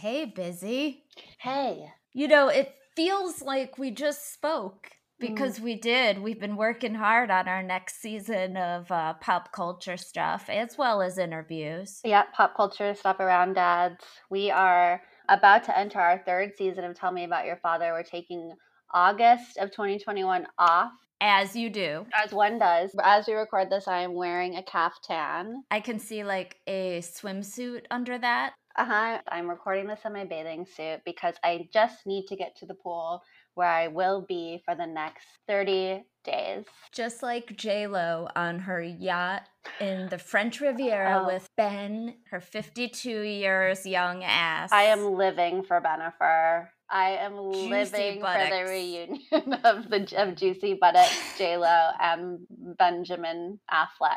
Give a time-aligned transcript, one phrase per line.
[0.00, 1.02] Hey, busy.
[1.40, 1.90] Hey.
[2.12, 5.64] You know, it feels like we just spoke because mm.
[5.64, 6.20] we did.
[6.20, 11.02] We've been working hard on our next season of uh, pop culture stuff as well
[11.02, 12.00] as interviews.
[12.04, 14.04] Yeah, pop culture stuff around dads.
[14.30, 17.90] We are about to enter our third season of Tell Me About Your Father.
[17.90, 18.52] We're taking
[18.94, 20.92] August of 2021 off.
[21.20, 22.06] As you do.
[22.14, 22.94] As one does.
[23.02, 25.64] As we record this, I am wearing a caftan.
[25.72, 28.52] I can see like a swimsuit under that.
[28.78, 29.18] Uh huh.
[29.26, 32.74] I'm recording this in my bathing suit because I just need to get to the
[32.74, 33.24] pool
[33.54, 36.64] where I will be for the next 30 days.
[36.92, 39.48] Just like J Lo on her yacht
[39.80, 41.26] in the French Riviera oh.
[41.26, 44.70] with Ben, her 52 years young ass.
[44.70, 46.68] I am living for Bennifer.
[46.90, 48.48] I am Juicy living buttocks.
[48.48, 49.20] for the reunion
[49.64, 54.16] of the of Juicy Buttocks, J Lo, and Benjamin Affleck.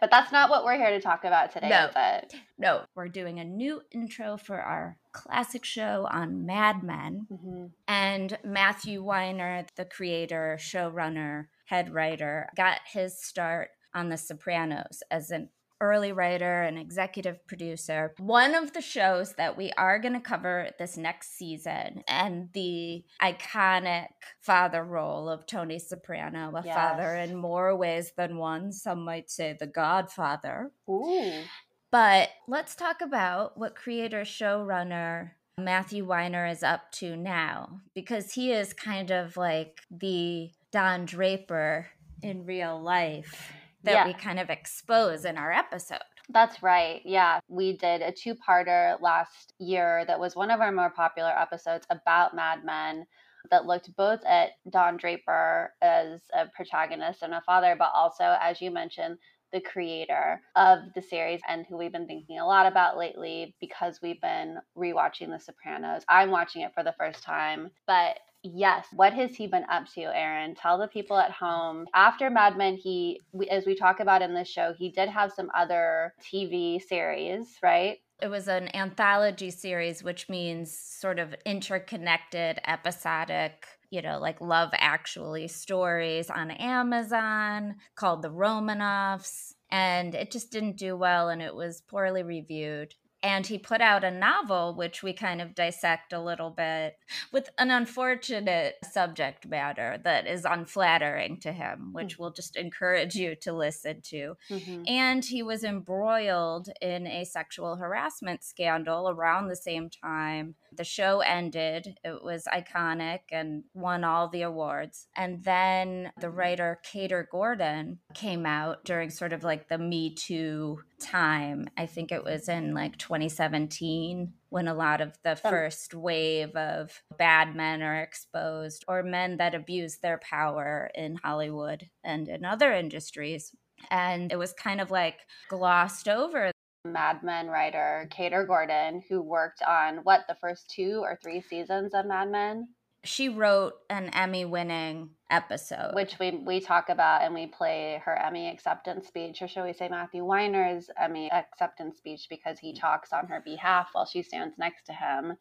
[0.00, 1.68] But that's not what we're here to talk about today.
[1.68, 7.26] No, but no, we're doing a new intro for our classic show on Mad Men,
[7.30, 7.66] mm-hmm.
[7.88, 15.30] and Matthew Weiner, the creator, showrunner, head writer, got his start on The Sopranos as
[15.30, 15.48] an
[15.80, 18.14] early writer and executive producer.
[18.18, 23.04] One of the shows that we are going to cover this next season and the
[23.22, 24.08] iconic
[24.40, 26.74] father role of Tony Soprano, a yes.
[26.74, 28.72] father in more ways than one.
[28.72, 30.70] Some might say the godfather.
[30.88, 31.42] Ooh.
[31.90, 38.52] But let's talk about what creator showrunner Matthew Weiner is up to now because he
[38.52, 41.86] is kind of like the Don Draper
[42.22, 43.52] in real life
[43.86, 44.06] that yeah.
[44.06, 45.98] we kind of expose in our episode.
[46.28, 47.00] That's right.
[47.04, 47.40] Yeah.
[47.48, 51.86] We did a two parter last year that was one of our more popular episodes
[51.90, 53.06] about Mad Men
[53.50, 58.60] that looked both at Don Draper as a protagonist and a father, but also, as
[58.60, 59.18] you mentioned,
[59.52, 64.00] the creator of the series and who we've been thinking a lot about lately because
[64.02, 66.02] we've been rewatching The Sopranos.
[66.08, 68.18] I'm watching it for the first time, but
[68.54, 68.86] Yes.
[68.92, 70.54] What has he been up to, Aaron?
[70.54, 71.86] Tell the people at home.
[71.94, 75.50] After Mad Men, he, as we talk about in this show, he did have some
[75.54, 77.98] other TV series, right?
[78.22, 84.70] It was an anthology series, which means sort of interconnected, episodic, you know, like Love
[84.74, 89.52] Actually stories on Amazon called The Romanoffs.
[89.70, 92.94] And it just didn't do well and it was poorly reviewed
[93.26, 96.96] and he put out a novel which we kind of dissect a little bit
[97.32, 102.22] with an unfortunate subject matter that is unflattering to him which mm-hmm.
[102.22, 104.82] we'll just encourage you to listen to mm-hmm.
[104.86, 111.20] and he was embroiled in a sexual harassment scandal around the same time the show
[111.20, 116.36] ended it was iconic and won all the awards and then the mm-hmm.
[116.36, 121.68] writer Kater Gordon came out during sort of like the me too time.
[121.76, 125.50] I think it was in like 2017 when a lot of the oh.
[125.50, 131.88] first wave of bad men are exposed or men that abuse their power in Hollywood
[132.04, 133.54] and in other industries.
[133.90, 136.50] And it was kind of like glossed over.
[136.92, 141.94] Mad Men writer Kater Gordon, who worked on what the first two or three seasons
[141.94, 142.68] of Mad Men
[143.06, 145.94] she wrote an Emmy winning episode.
[145.94, 149.72] Which we we talk about and we play her Emmy acceptance speech, or shall we
[149.72, 154.58] say Matthew Weiner's Emmy acceptance speech because he talks on her behalf while she stands
[154.58, 155.30] next to him.
[155.30, 155.36] Um,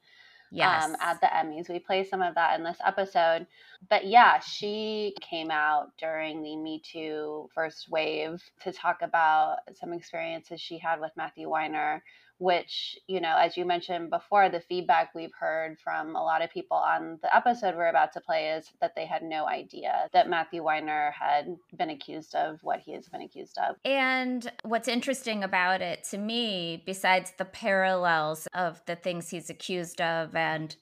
[0.52, 0.86] yes.
[0.86, 1.70] Um, at the Emmys.
[1.70, 3.48] We play some of that in this episode.
[3.90, 9.94] But yeah, she came out during the Me Too first wave to talk about some
[9.94, 12.04] experiences she had with Matthew Weiner
[12.38, 16.50] which, you know, as you mentioned before, the feedback we've heard from a lot of
[16.50, 20.30] people on the episode we're about to play is that they had no idea that
[20.30, 23.78] Matthew Weiner had been accused of what he has been accused of.
[23.86, 30.02] And what's interesting about it to me, besides the parallels of the things he's accused
[30.02, 30.76] of and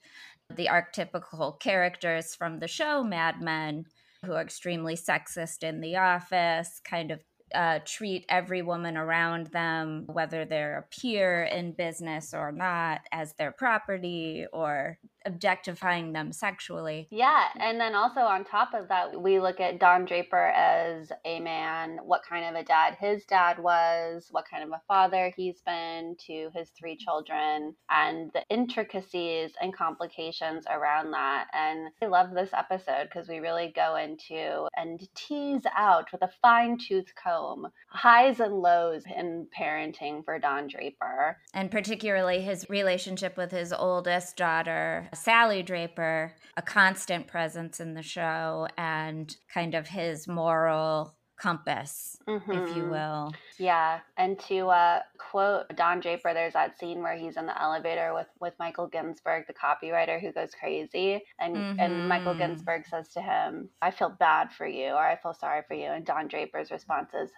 [0.54, 3.86] the archetypical characters from the show Mad Men,
[4.24, 7.20] who are extremely sexist in the office, kind of
[7.54, 13.34] uh, treat every woman around them, whether they're a peer in business or not, as
[13.34, 17.08] their property or objectifying them sexually.
[17.10, 17.44] Yeah.
[17.58, 21.98] And then also on top of that, we look at Don Draper as a man,
[22.04, 26.16] what kind of a dad his dad was, what kind of a father he's been
[26.26, 31.46] to his three children, and the intricacies and complications around that.
[31.52, 36.30] And I love this episode because we really go into and tease out with a
[36.42, 41.38] fine tooth comb highs and lows in parenting for Don Draper.
[41.52, 48.02] And particularly his relationship with his oldest daughter, Sally Draper, a constant presence in the
[48.02, 52.50] show, and kind of his moral compass, mm-hmm.
[52.52, 52.90] if you mm-hmm.
[52.90, 53.34] will.
[53.58, 58.14] Yeah, and to uh, quote Don Draper, there's that scene where he's in the elevator
[58.14, 61.80] with with Michael Ginsberg, the copywriter who goes crazy, and mm-hmm.
[61.80, 62.52] and Michael mm-hmm.
[62.52, 65.86] Ginsberg says to him, "I feel bad for you," or "I feel sorry for you,"
[65.86, 67.30] and Don Draper's response is,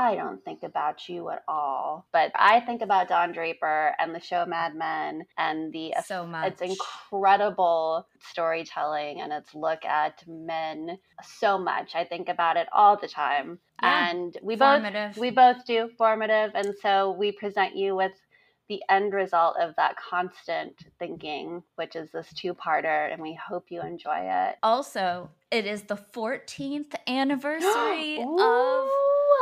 [0.00, 2.06] I don't think about you at all.
[2.10, 6.52] But I think about Don Draper and the show Mad Men and the so much.
[6.52, 11.94] It's incredible storytelling and its look at men so much.
[11.94, 13.58] I think about it all the time.
[13.82, 14.10] Yeah.
[14.10, 15.10] And we formative.
[15.10, 18.12] both we both do formative and so we present you with
[18.70, 23.66] the end result of that constant thinking, which is this two parter, and we hope
[23.68, 24.56] you enjoy it.
[24.62, 28.88] Also, it is the 14th anniversary of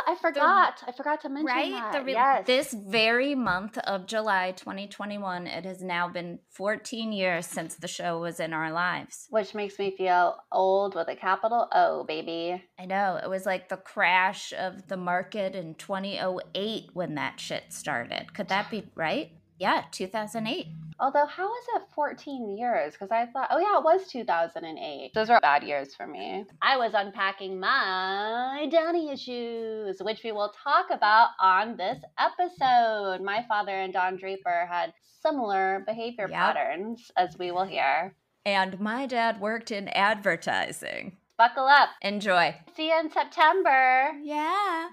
[0.08, 0.80] I forgot.
[0.80, 1.92] The, I forgot to mention right?
[1.92, 2.04] that.
[2.04, 2.46] Re- yes.
[2.46, 8.18] This very month of July 2021, it has now been 14 years since the show
[8.18, 9.26] was in our lives.
[9.28, 12.64] Which makes me feel old with a capital O, baby.
[12.78, 13.20] I know.
[13.22, 18.32] It was like the crash of the market in 2008 when that shit started.
[18.32, 19.32] Could that be right?
[19.58, 19.90] Yeah, mm.
[19.90, 20.66] 2008.
[21.00, 22.92] Although, how is it 14 years?
[22.92, 25.12] Because I thought, oh yeah, it was 2008.
[25.14, 26.44] Those were bad years for me.
[26.60, 33.22] I was unpacking my daddy issues, which we will talk about on this episode.
[33.22, 36.38] My father and Don Draper had similar behavior yep.
[36.38, 38.14] patterns, as we will hear.
[38.44, 41.16] And my dad worked in advertising.
[41.36, 41.90] Buckle up.
[42.02, 42.56] Enjoy.
[42.74, 44.10] See you in September.
[44.20, 44.88] Yeah.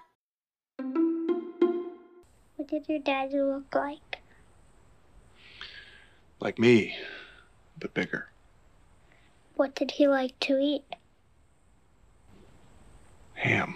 [2.57, 4.14] What did your dad look like?
[6.39, 6.95] Like me,
[7.79, 8.29] but bigger.
[9.55, 10.83] What did he like to eat?
[13.35, 13.75] Ham.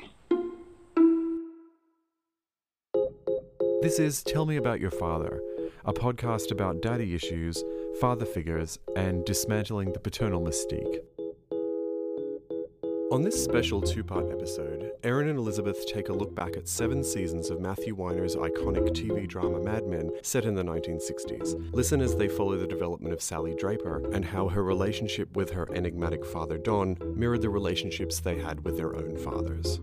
[3.82, 5.42] This is Tell Me About Your Father,
[5.86, 7.64] a podcast about daddy issues,
[8.02, 11.00] father figures, and dismantling the paternal mystique.
[13.12, 17.04] On this special two part episode, Erin and Elizabeth take a look back at seven
[17.04, 21.74] seasons of Matthew Weiner's iconic TV drama Mad Men set in the 1960s.
[21.74, 25.68] Listen as they follow the development of Sally Draper and how her relationship with her
[25.74, 29.80] enigmatic father Don mirrored the relationships they had with their own fathers.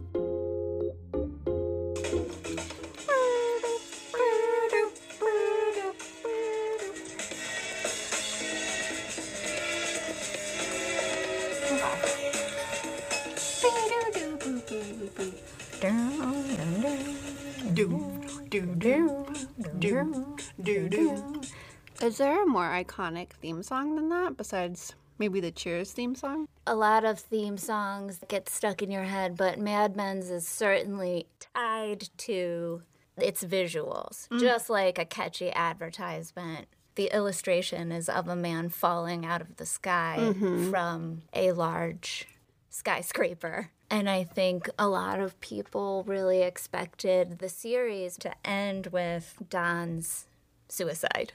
[22.07, 26.47] Is there a more iconic theme song than that besides maybe the Cheers theme song?
[26.65, 31.27] A lot of theme songs get stuck in your head, but Mad Men's is certainly
[31.41, 32.83] tied to
[33.17, 34.39] its visuals, mm.
[34.39, 36.69] just like a catchy advertisement.
[36.95, 40.71] The illustration is of a man falling out of the sky mm-hmm.
[40.71, 42.29] from a large
[42.71, 43.73] skyscraper.
[43.91, 50.29] And I think a lot of people really expected the series to end with Don's
[50.69, 51.33] suicide,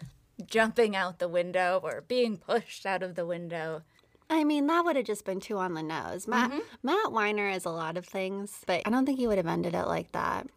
[0.47, 3.83] jumping out the window or being pushed out of the window.
[4.29, 6.27] I mean, that would have just been too on the nose.
[6.27, 6.59] Matt, mm-hmm.
[6.83, 9.75] Matt Weiner is a lot of things, but I don't think he would have ended
[9.75, 10.47] it like that.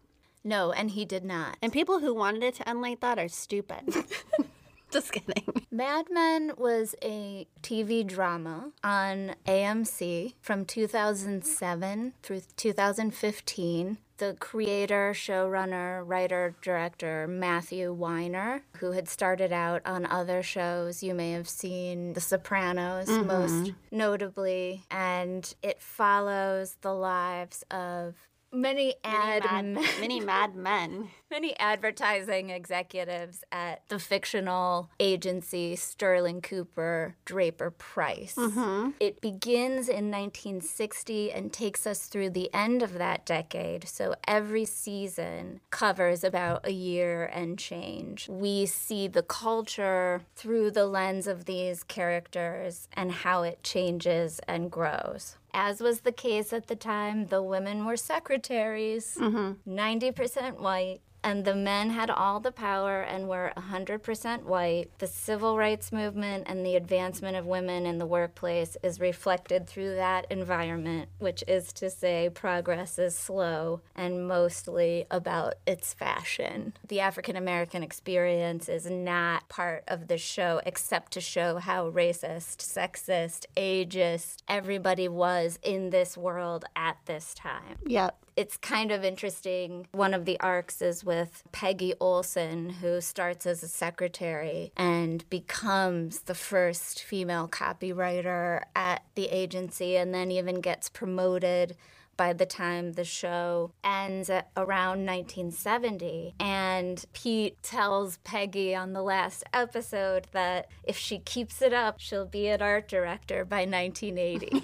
[0.45, 1.57] No, and he did not.
[1.61, 3.93] And people who wanted it to end like that are stupid.
[4.95, 5.43] Just kidding.
[5.71, 16.01] Mad Men was a TV drama on AMC from 2007 through 2015 the creator, showrunner,
[16.05, 21.03] writer, director Matthew Weiner, who had started out on other shows.
[21.03, 23.27] You may have seen The Sopranos, mm-hmm.
[23.27, 28.15] most notably, and it follows the lives of
[28.55, 36.41] many ad many mad, many mad men many advertising executives at the fictional agency sterling
[36.41, 38.35] cooper draper price.
[38.35, 38.91] Mm-hmm.
[38.99, 43.87] it begins in 1960 and takes us through the end of that decade.
[43.87, 48.29] So every season covers about a year and change.
[48.29, 54.71] We see the culture through the lens of these characters and how it changes and
[54.71, 55.37] grows.
[55.53, 59.73] As was the case at the time, the women were secretaries, mm-hmm.
[59.73, 64.91] 90% white, and the men had all the power and were 100% white.
[64.99, 69.95] The civil rights movement and the advancement of women in the workplace is reflected through
[69.95, 76.73] that environment, which is to say, progress is slow and mostly about its fashion.
[76.87, 82.57] The African American experience is not part of the show except to show how racist,
[82.57, 87.77] sexist, ageist everybody was in this world at this time.
[87.87, 89.87] Yep it's kind of interesting.
[89.91, 96.21] One of the arcs is with Peggy Olson, who starts as a secretary and becomes
[96.21, 101.77] the first female copywriter at the agency and then even gets promoted
[102.17, 106.35] by the time the show ends at around 1970.
[106.39, 112.25] And Pete tells Peggy on the last episode that if she keeps it up, she'll
[112.25, 114.63] be an art director by 1980.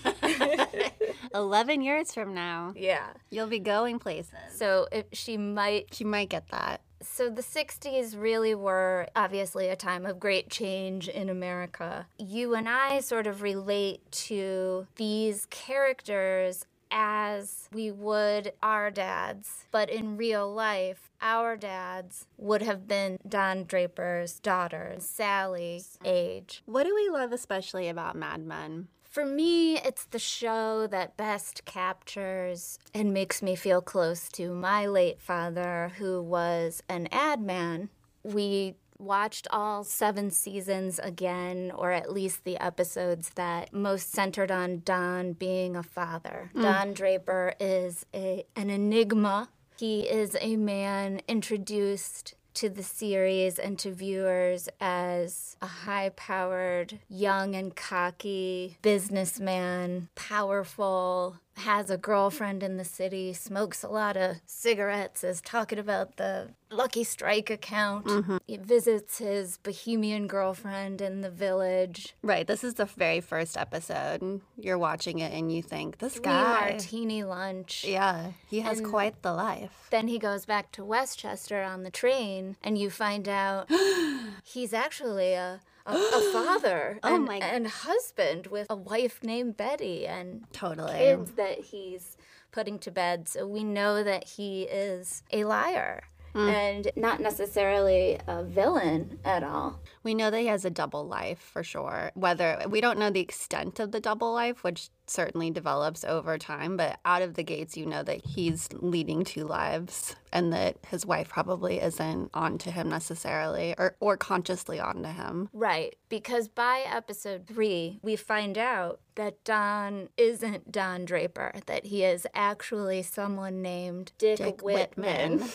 [1.33, 3.07] 11 years from now, yeah.
[3.29, 4.33] you'll be going places.
[4.53, 6.81] So if she might She might get that.
[7.01, 12.05] so the 60s really were obviously a time of great change in America.
[12.17, 19.89] You and I sort of relate to these characters as we would our dads, but
[19.89, 26.61] in real life, our dads would have been Don Draper's daughters, Sally's age.
[26.65, 28.87] What do we love especially about Mad Men?
[29.03, 34.85] For me, it's the show that best captures and makes me feel close to my
[34.85, 37.89] late father, who was an ad man.
[38.23, 44.81] We watched all seven seasons again, or at least the episodes that most centered on
[44.85, 46.51] Don being a father.
[46.55, 46.61] Mm.
[46.61, 49.49] Don Draper is a, an enigma.
[49.77, 56.99] He is a man introduced to the series and to viewers as a high powered,
[57.09, 64.37] young and cocky businessman, powerful, has a girlfriend in the city, smokes a lot of
[64.45, 68.05] cigarettes, is talking about the Lucky Strike account.
[68.05, 68.37] Mm-hmm.
[68.47, 72.15] He visits his bohemian girlfriend in the village.
[72.23, 74.21] Right, this is the very first episode.
[74.21, 76.69] And you're watching it and you think, this Three guy.
[76.71, 77.83] martini lunch.
[77.85, 79.87] Yeah, he has And- quite the life.
[79.91, 83.69] Then he goes back to Westchester on the train, and you find out
[84.43, 89.57] he's actually a, a, a father Oh and, my- and husband with a wife named
[89.57, 90.93] Betty and Totally.
[90.93, 92.17] kids that he's
[92.51, 93.27] putting to bed.
[93.29, 96.47] So we know that he is a liar Hmm.
[96.47, 99.81] and not necessarily a villain at all.
[100.03, 102.11] We know that he has a double life for sure.
[102.13, 106.77] Whether we don't know the extent of the double life, which certainly develops over time,
[106.77, 111.05] but out of the gates, you know that he's leading two lives and that his
[111.05, 115.49] wife probably isn't onto him necessarily or, or consciously onto him.
[115.51, 122.05] Right, because by episode three, we find out that Don isn't Don Draper, that he
[122.05, 125.31] is actually someone named Dick, Dick Whitman.
[125.39, 125.49] Whitman.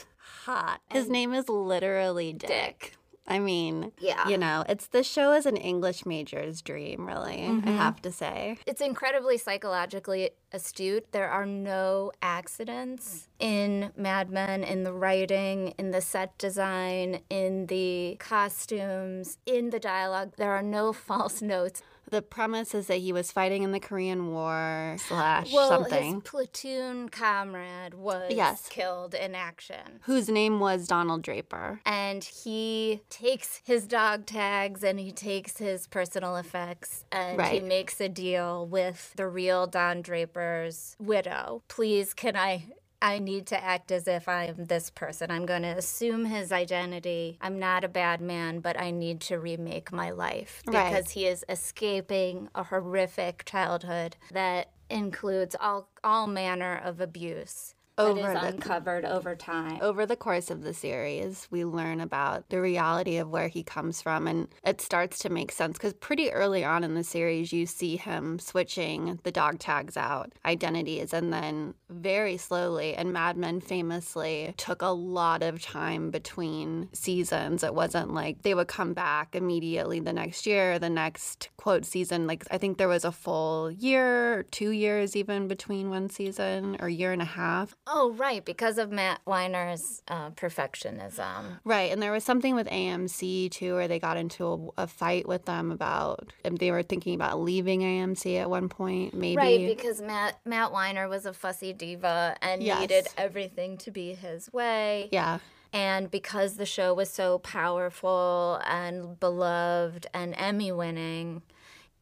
[0.45, 0.81] Hot.
[0.91, 2.49] His name is literally Dick.
[2.49, 2.97] Dick.
[3.29, 4.29] I mean, Yeah.
[4.29, 7.77] you know, it's the show is an English major's dream, really, I mm-hmm.
[7.77, 8.59] have to say.
[8.67, 11.11] It's incredibly psychologically astute.
[11.11, 17.67] There are no accidents in Mad Men, in the writing, in the set design, in
[17.67, 20.35] the costumes, in the dialogue.
[20.37, 21.83] There are no false notes.
[22.09, 26.15] The premise is that he was fighting in the Korean War slash Well, something.
[26.15, 28.69] his platoon comrade was Yes.
[28.69, 30.01] killed in action.
[30.03, 31.81] Whose name was Donald Draper.
[31.85, 38.01] and he takes his dog tags and he takes his personal effects and he makes
[38.01, 41.63] a deal with the real Don Draper's widow.
[41.69, 42.67] Please, can I?
[43.03, 45.31] I need to act as if I am this person.
[45.31, 47.39] I'm going to assume his identity.
[47.41, 50.91] I'm not a bad man, but I need to remake my life Right.
[50.91, 58.21] because he is escaping a horrific childhood that includes all all manner of abuse Over
[58.21, 59.79] that is the- uncovered over time.
[59.81, 64.03] Over the course of the series, we learn about the reality of where he comes
[64.03, 67.65] from, and it starts to make sense because pretty early on in the series, you
[67.65, 73.61] see him switching the dog tags out, identities, and then very slowly, and Mad Men
[73.61, 77.65] famously took a lot of time between seasons.
[77.65, 82.27] It wasn't like they would come back immediately the next year, the next quote season.
[82.27, 86.89] Like, I think there was a full year, two years even between one season, or
[86.89, 87.75] year and a half.
[87.89, 91.59] Oh, right, because of Matt Weiner's uh, perfectionism.
[91.65, 95.29] Right, and there was something with AMC too, where they got into a, a fight
[95.29, 99.37] with them about, and they were thinking about leaving AMC at one point, maybe.
[99.37, 102.81] Right, because Matt Matt Weiner was a fussy diva and Yes.
[102.81, 105.09] needed everything to be his way.
[105.13, 105.39] yeah,
[105.73, 111.43] And because the show was so powerful and beloved and Emmy winning,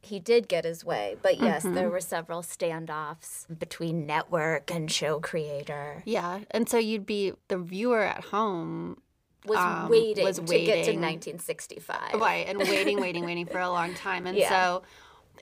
[0.04, 1.16] he did get his way.
[1.22, 1.74] But yes, Mm-hmm.
[1.74, 6.02] there were several standoffs between network and show creator.
[6.04, 9.00] yeah, and so you'd be the viewer at home,
[9.46, 12.14] Was Um, waiting was to get to 1965.
[12.20, 14.48] right, and waiting, waiting, waiting for a long time, and Yeah.
[14.48, 14.82] so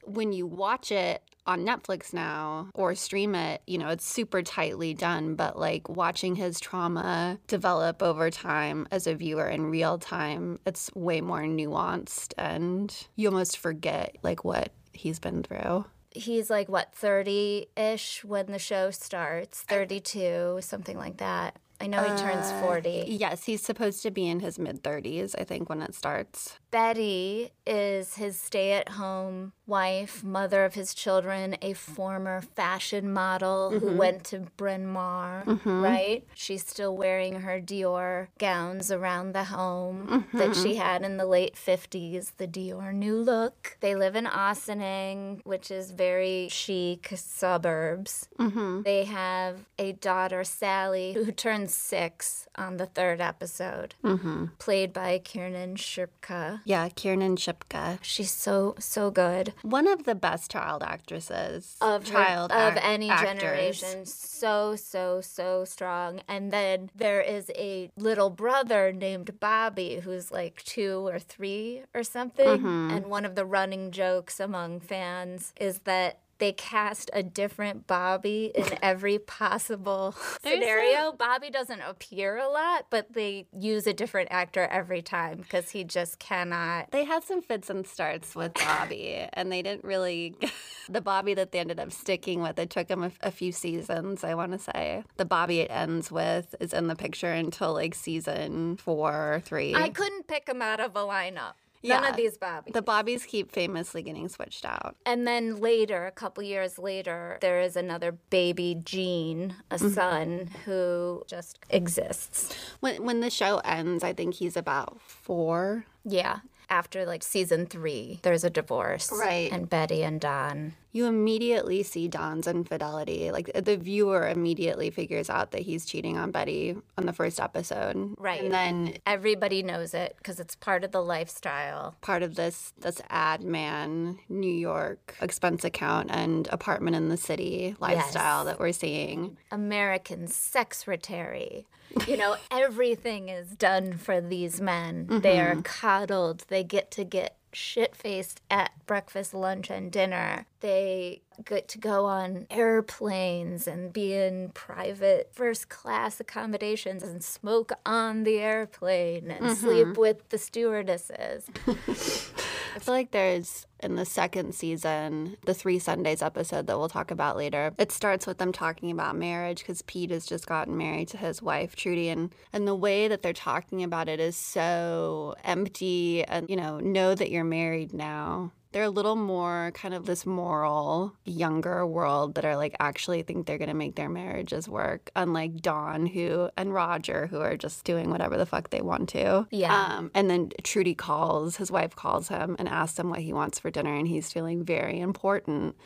[0.05, 4.95] when you watch it on Netflix now or stream it, you know, it's super tightly
[4.95, 10.59] done, but like watching his trauma develop over time as a viewer in real time,
[10.67, 15.85] it's way more nuanced and you almost forget like what he's been through.
[16.11, 22.11] he's like what 30-ish when the show starts 32 something like that I know he
[22.23, 23.07] turns Uh, 40.
[23.09, 26.61] Yes, he's supposed to be in his mid 30s, I think, when it starts.
[26.71, 33.71] Betty is his stay at home wife, mother of his children, a former fashion model
[33.79, 36.25] who went to Bryn Mawr, right?
[36.35, 41.55] She's still wearing her Dior gowns around the home that she had in the late
[41.55, 43.77] 50s, the Dior new look.
[43.81, 48.29] They live in Ossining, which is very chic suburbs.
[48.39, 48.83] Mm-hmm.
[48.83, 54.47] They have a daughter, Sally, who turns six on the third episode, Mm-hmm.
[54.59, 56.61] played by Kiernan Shipka.
[56.65, 57.99] Yeah, Kiernan Shipka.
[58.03, 61.77] She's so so good One of the best child actresses.
[61.81, 63.41] of her- child of ac- any actors.
[63.41, 64.07] generation.
[64.07, 66.21] So so so strong.
[66.29, 72.03] And then there is a little brother named Bobby who's like two or three or
[72.03, 72.47] something.
[72.47, 72.91] Mm-hmm.
[72.93, 76.19] And one of the running jokes among fans is that.
[76.43, 81.13] They cast a different Bobby in every possible scenario.
[81.13, 85.85] Bobby doesn't appear a lot, but they use a different actor every time because he
[85.85, 90.35] just cannot They had some fits and starts with Bobby, and they didn't really.
[90.89, 94.25] the Bobby that they ended up sticking with, it took him a, a few seasons,
[94.25, 95.05] I want to say.
[95.19, 99.77] The Bobby it ends with is in the picture until like season four or three.
[99.77, 101.53] I couldn't pick him out of a lineup.
[101.85, 102.73] None of these Bobbies.
[102.75, 104.97] the Bobbies keep famously getting switched out.
[105.05, 109.89] and then later, a couple years later, there is another baby Gene, a Mm-hmm.
[109.95, 112.55] son who just exists.
[112.81, 115.87] When when the show ends, I think he's about four.
[116.05, 116.39] Yeah.
[116.71, 119.11] After like season three, there's a divorce.
[119.13, 119.51] Right.
[119.53, 120.75] And Betty and Don.
[120.93, 123.31] You immediately see Don's infidelity.
[123.31, 128.15] Like the viewer immediately figures out that he's cheating on Betty on the first episode.
[128.19, 128.43] Right.
[128.45, 131.97] And then Everybody knows it because it's part of the lifestyle.
[132.03, 137.75] part of this this ad man New York expense account and apartment in the city
[137.81, 138.47] lifestyle Yes.
[138.47, 139.39] that we're seeing.
[139.51, 141.67] American secretary.
[142.07, 145.07] You know, everything is done for these men.
[145.23, 145.61] They are mm-hmm.
[145.63, 146.45] coddled.
[146.49, 150.47] They get to get shit faced at breakfast, lunch, and dinner.
[150.61, 157.73] They get to go on airplanes and be in private first class accommodations and smoke
[157.85, 159.55] on the airplane and mm-hmm.
[159.55, 161.49] sleep with the stewardesses.
[162.75, 167.11] I feel like there's in the second season, the Three Sundays episode that we'll talk
[167.11, 167.73] about later.
[167.79, 171.43] It starts with them talking about marriage because Pete has just gotten married to his
[171.43, 176.25] wife Trudy, and and the way that they're talking about it is so empty.
[176.25, 178.53] And you know, know that you're married now.
[178.73, 183.47] They're a little more kind of this moral, younger world that are like actually think
[183.47, 185.11] they're gonna make their marriages work.
[185.15, 189.47] Unlike Don, who and Roger, who are just doing whatever the fuck they want to.
[189.51, 189.75] Yeah.
[189.75, 193.59] Um, and then Trudy calls, his wife calls him and asks him what he wants
[193.59, 195.77] for dinner, and he's feeling very important.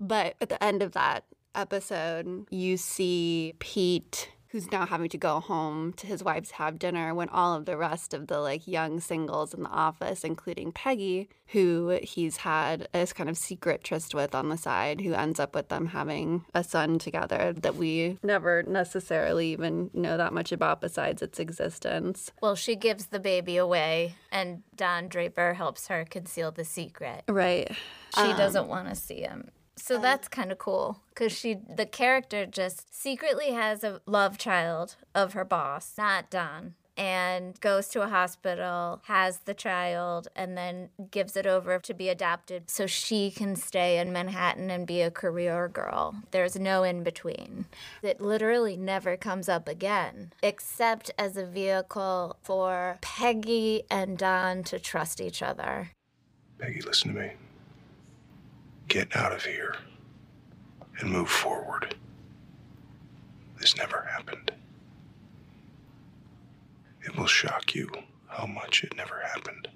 [0.00, 4.30] But at the end of that episode, you see Pete.
[4.50, 7.66] Who's now having to go home to his wife to have dinner when all of
[7.66, 12.88] the rest of the like young singles in the office, including Peggy, who he's had
[12.92, 16.44] this kind of secret tryst with on the side, who ends up with them having
[16.54, 22.30] a son together that we never necessarily even know that much about besides its existence.
[22.40, 27.24] Well, she gives the baby away, and Don Draper helps her conceal the secret.
[27.28, 27.70] Right.
[28.14, 29.50] She um, doesn't want to see him.
[29.78, 34.38] So um, that's kind of cool because she, the character, just secretly has a love
[34.38, 40.58] child of her boss, not Don, and goes to a hospital, has the child, and
[40.58, 45.00] then gives it over to be adopted so she can stay in Manhattan and be
[45.00, 46.16] a career girl.
[46.32, 47.66] There's no in between.
[48.02, 54.80] It literally never comes up again, except as a vehicle for Peggy and Don to
[54.80, 55.90] trust each other.
[56.58, 57.30] Peggy, listen to me.
[58.88, 59.76] Get out of here
[60.98, 61.94] and move forward.
[63.60, 64.50] This never happened.
[67.04, 67.90] It will shock you
[68.28, 69.68] how much it never happened.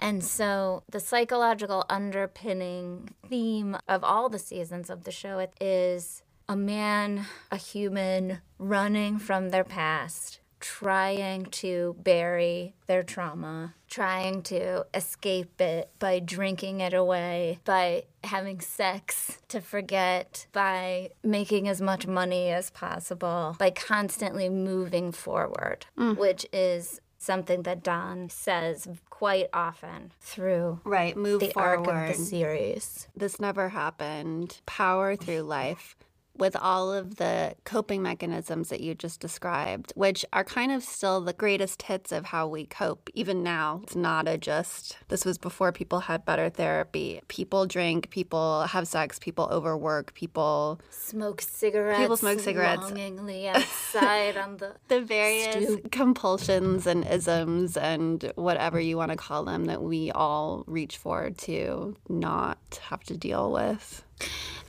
[0.00, 6.56] And so the psychological underpinning theme of all the seasons of the show is a
[6.56, 15.60] man, a human running from their past, trying to bury their trauma, trying to escape
[15.60, 22.50] it by drinking it away, by having sex to forget, by making as much money
[22.50, 26.16] as possible, by constantly moving forward, mm.
[26.16, 31.16] which is something that Don says quite often through Right.
[31.16, 31.88] Move the forward.
[31.88, 33.06] arc of the series.
[33.14, 34.60] this never happened.
[34.66, 35.94] Power through life.
[36.36, 41.20] With all of the coping mechanisms that you just described, which are kind of still
[41.20, 43.80] the greatest hits of how we cope, even now.
[43.84, 47.20] It's not a just, this was before people had better therapy.
[47.28, 52.00] People drink, people have sex, people overwork, people smoke cigarettes.
[52.00, 52.82] People smoke cigarettes.
[52.82, 54.74] Longingly outside on the.
[54.88, 55.90] The various stoop.
[55.90, 61.30] compulsions and isms and whatever you want to call them that we all reach for
[61.30, 64.04] to not have to deal with.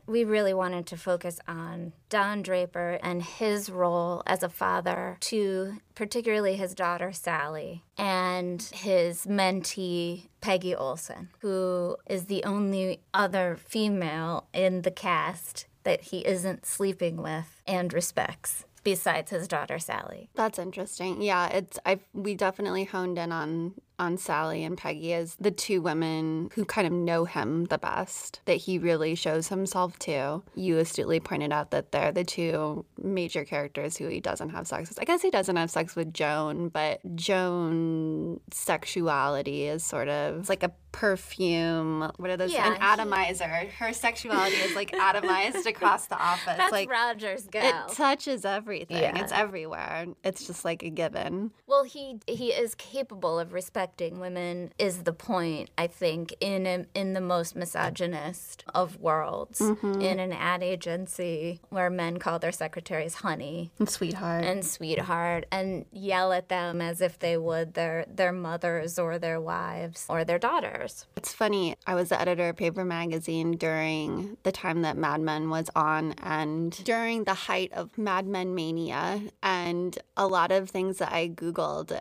[0.08, 5.78] We really wanted to focus on Don Draper and his role as a father to
[5.96, 14.48] particularly his daughter Sally and his mentee Peggy Olson, who is the only other female
[14.54, 20.30] in the cast that he isn't sleeping with and respects besides his daughter Sally.
[20.36, 21.22] That's interesting.
[21.22, 25.82] Yeah, it's I we definitely honed in on on Sally and Peggy as the two
[25.82, 30.44] women who kind of know him the best that he really shows himself to.
[30.56, 34.90] You astutely pointed out that they're the two major characters who he doesn't have sex
[34.90, 35.00] with.
[35.00, 40.50] I guess he doesn't have sex with Joan, but Joan's sexuality is sort of it's
[40.50, 42.10] like a perfume.
[42.18, 42.54] What are those?
[42.54, 43.46] Yeah, An atomizer.
[43.48, 46.56] Her sexuality is like atomized across the office.
[46.58, 47.88] That's like Roger's gal.
[47.88, 48.98] it touches everything.
[48.98, 49.22] Yeah.
[49.22, 50.06] It's everywhere.
[50.24, 51.52] It's just like a given.
[51.68, 54.72] Well, he he is capable of respecting women.
[54.78, 55.70] Is the point?
[55.78, 60.02] I think in a, in the most misogynist of worlds, mm-hmm.
[60.02, 64.44] in an ad agency where men call their secretaries honey And sweetheart.
[64.44, 69.40] and sweetheart and yell at them as if they would their their mothers or their
[69.40, 71.06] wives or their daughters.
[71.16, 71.76] It's funny.
[71.86, 76.14] I was the editor of Paper Magazine during the time that Mad Men was on
[76.24, 79.22] and during the height of Mad Men mania.
[79.44, 82.00] And a lot of things that I Googled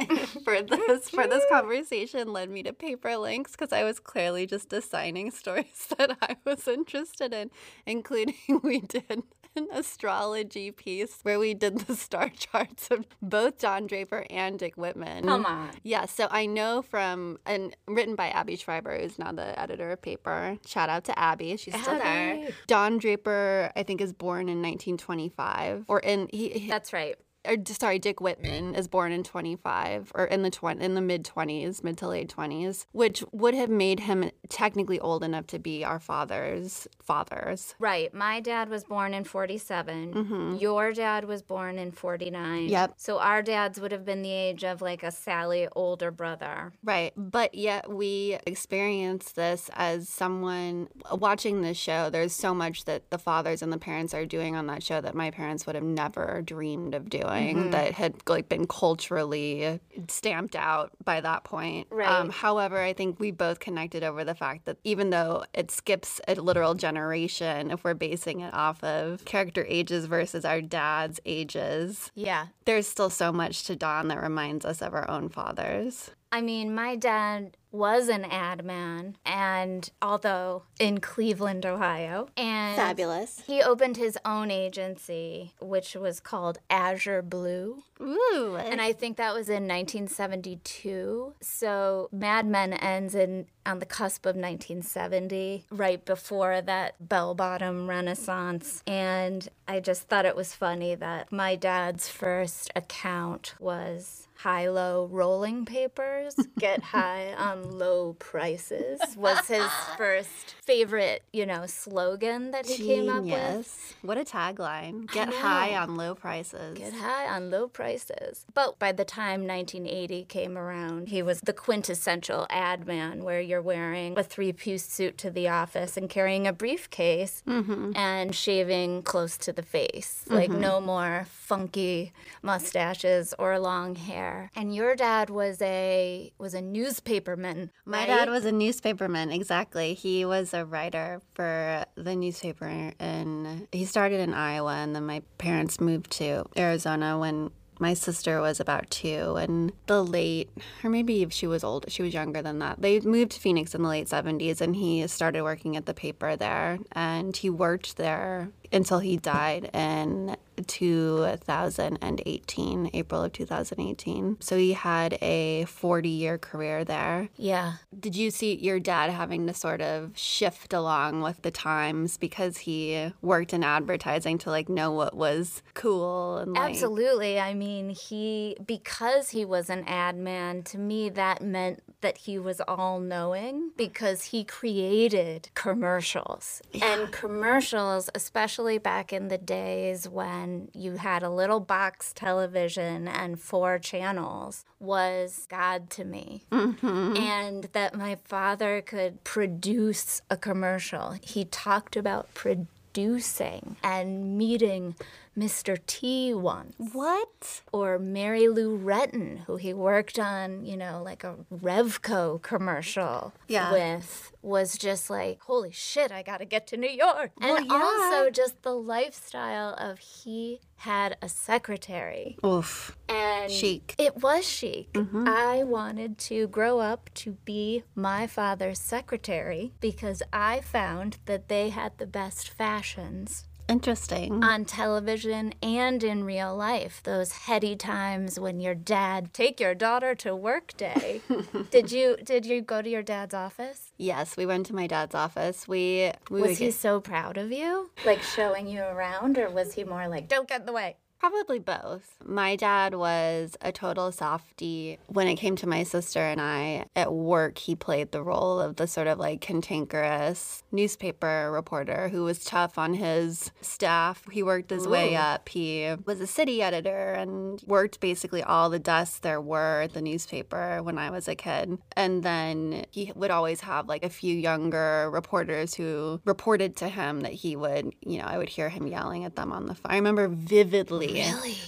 [0.44, 4.72] for this for this conversation led me to paper links because I was clearly just
[4.72, 7.50] assigning stories that I was interested in,
[7.86, 9.22] including we did
[9.56, 14.76] an astrology piece where we did the star charts of both John Draper and Dick
[14.76, 15.24] Whitman.
[15.24, 15.70] Come on.
[15.82, 20.02] Yeah, so I know from and written by Abby Schreiber, who's now the editor of
[20.02, 20.58] Paper.
[20.66, 22.48] Shout out to Abby, she's still there.
[22.66, 26.48] Don Draper, I think, is born in 1925, or in he.
[26.50, 27.16] he That's right.
[27.46, 31.24] Or, sorry, Dick Whitman is born in 25 or in the twen- in the mid
[31.24, 35.84] 20s, mid to late 20s, which would have made him technically old enough to be
[35.84, 37.74] our father's fathers.
[37.78, 38.12] Right.
[38.14, 40.14] My dad was born in 47.
[40.14, 40.56] Mm-hmm.
[40.56, 42.68] Your dad was born in 49.
[42.68, 42.94] Yep.
[42.96, 46.72] So our dads would have been the age of like a Sally older brother.
[46.82, 47.12] Right.
[47.16, 52.10] But yet we experience this as someone watching this show.
[52.10, 55.14] There's so much that the fathers and the parents are doing on that show that
[55.14, 57.33] my parents would have never dreamed of doing
[57.70, 61.86] that had like been culturally stamped out by that point.
[61.90, 62.08] Right.
[62.08, 66.20] Um, however, I think we both connected over the fact that even though it skips
[66.28, 72.10] a literal generation, if we're basing it off of character ages versus our dad's ages,
[72.14, 72.46] Yeah.
[72.64, 76.10] there's still so much to Don that reminds us of our own fathers.
[76.34, 83.44] I mean, my dad was an ad man, and although in Cleveland, Ohio, and Fabulous.
[83.46, 87.84] he opened his own agency, which was called Azure Blue.
[88.00, 88.56] Ooh.
[88.58, 91.34] And I think that was in 1972.
[91.40, 97.88] So Mad Men ends in on the cusp of 1970, right before that bell bottom
[97.88, 98.82] renaissance.
[98.88, 105.08] And I just thought it was funny that my dad's first account was high low
[105.10, 112.66] rolling papers, get high on low prices was his first favorite, you know, slogan that
[112.66, 113.32] he came up with.
[113.32, 113.94] Genius.
[114.02, 115.10] What a tagline.
[115.10, 116.76] Get high on low prices.
[116.76, 118.44] Get high on low prices.
[118.52, 123.62] But by the time 1980 came around, he was the quintessential ad man where you're
[123.62, 127.92] wearing a three piece suit to the office and carrying a briefcase mm-hmm.
[127.96, 130.26] and shaving close to the face.
[130.28, 130.60] Like mm-hmm.
[130.60, 134.33] no more funky mustaches or long hair.
[134.56, 137.70] And your dad was a was a newspaperman.
[137.84, 138.06] My right?
[138.06, 139.94] dad was a newspaperman, exactly.
[139.94, 145.22] He was a writer for the newspaper, and he started in Iowa, and then my
[145.38, 150.50] parents moved to Arizona when my sister was about two, and the late,
[150.82, 152.80] or maybe if she was old, she was younger than that.
[152.80, 156.36] They moved to Phoenix in the late 70s, and he started working at the paper
[156.36, 164.36] there, and he worked there until he died in 2018, April of 2018.
[164.40, 167.28] So he had a 40 year career there.
[167.36, 167.74] Yeah.
[167.98, 172.58] Did you see your dad having to sort of shift along with the times because
[172.58, 177.40] he worked in advertising to like know what was cool and like Absolutely.
[177.40, 182.38] I mean, he, because he was an ad man, to me, that meant that he
[182.38, 186.62] was all knowing because he created commercials.
[186.82, 193.40] And commercials, especially back in the days when you had a little box television and
[193.40, 196.44] four channels, was God to me.
[196.50, 197.16] Mm-hmm.
[197.16, 201.16] And that my father could produce a commercial.
[201.22, 204.94] He talked about producing and meeting
[205.36, 205.78] Mr.
[205.86, 207.62] T once What?
[207.72, 213.72] or Mary Lou Retton, who he worked on, you know, like a Revco commercial Yeah.
[213.72, 217.32] with, was just like, holy shit, I gotta get to New York.
[217.40, 217.72] Well, and yeah.
[217.74, 222.36] also just the lifestyle of he had a secretary.
[222.44, 222.96] Oof.
[223.08, 223.94] And Chic.
[223.98, 224.92] It was chic.
[224.92, 225.26] Mm-hmm.
[225.28, 231.70] I wanted to grow up to be my father's secretary because I found that they
[231.70, 234.44] had the best fashions Interesting.
[234.44, 237.00] on television and in real life.
[237.02, 241.22] Those heady times when your dad take your daughter to work day.
[241.70, 243.92] did you did you go to your dad's office?
[243.96, 245.66] yes, we went to my dad's office.
[245.66, 247.90] We, we Was he get- so proud of you?
[248.04, 250.96] Like showing you around or was he more like don't get in the way?
[251.24, 252.18] Probably both.
[252.22, 254.98] My dad was a total softie.
[255.06, 258.76] When it came to my sister and I at work, he played the role of
[258.76, 264.22] the sort of like cantankerous newspaper reporter who was tough on his staff.
[264.30, 265.48] He worked his way up.
[265.48, 270.02] He was a city editor and worked basically all the desks there were at the
[270.02, 271.78] newspaper when I was a kid.
[271.96, 277.20] And then he would always have like a few younger reporters who reported to him
[277.20, 279.90] that he would, you know, I would hear him yelling at them on the phone.
[279.90, 281.13] I remember vividly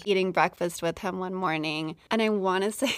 [0.05, 1.97] eating breakfast with him one morning.
[2.11, 2.95] And I want to say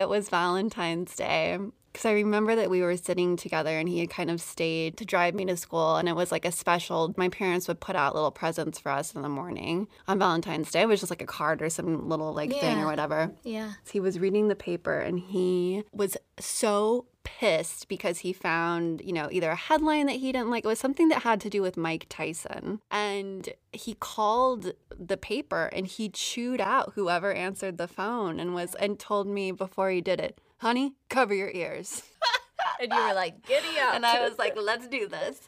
[0.00, 1.58] it was Valentine's Day.
[1.94, 5.04] Because I remember that we were sitting together and he had kind of stayed to
[5.04, 5.94] drive me to school.
[5.94, 9.14] And it was like a special, my parents would put out little presents for us
[9.14, 10.82] in the morning on Valentine's Day.
[10.82, 13.30] It was just like a card or some little like thing or whatever.
[13.44, 13.74] Yeah.
[13.84, 19.12] So he was reading the paper and he was so pissed because he found, you
[19.12, 20.64] know, either a headline that he didn't like.
[20.64, 22.80] It was something that had to do with Mike Tyson.
[22.90, 28.74] And he called the paper and he chewed out whoever answered the phone and was
[28.74, 32.02] and told me before he did it, honey, cover your ears.
[32.80, 33.94] And you were like, giddy up.
[33.94, 35.38] and I was like, let's do this.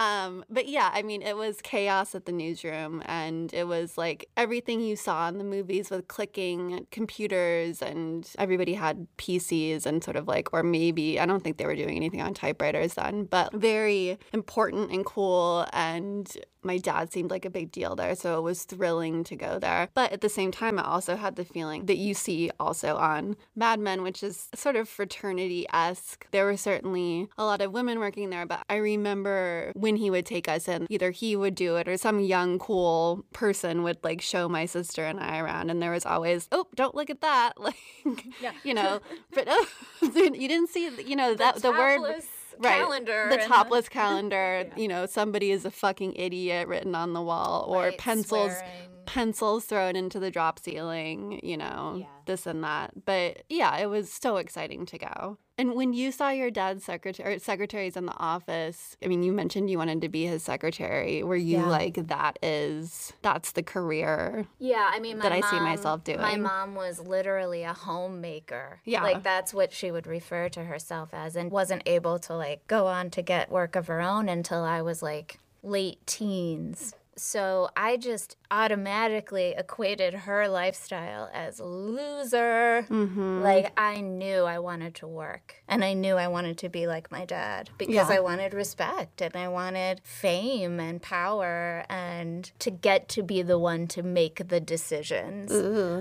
[0.00, 4.30] Um, but yeah, I mean, it was chaos at the newsroom, and it was like
[4.34, 10.16] everything you saw in the movies with clicking computers, and everybody had PCs and sort
[10.16, 13.52] of like, or maybe I don't think they were doing anything on typewriters then, but
[13.52, 15.66] very important and cool.
[15.74, 19.58] And my dad seemed like a big deal there, so it was thrilling to go
[19.58, 19.88] there.
[19.94, 23.36] But at the same time, I also had the feeling that you see also on
[23.54, 26.26] Mad Men, which is sort of fraternity esque.
[26.30, 30.26] There were certainly a lot of women working there, but I remember when he would
[30.26, 34.20] take us in, either he would do it or some young, cool person would like
[34.20, 35.70] show my sister and I around.
[35.70, 37.54] And there was always, oh, don't look at that.
[37.60, 38.24] Like,
[38.64, 39.00] you know,
[39.32, 39.66] but oh,
[40.02, 42.26] you didn't see, you know, that the, word topless
[42.58, 44.70] right, calendar the topless calendar.
[44.76, 48.52] You know, somebody is a fucking idiot written on the wall, or Right, pencils.
[48.52, 48.86] swearing.
[49.14, 52.06] Pencils thrown into the drop ceiling, you know, Yeah.
[52.26, 53.04] this and that.
[53.04, 55.36] But yeah, it was so exciting to go.
[55.58, 59.68] And when you saw your dad's secretary secretaries in the office, I mean, you mentioned
[59.68, 61.22] you wanted to be his secretary.
[61.24, 61.66] Were you Yeah.
[61.68, 64.46] like, that is, that's the career?
[64.60, 68.80] Yeah, I mean, my that I see mom- myself My mom was literally a homemaker.
[68.84, 69.02] Yeah.
[69.02, 72.86] like that's what she would refer to herself as, and wasn't able to like go
[72.86, 76.94] on to get work of her own until I was like late teens.
[77.20, 82.86] So I just automatically equated her lifestyle as loser.
[82.88, 83.42] Mm-hmm.
[83.42, 87.12] Like I knew I wanted to work and I knew I wanted to be like
[87.12, 88.08] my dad because Yeah.
[88.08, 93.58] I wanted respect and I wanted fame and power and to get to be the
[93.58, 95.52] one to make the decisions,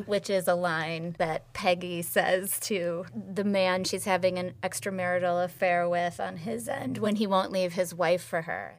[0.08, 5.88] which is a line that Peggy says to the man she's having an extramarital affair
[5.88, 8.78] with on his end when he won't leave his wife for her.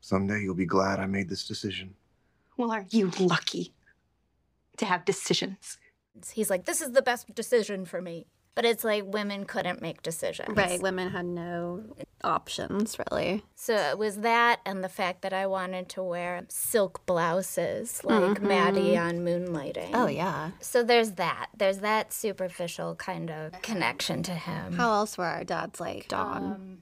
[0.00, 1.94] Someday you'll be glad I made this decision.
[2.56, 3.72] Well, are you lucky
[4.76, 5.78] to have decisions?
[6.32, 8.26] He's like, This is the best decision for me.
[8.56, 10.56] But it's like women couldn't make decisions.
[10.56, 10.80] Right.
[10.80, 11.84] Women had no
[12.24, 13.44] options, really.
[13.54, 18.40] So it was that and the fact that I wanted to wear silk blouses like
[18.40, 19.90] Maddie on Moonlighting.
[19.92, 20.52] Oh, yeah.
[20.60, 21.48] So there's that.
[21.54, 24.72] There's that superficial kind of connection to him.
[24.72, 26.44] How else were our dads like, Don?
[26.44, 26.78] Um,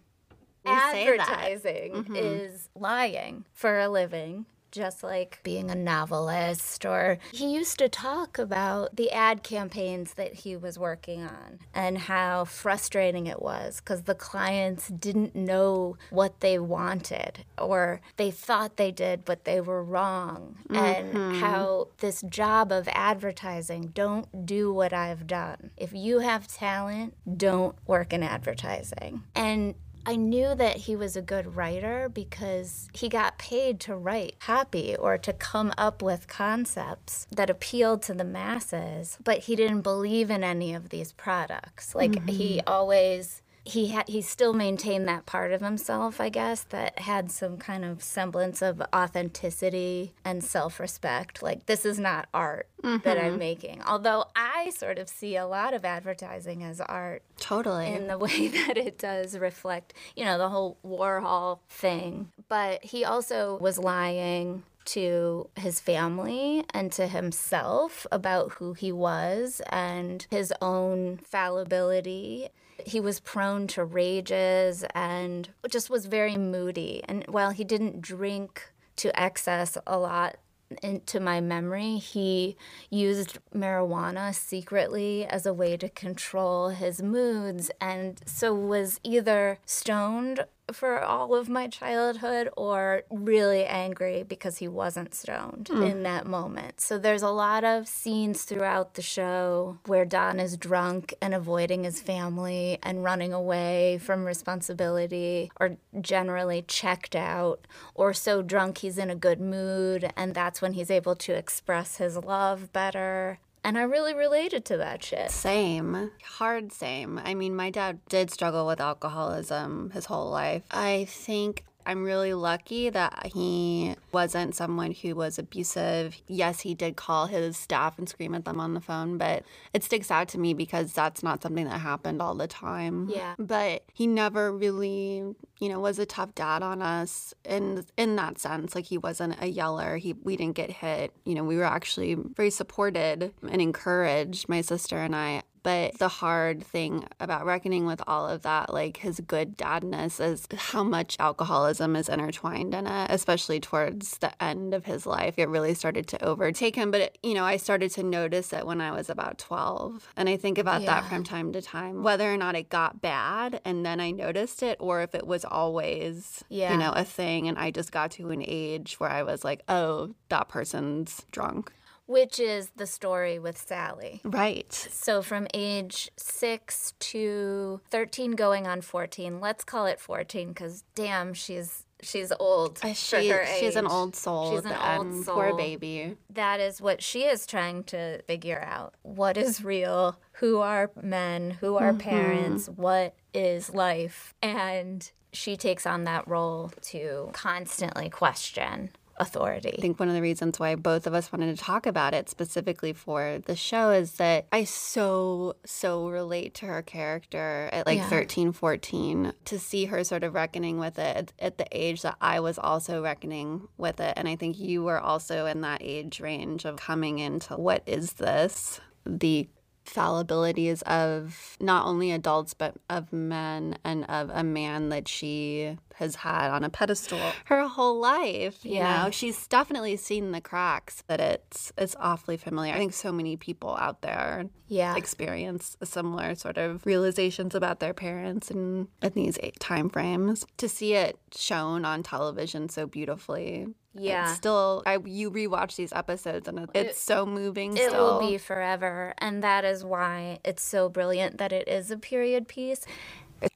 [0.64, 1.28] We say that.
[1.28, 2.16] advertising mm-hmm.
[2.16, 6.84] is lying for a living, just like being a novelist.
[6.84, 11.96] Or he used to talk about the ad campaigns that he was working on and
[11.96, 18.76] how frustrating it was because the clients didn't know what they wanted or they thought
[18.76, 20.56] they did, but they were wrong.
[20.70, 21.40] And mm-hmm.
[21.40, 25.70] how this job of advertising, don't do what I've done.
[25.76, 29.22] If you have talent, don't work in advertising.
[29.36, 34.36] And I knew that he was a good writer because he got paid to write
[34.40, 39.82] happy or to come up with concepts that appealed to the masses, but he didn't
[39.82, 41.94] believe in any of these products.
[41.94, 42.68] Like he mm-hmm.
[42.68, 47.56] always he had he still maintained that part of himself, I guess, that had some
[47.56, 51.42] kind of semblance of authenticity and self-respect.
[51.42, 53.38] Like this is not art that I'm mm-hmm.
[53.38, 53.82] making.
[53.86, 57.88] Although I sort of see a lot of advertising as art Totally.
[57.88, 62.30] in the way that it does reflect, you know, the whole Warhol thing.
[62.48, 69.62] But he also was lying to his family and to himself about who he was
[69.70, 72.50] and his own fallibility.
[72.84, 77.02] He was prone to rages and just was very moody.
[77.06, 80.36] And while he didn't drink to excess a lot,
[80.82, 82.56] into my memory, he
[82.90, 90.44] used marijuana secretly as a way to control his moods, and so was either stoned
[90.72, 95.82] for all of my childhood or really angry because he wasn't stoned hmm.
[95.82, 96.80] in that moment.
[96.80, 101.84] So there's a lot of scenes throughout the show where Don is drunk and avoiding
[101.84, 108.98] his family and running away from responsibility or generally checked out or so drunk he's
[108.98, 113.38] in a good mood and that's when he's able to express his love better.
[113.64, 115.30] And I really related to that shit.
[115.30, 116.10] Same.
[116.22, 117.18] Hard same.
[117.24, 120.64] I mean, my dad did struggle with alcoholism his whole life.
[120.70, 126.16] I think I'm really lucky that he wasn't someone who was abusive.
[126.26, 129.84] Yes, he did call his staff and scream at them on the phone, but it
[129.84, 133.08] sticks out to me because that's not something that happened all the time.
[133.08, 133.34] Yeah.
[133.38, 138.38] But he never really, you know, was a tough dad on us in in that
[138.38, 138.74] sense.
[138.74, 139.96] Like he wasn't a yeller.
[139.96, 141.12] He we didn't get hit.
[141.24, 145.42] You know, we were actually very supported and encouraged, my sister and I.
[145.64, 150.46] But the hard thing about reckoning with all of that, like his good dadness, is
[150.54, 155.38] how much alcoholism is intertwined in it, especially towards the end of his life.
[155.38, 156.90] It really started to overtake him.
[156.90, 160.12] But, it, you know, I started to notice it when I was about 12.
[160.18, 163.60] And I think about that from time to time, whether or not it got bad
[163.64, 166.72] and then I noticed it, or if it was always, Yeah.
[166.72, 167.48] you know, a thing.
[167.48, 171.72] And I just got to an age where I was like, oh, that person's drunk.
[172.06, 174.20] Which is the story with Sally.
[174.24, 174.72] Right.
[174.72, 181.32] So from age six to 13 going on 14, let's call it 14 because damn,
[181.32, 184.50] she's she's old Uh, She, she's an old soul.
[184.54, 185.34] She's an the old soul.
[185.34, 186.16] Poor baby.
[186.28, 188.94] That is what she is trying to figure out.
[189.02, 190.18] What is real?
[190.34, 191.52] Who are men?
[191.60, 192.68] Who are parents?
[192.68, 194.34] What is life?
[194.42, 199.74] And she takes on that role to constantly question authority.
[199.78, 202.28] I think one of the reasons why both of us wanted to talk about it
[202.28, 207.98] specifically for the show is that I so, so relate to her character at like
[207.98, 208.08] Yeah.
[208.08, 209.24] thirteen, fourteen.
[209.24, 212.16] 13, 14 to see her sort of reckoning with it at, at the age that
[212.20, 214.14] I was also reckoning with it.
[214.16, 218.14] And I think you were also in that age range of coming into what is
[218.14, 218.80] this?
[219.06, 219.48] The
[219.84, 226.16] fallibilities of not only adults but of men and of a man that she has
[226.16, 229.04] had on a pedestal her whole life you Yeah.
[229.04, 233.36] know she's definitely seen the cracks that it's it's awfully familiar i think so many
[233.36, 234.96] people out there Yeah.
[234.96, 240.68] experience similar sort of realizations about their parents and in these eight time frames to
[240.68, 244.28] see it shown on television so beautifully Yeah.
[244.28, 248.28] it's still I you rewatch these episodes and it, it's so moving It still will
[248.28, 249.14] be forever.
[249.18, 252.84] And that is why it's so brilliant that it is a period piece.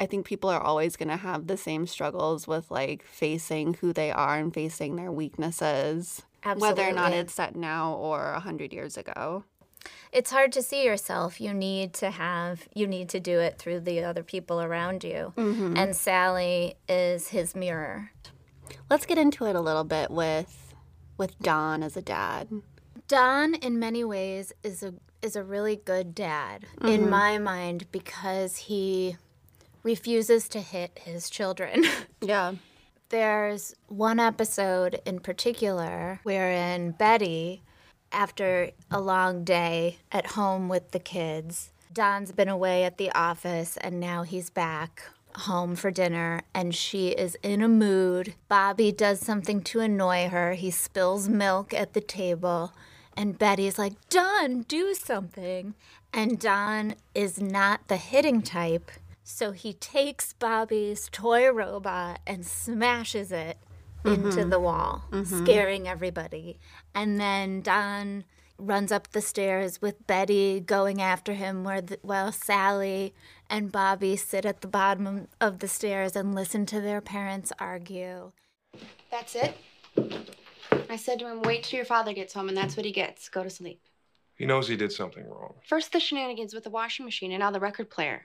[0.01, 3.93] I think people are always going to have the same struggles with like facing who
[3.93, 6.23] they are and facing their weaknesses,
[6.57, 9.45] whether or not it's set now or a hundred years ago.
[10.13, 11.41] It's hard to see yourself.
[11.41, 15.33] You need to have, you need to do it through the other people around you.
[15.37, 15.77] Mm-hmm.
[15.77, 18.11] And Sally is his mirror.
[18.91, 20.75] Let's get into it a little bit with
[21.17, 22.49] with Don as a dad.
[23.09, 27.11] Don, in many ways, is a is a really good dad in mm-hmm.
[27.11, 29.17] my mind because he
[29.83, 31.85] refuses to hit his children.
[32.21, 32.55] Yeah.
[33.11, 37.63] There's one episode in particular wherein Betty,
[38.13, 43.79] after a long day at home with the kids, Don's been away at the office
[43.79, 45.05] and now he's back
[45.35, 48.35] home for dinner and she is in a mood.
[48.49, 50.55] Bobby does something to annoy her.
[50.55, 52.73] He spills milk at the table.
[53.17, 55.75] And Betty's like, Don, do something.
[56.13, 58.91] And Don is not the hitting type.
[59.25, 63.59] So he takes Bobby's toy robot and smashes it
[64.05, 64.51] into mm-hmm.
[64.51, 65.45] the wall, mm-hmm.
[65.45, 66.59] scaring everybody.
[66.95, 68.25] And then Don
[68.57, 73.15] runs up the stairs with Betty going after him, where the, while Sally
[73.51, 78.33] and Bobby sit at the bottom of the stairs and listen to their parents argue.
[79.11, 79.57] That's it?
[80.91, 83.29] I said to him, wait till your father gets home, and that's what he gets.
[83.29, 83.81] Go to sleep.
[84.35, 85.55] He knows he did something wrong.
[85.67, 88.23] First the shenanigans with the washing machine, and now the record player.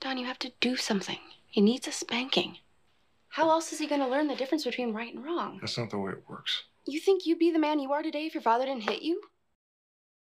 [0.00, 1.18] Don, you have to do something.
[1.48, 2.58] He needs a spanking.
[3.28, 5.58] How else is he going to learn the difference between right and wrong?
[5.60, 6.62] That's not the way it works.
[6.86, 9.20] You think you'd be the man you are today if your father didn't hit you?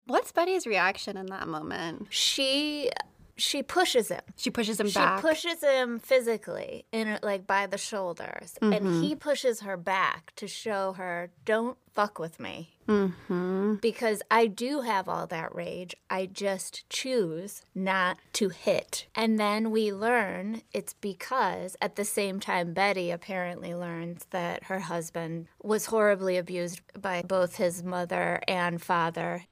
[0.06, 2.08] What's Betty's reaction in that moment?
[2.10, 2.90] She
[3.38, 4.22] she pushes him.
[4.38, 5.20] She pushes him she back.
[5.20, 8.74] She pushes him physically in like by the shoulders Mm-hmm.
[8.74, 13.76] and he pushes her back to show her don't fuck with me mm-hmm.
[13.76, 19.72] because i do have all that rage i just choose not to hit and then
[19.72, 25.88] we learn it's because at the same time betty apparently learns that her husband was
[25.88, 29.44] horribly abused by both his mother and father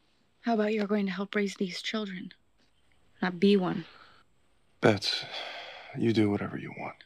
[0.41, 2.31] How about you're going to help raise these children?
[3.23, 3.85] Not be one.
[4.81, 5.23] Bets,
[5.97, 6.97] you do whatever you want.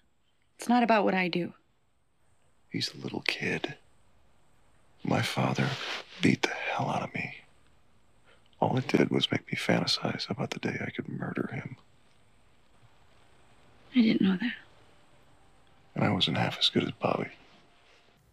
[0.58, 1.54] It's not about what I do.
[2.72, 3.76] He's a little kid.
[5.04, 5.68] My father
[6.20, 7.36] beat the hell out of me.
[8.60, 11.78] All it did was make me fantasize about the day I could murder him.
[13.96, 14.54] I didn't know that.
[15.94, 17.30] And I wasn't half as good as Bobby.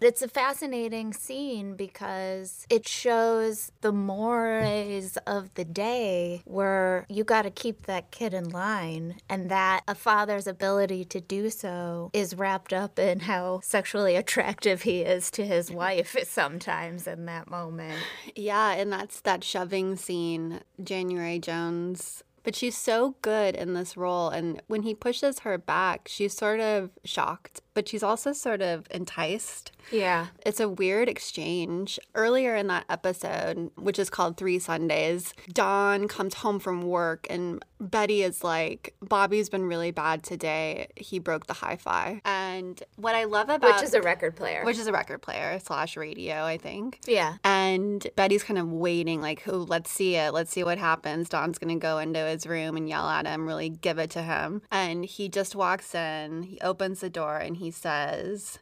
[0.00, 7.42] It's a fascinating scene because it shows the mores of the day where you got
[7.42, 12.34] to keep that kid in line, and that a father's ability to do so is
[12.34, 17.98] wrapped up in how sexually attractive he is to his wife sometimes in that moment.
[18.34, 22.22] Yeah, and that's that shoving scene, January Jones.
[22.42, 24.28] But she's so good in this role.
[24.28, 28.86] And when he pushes her back, she's sort of shocked, but she's also sort of
[28.90, 29.72] enticed.
[29.90, 30.28] Yeah.
[30.46, 31.98] It's a weird exchange.
[32.14, 37.62] Earlier in that episode, which is called Three Sundays, Don comes home from work and
[37.80, 40.88] Betty is like, Bobby's been really bad today.
[40.96, 42.22] He broke the hi fi.
[42.24, 44.64] And what I love about Which is a record player.
[44.64, 47.00] which is a record player slash radio, I think.
[47.06, 47.36] yeah.
[47.44, 50.32] And Betty's kind of waiting, like, oh, let's see it.
[50.32, 51.28] Let's see what happens.
[51.28, 54.22] Don's going to go into his room and yell at him, really give it to
[54.22, 54.62] him.
[54.70, 58.58] And he just walks in, he opens the door, and he says,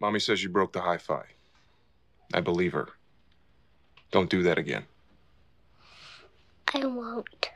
[0.00, 1.22] Mommy says you broke the hi fi.
[2.34, 2.88] I believe her.
[4.10, 4.84] Don't do that again.
[6.74, 7.50] I won't.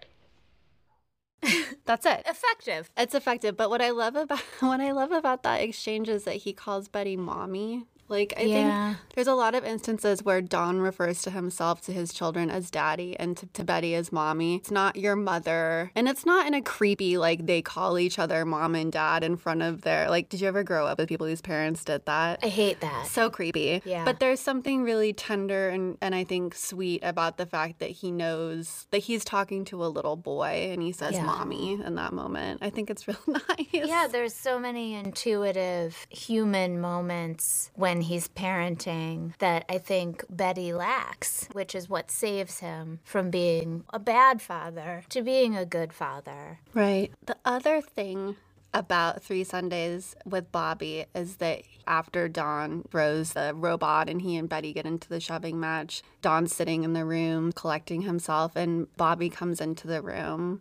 [1.84, 2.22] That's it.
[2.26, 2.90] Effective.
[2.96, 3.56] It's effective.
[3.56, 6.88] But what I love about what I love about that exchange is that he calls
[6.88, 7.84] Betty mommy.
[8.10, 8.86] Like I Yeah.
[8.94, 12.70] think there's a lot of instances where Don refers to himself to his children as
[12.70, 14.56] daddy and to, to Betty as mommy.
[14.56, 15.90] It's not your mother.
[15.94, 19.36] And it's not in a creepy like they call each other mom and dad in
[19.36, 22.40] front of their like did you ever grow up with people whose parents did that?
[22.42, 23.06] I hate that.
[23.06, 23.82] so creepy.
[23.84, 24.04] Yeah.
[24.04, 28.10] But there's something really tender and, and I think sweet about the fact that he
[28.10, 31.24] knows that he's talking to a little boy and he says Yeah.
[31.24, 32.60] mommy in that moment.
[32.62, 33.66] I think it's real nice.
[33.72, 41.48] Yeah, there's so many intuitive human moments when he's parenting that I think Betty lacks,
[41.52, 46.60] which is what saves him from being a bad father to being a good father.
[46.74, 47.12] Right.
[47.26, 48.36] The other thing
[48.72, 54.48] about Three Sundays with Bobby is that after Don throws the robot and he and
[54.48, 59.28] Betty get into the shoving match, Don's sitting in the room collecting himself, and Bobby
[59.28, 60.60] comes into the room.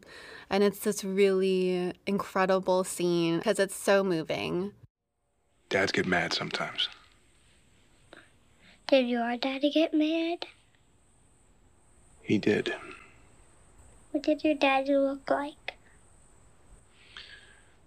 [0.50, 4.72] And it's this really incredible scene because it's so moving.
[5.70, 6.90] Dads get mad sometimes.
[8.90, 10.48] Did your daddy get mad?
[12.24, 12.74] He did.
[14.10, 15.76] What did your daddy look like?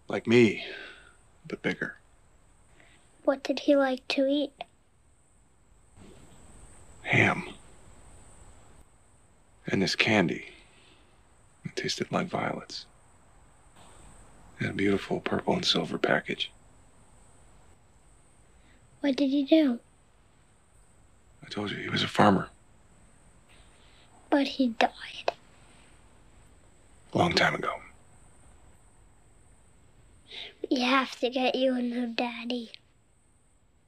[0.07, 0.65] Like me,
[1.49, 1.97] but bigger.
[3.25, 4.53] What did he like to eat?
[7.03, 7.49] Ham.
[9.67, 10.51] And this candy.
[11.65, 12.87] It tasted like violets.
[14.61, 16.53] In a beautiful purple and silver package.
[19.01, 19.81] What did he do?
[21.45, 22.49] I told you he was a farmer.
[24.31, 25.33] But he died.
[27.15, 27.75] A long time ago.
[30.71, 32.71] We have to get you a new daddy.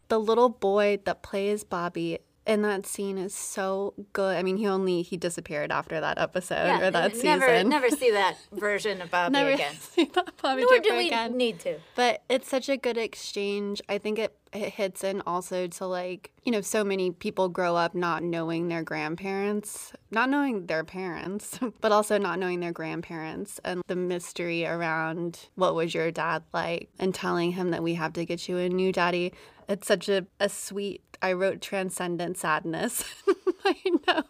[0.08, 4.36] The little boy that plays Bobby in that scene is so good.
[4.36, 7.26] I mean, he only he disappeared after that episode Yeah, or that n- season.
[7.26, 9.74] never, never see that version of Bobby Never again.
[9.80, 11.38] see that Bobby Nor do we again.
[11.38, 11.78] need to.
[11.94, 13.80] But it's such a good exchange.
[13.88, 17.74] I think it, it hits in also to like, you know, so many people grow
[17.76, 23.60] up not knowing their grandparents, not knowing their parents, but also not knowing their grandparents
[23.64, 28.12] and the mystery around what was your dad like and telling him that we have
[28.14, 29.32] to get you a new daddy.
[29.68, 33.02] It's such a, a sweet, I wrote transcendent sadness
[33.64, 33.74] my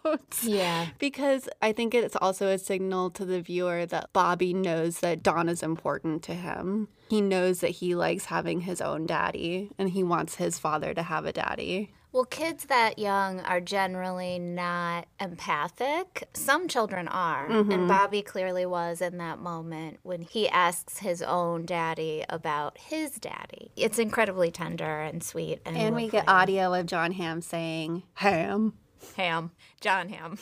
[0.05, 0.87] notes Yeah.
[0.97, 5.49] because I think it's also a signal to the viewer that Bobby knows that Don
[5.49, 6.87] is important to him.
[7.09, 11.03] He knows that he likes having his own daddy and he wants his father to
[11.03, 11.93] have a daddy.
[12.15, 16.29] Well, kids that young are generally not empathic.
[16.33, 17.45] Some children are.
[17.45, 17.87] And mm-hmm.
[17.89, 23.71] Bobby clearly was in that moment when he asks his own daddy about his daddy.
[23.75, 25.59] It's incredibly tender and sweet.
[25.65, 28.75] And, And we get audio of Jon Hamm saying, Ham.
[29.17, 29.51] Ham.
[29.81, 30.39] Jon Hamm.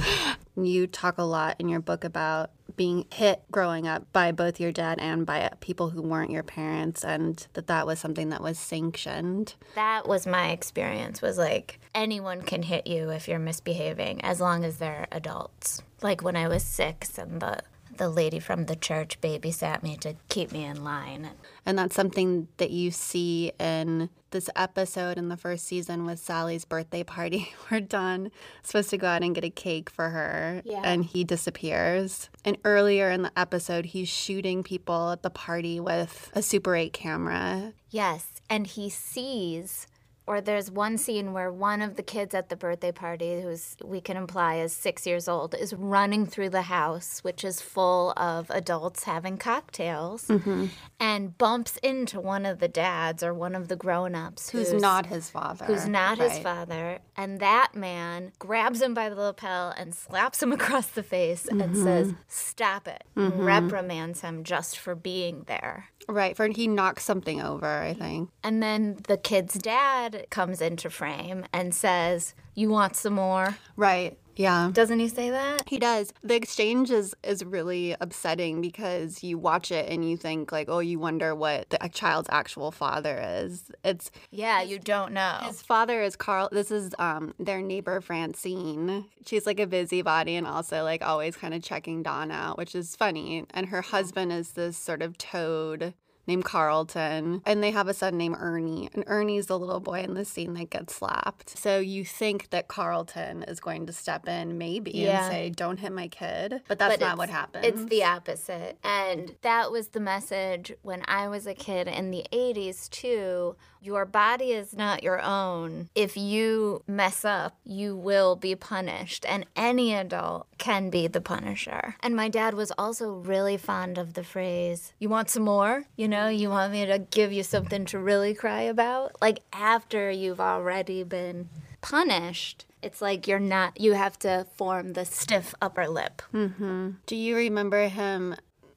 [0.58, 4.72] You talk a lot in your book about being hit growing up by both your
[4.72, 8.58] dad and by people who weren't your parents, and that that was something that was
[8.58, 9.54] sanctioned.
[9.74, 14.64] That was my experience was like anyone can hit you if you're misbehaving as long
[14.64, 15.82] as they're adults.
[16.00, 17.60] Like when I was 6 and the
[17.98, 21.30] the lady from the church babysat me to keep me in line.
[21.64, 26.64] And that's something that you see in this episode in the first season with Sally's
[26.64, 28.32] birthday party, where Don is
[28.62, 30.82] supposed to go out and get a cake for her Yeah.
[30.84, 32.28] and he disappears.
[32.44, 36.92] And earlier in the episode, he's shooting people at the party with a Super 8
[36.92, 37.72] camera.
[37.90, 39.86] Yes, and he sees
[40.26, 44.00] or there's one scene where one of the kids at the birthday party who's we
[44.00, 48.50] can imply is 6 years old is running through the house which is full of
[48.50, 50.66] adults having cocktails mm-hmm.
[50.98, 55.30] and bumps into one of the dads or one of the grown-ups Who's, not his
[55.30, 55.64] father.
[55.64, 56.98] who's not his father.
[57.16, 61.60] And that man grabs him by the lapel and slaps him across the face and
[61.60, 61.82] mm-hmm.
[61.82, 63.04] says, Stop it.
[63.16, 63.32] Mm-hmm.
[63.32, 65.86] and Reprimands him just for being there.
[66.08, 68.30] Right, for he knocks something over, I think.
[68.42, 73.56] And then the kid's dad comes into frame and says, You want some more?
[73.76, 74.70] Right, yeah.
[74.72, 75.62] Doesn't he say that?
[75.66, 76.12] He does.
[76.22, 80.80] The exchange is is really upsetting because you watch it and you think like, oh,
[80.80, 83.70] you wonder what the child's actual father is.
[83.82, 85.38] It's Yeah, you don't know.
[85.42, 86.50] his father is Carl.
[86.52, 89.06] This is um their neighbor Francine.
[89.24, 92.94] She's like a busybody and also like always kind of checking Don out, which is
[92.94, 93.46] funny.
[93.54, 95.94] And her husband is this sort of toad
[96.26, 98.88] named Carlton, and they have a son named Ernie.
[98.94, 101.58] And Ernie's the little boy in the scene that gets slapped.
[101.58, 105.24] So you think that Carlton is going to step in, maybe, Yeah.
[105.24, 107.66] and say, "Don't hit my kid," but that's But not what happens.
[107.66, 108.78] It's the opposite.
[108.82, 113.56] And that was the message when I was a kid in the 80s, too.
[113.86, 115.90] Your body is not your own.
[115.94, 119.24] If you mess up, you will be punished.
[119.28, 121.94] And any adult can be the punisher.
[122.00, 125.84] And my dad was also really fond of the phrase, You want some more?
[125.94, 129.22] You know, you want me to give you something to really cry about?
[129.22, 131.48] Like after you've already been
[131.80, 132.64] punished.
[132.82, 136.22] It's like you're not, you have to form the stiff upper lip.
[136.34, 136.90] Mm-hmm.
[137.06, 138.34] Do you remember him?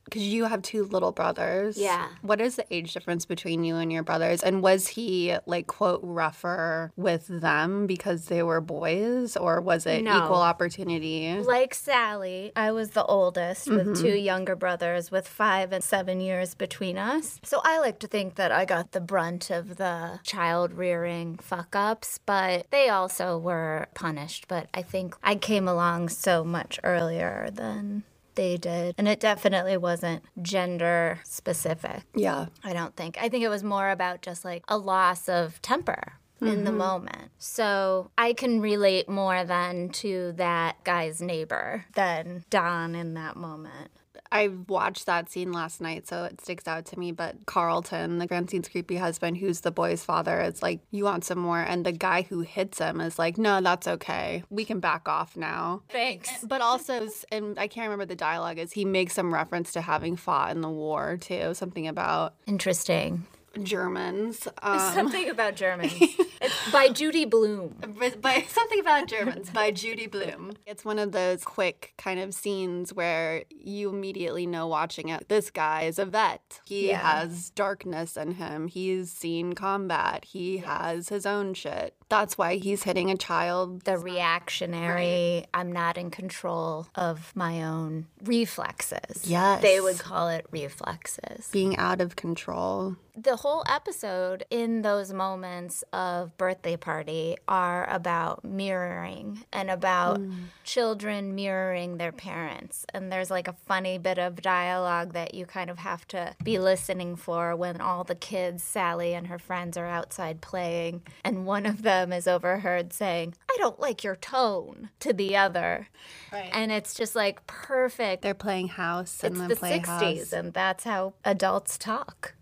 [0.10, 1.78] Because you have two little brothers.
[1.78, 2.08] Yeah.
[2.22, 4.44] What is the age difference between you and your brothers?
[4.44, 10.04] And was he like quote rougher with them because they were boys, or was it
[10.04, 10.18] No.
[10.18, 11.38] equal opportunity?
[11.42, 14.04] Like Sally, I was the oldest with Mm-hmm.
[14.04, 17.40] two younger brothers with five and seven years between us.
[17.44, 21.76] So I like to think that I got the brunt of the child rearing fuck
[21.76, 24.48] ups, but they also were punished.
[24.48, 28.04] But I think I came along so much earlier than
[28.40, 28.96] they did.
[28.98, 32.04] And it definitely wasn't gender specific.
[32.16, 32.46] Yeah.
[32.64, 33.18] I don't think.
[33.22, 36.78] I think it was more about just like a loss of temper in the mm-hmm.
[36.78, 37.32] moment.
[37.38, 43.92] So I can relate more than to that guy's neighbor than Don in that moment.
[44.32, 47.12] I watched that scene last night, so it sticks out to me.
[47.12, 51.40] But Carlton, the Francine's creepy husband, who's the boy's father, is like, "You want some
[51.40, 54.44] more?" And the guy who hits him is like, "No, that's okay.
[54.50, 56.44] We can back off now." Thanks.
[56.44, 60.16] But also, and I can't remember the dialogue, is he makes some reference to having
[60.16, 63.26] fought in the war too, something about Interesting.
[63.64, 64.48] Germans.
[64.62, 65.94] Um, Something about Germans.
[66.00, 67.76] it's by Judy Blume.
[68.22, 70.54] By something about Germans by Judy Blume.
[70.66, 75.28] It's one of those quick kind of scenes where you immediately know watching it.
[75.30, 76.62] This guy is a vet.
[76.66, 77.00] He Yeah.
[77.22, 78.68] has darkness in him.
[78.68, 80.26] He's seen combat.
[80.26, 81.96] He has his own shit.
[82.10, 83.84] That's why he's hitting a child.
[83.84, 89.28] The reactionary, I'm not in control of my own reflexes.
[89.30, 89.62] Yes.
[89.62, 91.48] They would call it reflexes.
[91.52, 92.96] Being out of control.
[93.22, 100.44] the whole episode in those moments of birthday party are about mirroring and about Mm.
[100.64, 102.86] children mirroring their parents.
[102.94, 106.60] And there's like a funny bit of dialogue that you kind of have to be
[106.60, 111.02] listening for when all the kids, Sally and her friends, are outside playing.
[111.26, 115.88] And one of them is overheard saying, I don't like your tone to the other.
[116.32, 116.50] Right.
[116.54, 118.22] And it's just like perfect.
[118.22, 119.86] They're playing house and it's then the play 60s,
[120.20, 120.34] house.
[120.34, 122.34] and that's how adults talk.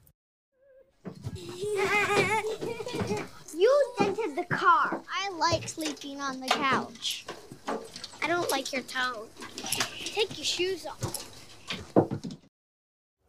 [3.58, 5.02] You dented the car.
[5.12, 7.26] I like sleeping on the couch.
[7.68, 9.26] I don't like your tone.
[10.06, 11.27] Take your shoes off.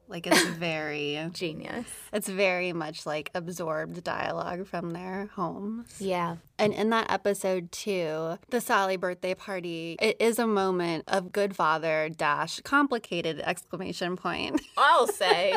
[0.08, 1.86] Like it's very Genius.
[2.12, 6.00] it's very much like absorbed dialogue from their homes.
[6.00, 6.36] Yeah.
[6.58, 11.54] And in that episode too, the Sally birthday party, it is a moment of good
[11.54, 14.60] father dash complicated exclamation point.
[14.76, 15.54] I'll say.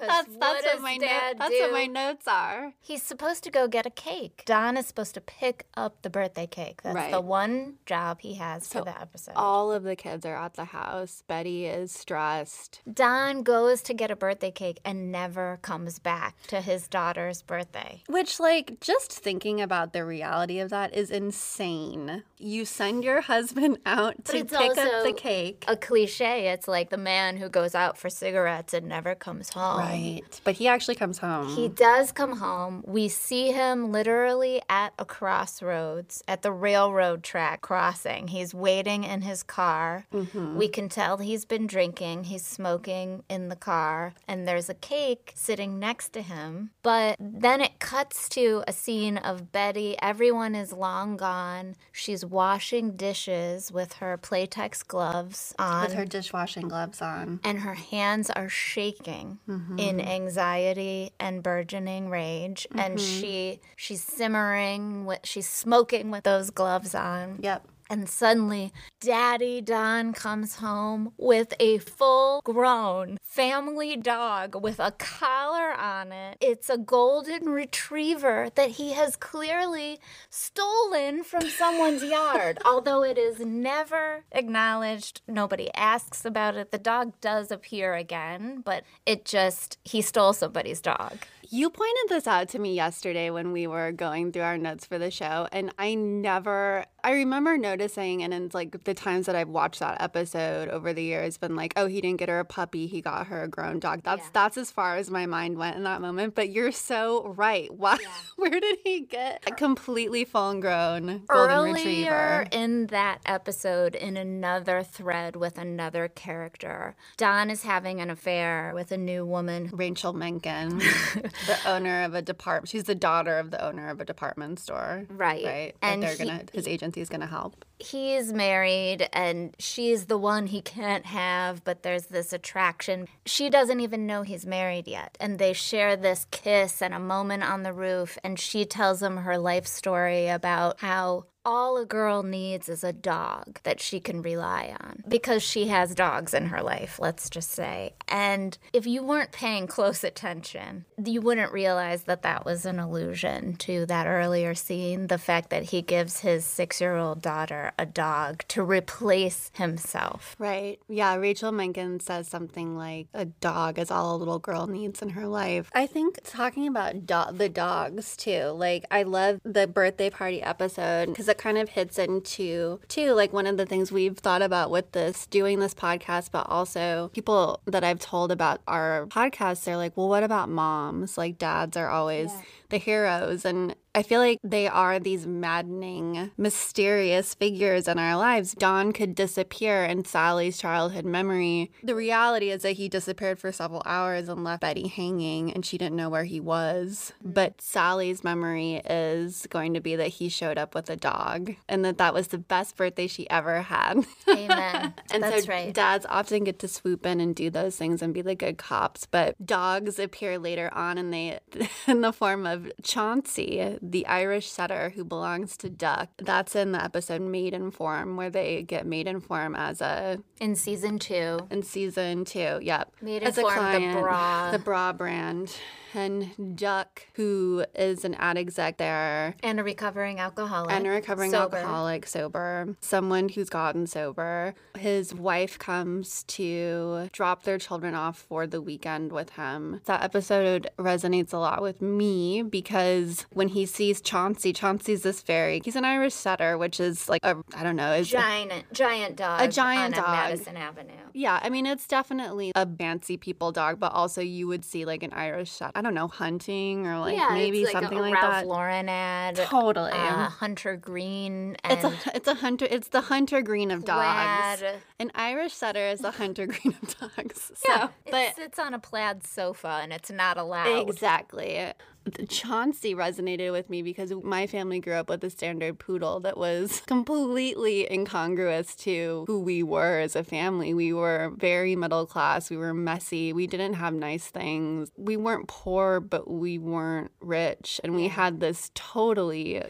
[0.00, 2.74] That's what that's does what my Dad note, that's what my notes are.
[2.80, 4.42] He's supposed to go get a cake.
[4.44, 6.82] Don is supposed to pick up the birthday cake.
[6.82, 9.34] That's the one job he has So for the episode.
[9.36, 11.22] All of the kids are at the house.
[11.28, 12.80] Betty is stressed.
[12.92, 18.02] Don goes to get a birthday cake and never comes back to his daughter's birthday.
[18.08, 22.24] Which, like, just thinking about the reality of that is insane.
[22.38, 25.64] You send your husband out to pick up the cake.
[25.68, 26.48] A cliche.
[26.48, 29.78] It's like the man who goes out for cigarettes and never comes home.
[29.78, 30.40] Right.
[30.44, 31.48] But he actually comes home.
[31.54, 32.82] He does come home.
[32.86, 38.28] We see him literally at a crossroads, at the railroad track crossing.
[38.28, 40.06] He's waiting in his car.
[40.12, 40.56] Mm-hmm.
[40.56, 42.24] We can tell he's been drinking.
[42.24, 46.70] He's smoking in the car, and there's a cake sitting next to him.
[46.82, 49.96] But then it cuts to a scene of Betty.
[50.22, 51.74] Everyone is long gone.
[51.90, 57.40] She's washing dishes with her Playtex gloves on with her dishwashing gloves on.
[57.42, 59.80] and her hands are shaking mm-hmm.
[59.80, 63.20] in anxiety and burgeoning rage and mm-hmm.
[63.20, 67.66] she she's simmering with she's smoking with those gloves on Yep.
[67.92, 75.74] And suddenly daddy don comes home with a full grown family dog with a collar
[75.74, 76.38] on it.
[76.40, 82.58] It's a golden retriever that he has clearly stolen from someone's yard.
[82.64, 86.72] Although it is never acknowledged nobody asks about it.
[86.72, 91.26] The dog does appear again but it just he stole somebody's dog.
[91.54, 94.98] You pointed this out to me yesterday when we were going through our notes for
[94.98, 99.48] the show, and I never, I remember noticing, and in like the times that I've
[99.48, 102.86] watched that episode over the years, been like, oh, he didn't get her a puppy,
[102.86, 104.02] he got her a grown dog.
[104.02, 106.34] That's that's as far as my mind went in that moment.
[106.34, 107.72] But you're so right.
[107.72, 107.98] Why?
[108.36, 112.46] Where did he get a completely full grown golden Earlier retriever?
[112.50, 118.92] in that episode, in another thread with another character, Don is having an affair with
[118.92, 119.70] a new woman.
[119.72, 122.68] Rachel Menken, the owner of a department.
[122.68, 125.06] She's the daughter of the owner of a department store.
[125.08, 125.44] Right.
[125.44, 125.74] Right.
[125.80, 127.64] And they're he- gonna his agency's gonna help.
[127.78, 133.08] He's married and she's the one he can't have, but there's this attraction.
[133.26, 135.16] She doesn't even know he's married yet.
[135.18, 138.18] And they share this kiss and a moment on the roof.
[138.22, 142.92] And she tells him her life story about how all a girl needs is a
[142.92, 147.50] dog that she can rely on because she has dogs in her life, let's just
[147.50, 147.94] say.
[148.08, 153.56] And if you weren't paying close attention, you wouldn't realize that that was an allusion
[153.56, 157.86] to that earlier scene the fact that he gives his six year old daughter a
[157.86, 160.36] dog to replace himself.
[160.38, 160.78] Right.
[160.88, 161.16] Yeah.
[161.16, 165.26] Rachel Menken says something like a dog is all a little girl needs in her
[165.26, 165.70] life.
[165.74, 171.06] I think talking about do- the dogs too, like I love the birthday party episode
[171.06, 174.70] because it kind of hits into too, like one of the things we've thought about
[174.70, 179.76] with this, doing this podcast, but also people that I've told about our podcast, they're
[179.76, 181.18] like, well, what about moms?
[181.18, 182.30] Like dads are always
[182.72, 183.44] the heroes.
[183.44, 188.54] And I feel like they are these maddening, mysterious figures in our lives.
[188.54, 191.70] Don could disappear in Sally's childhood memory.
[191.82, 195.76] The reality is that he disappeared for several hours and left Betty hanging, and she
[195.76, 197.12] didn't know where he was.
[197.24, 197.34] Mm.
[197.34, 201.84] But Sally's memory is going to be that he showed up with a dog and
[201.84, 204.04] that that was the best birthday she ever had.
[204.28, 204.94] Amen.
[205.12, 205.74] And That's so right.
[205.74, 209.04] dads often get to swoop in and do those things and be the good cops,
[209.04, 211.38] but dogs appear later on and they
[211.86, 216.10] in the form of Chauncey, the Irish setter who belongs to Duck.
[216.18, 221.62] That's in the episode Maidenform where they get Maidenform as a In season two, in
[221.62, 222.58] season two.
[222.62, 222.94] Yep.
[223.00, 224.50] Maiden as a Form, the bra.
[224.50, 225.56] the bra brand.
[225.94, 229.34] And Duck, who is an ad exec there.
[229.42, 230.72] And a recovering alcoholic.
[230.72, 231.56] And a recovering Sober.
[231.58, 232.76] alcoholic, sober.
[232.80, 234.54] Someone who's gotten sober.
[234.78, 239.80] His wife comes to drop their children off for the weekend with him.
[239.84, 245.60] That episode resonates a lot with me because when he sees Chauncey, Chauncey's this very,
[245.64, 249.40] he's an Irish setter, which is like a, I don't know, is Giant, giant dog.
[249.42, 250.30] A giant dog on dog.
[250.30, 250.92] Madison Avenue.
[251.14, 255.02] Yeah, I mean it's definitely a fancy people dog, but also you would see like
[255.02, 258.14] an Irish Shet- I don't know, hunting or like yeah, maybe like something a like
[258.14, 258.46] Ralph that.
[258.46, 259.34] Lauren ad.
[259.34, 259.90] Totally.
[259.90, 261.56] Uh, Hunter Green.
[261.64, 264.60] And it's a it's a hunter it's the hunter green of dogs.
[264.60, 264.76] plaid.
[265.00, 267.50] An Irish setter is the hunter green of dogs.
[267.56, 270.88] So, Yeah, but it sits on a plaid sofa and it's not allowed.
[270.88, 271.72] Exactly.
[272.04, 276.36] The Chauncey resonated with me because my family grew up with a standard poodle that
[276.36, 280.74] was completely incongruous to who we were as a family.
[280.74, 284.90] We were very middle class, we were messy, we didn't have nice things.
[284.96, 287.80] We weren't poor, but we weren't rich.
[287.84, 289.62] And we had this totally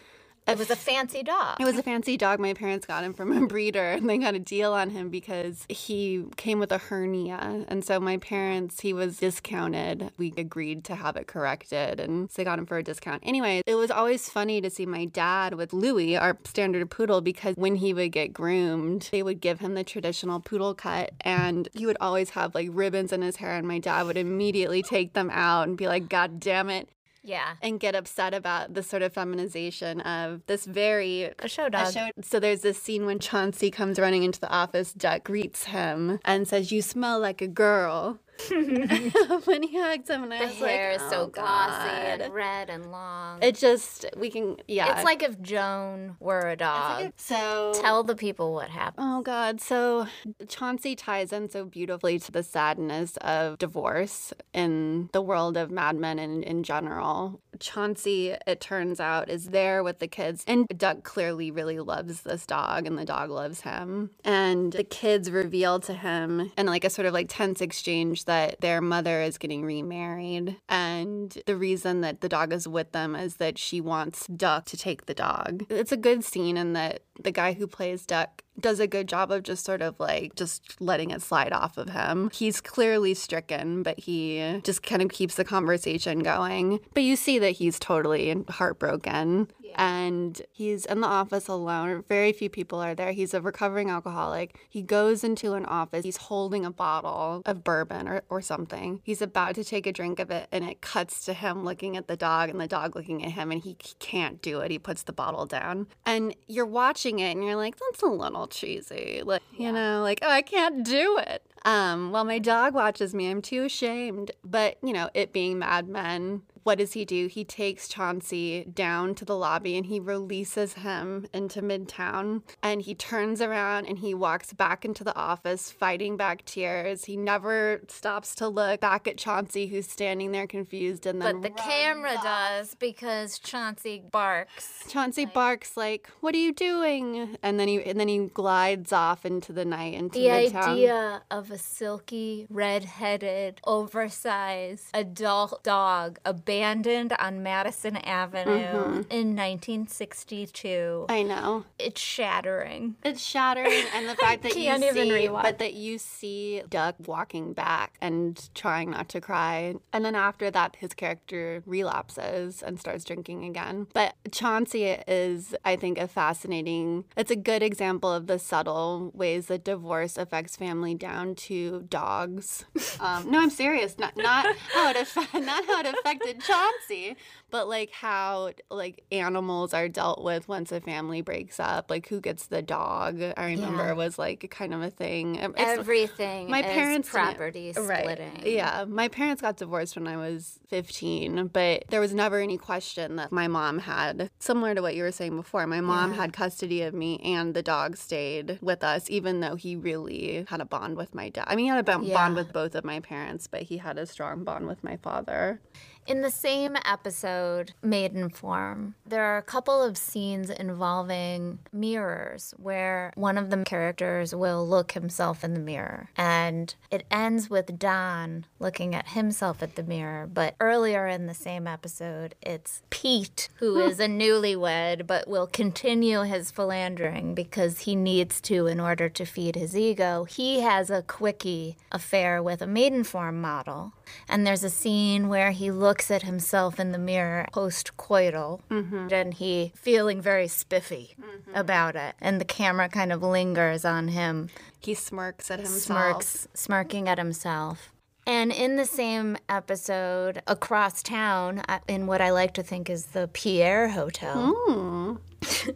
[0.47, 1.61] It was a fancy dog.
[1.61, 4.35] it was a fancy dog my parents got him from a breeder, and they got
[4.35, 7.65] a deal on him because he came with a hernia.
[7.69, 10.11] And so my parents, he was discounted.
[10.19, 13.23] We agreed to have it corrected, and so they got him for a discount.
[13.25, 17.55] Anyway, it was always funny to see my dad with Louis, our standard poodle, because
[17.57, 21.87] when he would get groomed, they would give him the traditional poodle cut, and he
[21.87, 25.31] would always have like ribbons in his hair, and my dad would immediately take them
[25.31, 26.89] out and be like, God damn it
[27.23, 27.55] yeah.
[27.63, 31.89] and get upset about the sort of feminization of this very A show dog.
[31.89, 32.09] a show.
[32.23, 34.93] So there's this scene when Chauncey comes running into the office.
[34.93, 38.19] Duck greets him and says, "You smell like a girl."
[38.51, 42.21] When he hugs him, and I The was hair like, is so "Oh, glossy God."
[42.21, 43.43] and red and long.
[43.43, 44.95] It just we can yeah.
[44.95, 47.13] It's like if Joan were a dog.
[47.17, 49.07] so Tell the people what happened.
[49.09, 49.61] Oh God!
[49.61, 50.07] So
[50.49, 55.97] Chauncey ties in so beautifully to the sadness of divorce in the world of Mad
[55.97, 57.41] Men and in general.
[57.61, 62.47] Chauncey, it turns out, is there with the kids, and Duck clearly really loves this
[62.47, 64.11] dog, and the dog loves him.
[64.25, 68.61] And the kids reveal to him, in like a sort of like tense exchange, that
[68.61, 73.37] their mother is getting remarried, and the reason that the dog is with them is
[73.37, 75.65] that she wants Duck to take the dog.
[75.69, 79.31] It's a good scene in that the guy who plays Duck does a good job
[79.31, 82.31] of just sort of like just letting it slide off of him.
[82.33, 86.81] He's clearly stricken, but he just kind of keeps the conversation going.
[86.95, 89.49] But you see that he's totally heartbroken.
[89.77, 92.05] And he's in the office alone.
[92.09, 93.13] Very few people are there.
[93.13, 94.59] He's a recovering alcoholic.
[94.69, 96.05] He goes into an office.
[96.05, 99.01] He's holding a bottle of bourbon or, or something.
[99.05, 102.09] He's about to take a drink of it, and it cuts to him looking at
[102.09, 104.71] the dog and the dog looking at him, and he, he can't do it.
[104.71, 105.87] He puts the bottle down.
[106.05, 109.23] And you're watching it, and you're like, that's a little cheesy.
[109.25, 111.47] Like, you know, like, oh, I can't do it.
[111.65, 114.33] Um, while my dog watches me, I'm too ashamed.
[114.45, 117.27] But, you know, it being Mad Men, what does he do?
[117.27, 122.43] He takes Chauncey down to the lobby and he releases him into Midtown.
[122.63, 127.05] And he turns around and he walks back into the office, fighting back tears.
[127.07, 131.07] He never stops to look back at Chauncey, who's standing there confused.
[131.07, 132.23] And then But the camera off.
[132.23, 134.85] does because Chauncey barks.
[134.89, 139.25] Chauncey barks like, "What are you doing?" And then he and then he glides off
[139.27, 140.55] into the night into The Midtown.
[140.69, 146.19] idea of a silky, red-headed, oversized adult dog
[146.53, 151.07] abandoned on Madison Avenue in 1962.
[151.09, 151.65] I know.
[151.79, 152.97] It's shattering.
[153.03, 157.55] It's shattering, and the fact that you even see, but that you see Duck walking
[157.55, 163.05] back and trying not to cry, and then after that, his character relapses and starts
[163.05, 163.87] drinking again.
[163.95, 167.05] But Chauncey is, I think, a fascinating.
[167.17, 172.65] It's a good example of the subtle ways that divorce affects family down to dogs.
[173.01, 173.99] Um, no, I'm serious.
[173.99, 177.17] Not not how it affect, not how it affected Chauncey,
[177.51, 181.91] but like how like animals are dealt with once a family breaks up.
[181.91, 183.21] Like who gets the dog?
[183.37, 183.93] I remember Yeah.
[183.93, 185.37] was like kind of a thing.
[185.37, 188.01] It's- Everything my is parents property Right.
[188.01, 188.43] splitting.
[188.45, 188.85] Yeah.
[188.89, 193.33] My parents got divorced when I was 15, but there was never any question that
[193.33, 196.17] my mom had, similar to what you were saying before, my mom Yeah.
[196.23, 200.61] had custody of me and the dog stayed with us, even though he really had
[200.61, 201.45] a bond with my dad.
[201.47, 202.15] I mean, he had a bo- Yeah.
[202.15, 205.61] bond with both of my parents, but he had a strong bond with my father.
[206.05, 213.13] In the same episode, Maiden Form, there are a couple of scenes involving mirrors where
[213.15, 216.11] one of the characters will look himself in the mirror.
[216.17, 220.27] And it ends with Don looking at himself at the mirror.
[220.27, 226.23] But earlier in the same episode, it's Pete, who is a newlywed but will continue
[226.23, 230.25] his philandering because he needs to in order to feed his ego.
[230.25, 233.93] He has a quickie affair with a Maidenform model.
[234.29, 239.35] And there's a scene where he looks at himself in the mirror post coital and
[239.35, 241.15] he feeling very spiffy
[241.55, 242.15] about it.
[242.21, 244.51] And the camera kind of lingers on him
[244.81, 245.83] He smirks at himself.
[246.23, 247.91] smirks, smirking at himself.
[248.25, 253.07] And in the same episode, across town, uh, in what I like to think is
[253.07, 255.15] the Pierre Hotel, Hmm.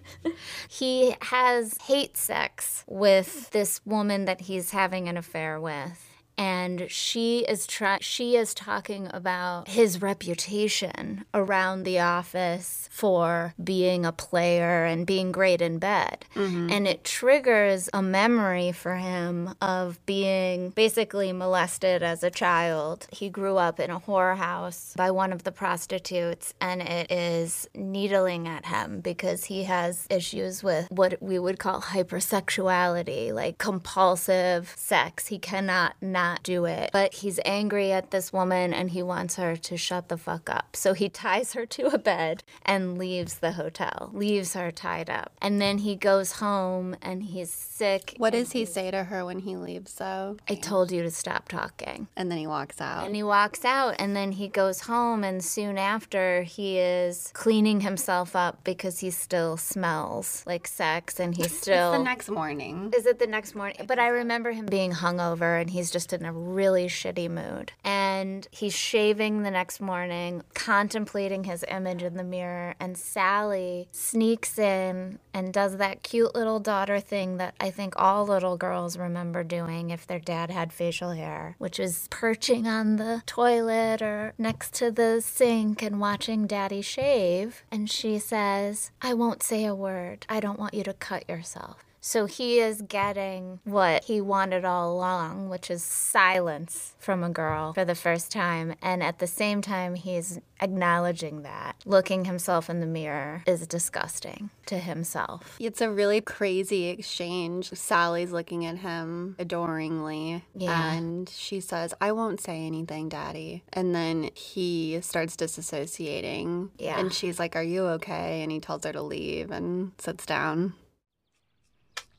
[0.69, 6.09] he has hate sex with this woman that he's having an affair with.
[6.39, 7.67] And she is
[8.01, 15.33] she is talking about his reputation around the office for being a player and being
[15.33, 16.27] great in bed.
[16.35, 16.71] Mm-hmm.
[16.71, 23.07] And it triggers a memory for him of being basically molested as a child.
[23.11, 28.47] He grew up in a whorehouse by one of the prostitutes, and it is needling
[28.47, 35.29] at him because he has issues with what we would call hypersexuality, like compulsive sex.
[35.29, 36.91] He cannot not do it.
[36.93, 40.77] But he's angry at this woman and he wants her to shut the fuck up.
[40.77, 45.33] So he ties her to a bed and leaves the hotel, leaves her tied up.
[45.41, 48.15] And then he goes home and he's sick.
[48.17, 50.37] What does he say to her when he leaves, though?
[50.49, 52.09] I told you to stop talking.
[52.17, 53.07] And then he walks out.
[53.07, 57.81] And he walks out, and then he goes home, and soon after, he is cleaning
[57.81, 61.93] himself up because he still smells like sex, and he's still.
[61.93, 62.93] It's the next morning.
[62.97, 63.85] Is it the next morning?
[63.87, 67.73] But I remember him being hungover and he's just in a really shitty mood.
[67.85, 72.75] And he's shaving the next morning, contemplating his image in the mirror.
[72.81, 78.27] And Sally sneaks in and does that cute little daughter thing that I think all
[78.27, 83.23] little girls remember doing if their dad had facial hair, which is perching on the
[83.27, 87.65] toilet or next to the sink and watching daddy shave.
[87.73, 90.27] And she says, I won't say a word.
[90.29, 91.86] I don't want you to cut yourself.
[92.07, 97.73] So he is getting what he wanted all along, which is silence from a girl
[97.73, 98.77] for the first time.
[98.81, 101.75] And at the same time, he's acknowledging that.
[101.85, 105.57] Looking himself in the mirror is disgusting to himself.
[105.59, 107.71] It's a really crazy exchange.
[107.71, 110.45] Sally's looking at him adoringly.
[110.55, 110.93] Yeah.
[110.93, 113.65] And she says, I won't say anything, Daddy.
[113.73, 116.71] And then he starts disassociating.
[116.79, 117.01] Yeah.
[117.01, 118.43] And she's like, Are you okay?
[118.45, 120.75] And he tells her to leave and sits down.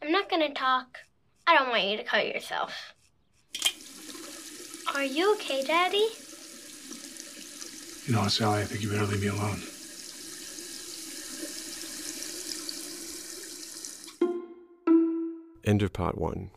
[0.02, 1.00] I'm not gonna talk.
[1.46, 2.94] I don't want you to cut yourself.
[4.94, 6.08] Are you okay, Daddy?
[8.06, 9.62] You know, Sally, I think you better leave me alone.
[15.66, 16.52] End of part one.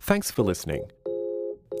[0.00, 0.84] Thanks for listening.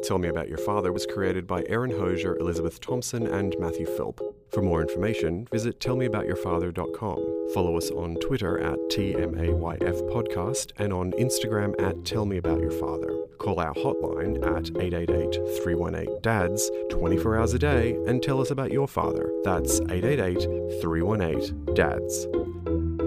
[0.02, 4.20] Tell Me About Your Father was created by Erin Hosier, Elizabeth Thompson, and Matthew Philp.
[4.50, 7.50] For more information, visit tellmeaboutyourfather.com.
[7.54, 12.70] Follow us on Twitter at TMAYF Podcast and on Instagram at Tell Me About Your
[12.70, 13.14] Father.
[13.38, 18.72] Call our hotline at 888 318 DADS 24 hours a day and tell us about
[18.72, 19.30] your father.
[19.42, 22.26] That's 888 318 DADS.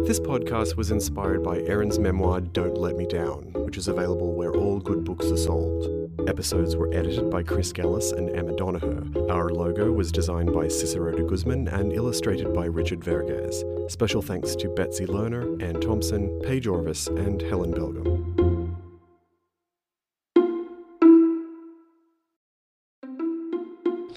[0.07, 4.53] This podcast was inspired by Erin's memoir Don't Let Me Down, which is available where
[4.53, 5.96] all good books are sold.
[6.25, 9.29] Episodes were edited by Chris Gellis and Emma Donaher.
[9.29, 13.63] Our logo was designed by Cicero de Guzman and illustrated by Richard Verges.
[13.87, 18.33] Special thanks to Betsy Lerner, Ann Thompson, Paige Orvis, and Helen Belgum.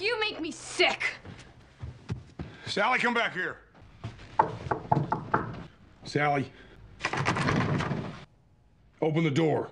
[0.01, 1.03] You make me sick.
[2.65, 3.57] Sally, come back here.
[6.03, 6.51] Sally.
[9.01, 9.69] Open the door.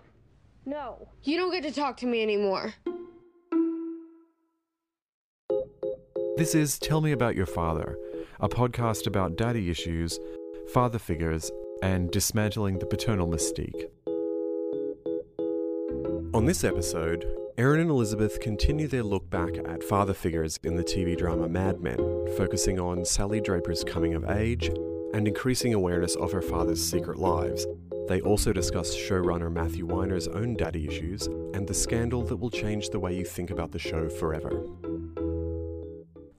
[0.65, 1.09] No.
[1.23, 2.73] You don't get to talk to me anymore.
[6.37, 7.97] This is Tell Me About Your Father,
[8.39, 10.19] a podcast about daddy issues,
[10.73, 11.51] father figures,
[11.81, 13.89] and dismantling the paternal mystique.
[16.33, 17.25] On this episode,
[17.57, 21.81] Erin and Elizabeth continue their look back at father figures in the TV drama Mad
[21.81, 21.97] Men,
[22.37, 24.69] focusing on Sally Draper's coming of age
[25.13, 27.65] and increasing awareness of her father's secret lives.
[28.09, 32.89] They also discuss showrunner Matthew Weiner's own daddy issues and the scandal that will change
[32.89, 34.65] the way you think about the show forever.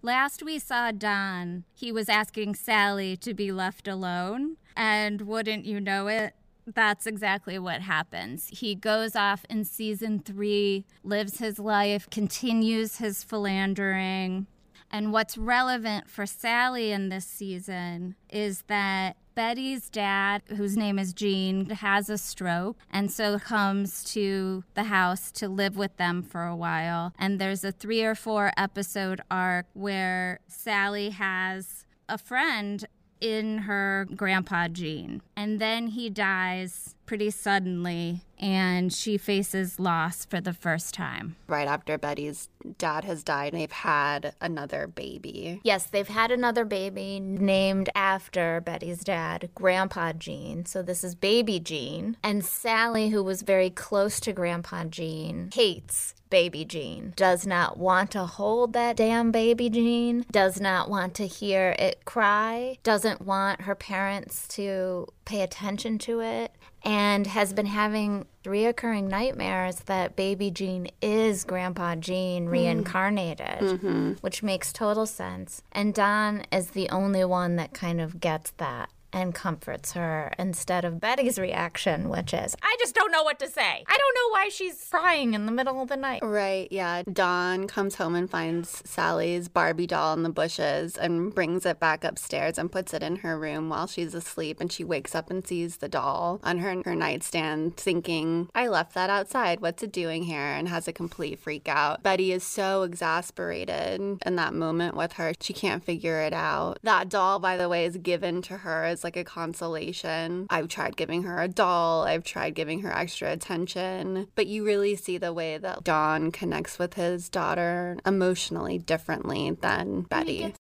[0.03, 4.57] Last we saw Don, he was asking Sally to be left alone.
[4.77, 6.35] And wouldn't you know it,
[6.67, 8.49] that's exactly what happens.
[8.49, 14.49] He goes off in season three, lives his life, continues his philandering.
[14.91, 21.15] And what's relevant for Sally in this season is that Betty's dad, whose name is
[21.15, 26.45] Gene, has a stroke and so comes to the house to live with them for
[26.45, 27.15] a while.
[27.19, 32.85] And there's a three or four episode arc where Sally has a friend
[33.19, 35.23] in her grandpa Gene.
[35.35, 41.37] And then he dies pretty suddenly and she faces loss for the first time.
[41.47, 45.61] Right after Betty's dad has died, they've had another baby.
[45.63, 50.65] Yes, they've had another baby named after Betty's dad, Grandpa Gene.
[50.65, 52.17] So this is baby Gene.
[52.23, 58.13] And Sally, who was very close to Grandpa Gene, hates baby Gene, does not want
[58.13, 63.63] to hold that damn baby Gene, does not want to hear it cry, doesn't want
[63.63, 66.53] her parents to pay attention to it,
[66.85, 74.13] and has been having reoccurring nightmares that baby Gene is Grandpa Gene reincarnated, Mm-hmm.
[74.21, 75.63] which makes total sense.
[75.73, 80.85] And Don is the only one that kind of gets that and comforts her instead
[80.85, 83.85] of Betty's reaction, which is, I just don't know what to say.
[83.87, 86.23] I don't know why she's crying in the middle of the night.
[86.23, 87.03] Right, yeah.
[87.11, 92.05] Don comes home and finds Sally's Barbie doll in the bushes and brings it back
[92.05, 94.61] upstairs and puts it in her room while she's asleep.
[94.61, 98.95] And she wakes up and sees the doll on her, her nightstand, thinking, I left
[98.95, 99.61] that outside.
[99.61, 100.39] What's it doing here?
[100.41, 102.03] And has a complete freak out.
[102.03, 105.33] Betty is so exasperated in that moment with her.
[105.41, 106.79] She can't figure it out.
[106.83, 110.47] That doll, by the way, is given to her as like a consolation.
[110.51, 114.97] I've tried giving her a doll, I've tried giving her extra attention, but you really
[114.97, 120.55] see the way that Don connects with his daughter emotionally differently than Betty.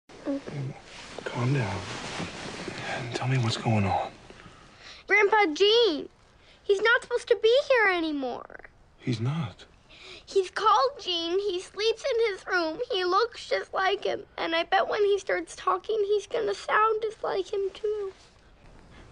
[1.23, 1.77] Calm down.
[2.97, 4.11] And tell me what's going on.
[5.07, 6.09] Grandpa Gene.
[6.63, 8.59] He's not supposed to be here anymore.
[8.97, 9.65] He's not.
[10.25, 11.39] He's called Gene.
[11.39, 12.79] He sleeps in his room.
[12.91, 14.23] He looks just like him.
[14.38, 18.11] And I bet when he starts talking, he's gonna sound just like him, too.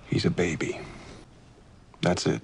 [0.08, 0.80] He's a baby.
[2.02, 2.42] That's it.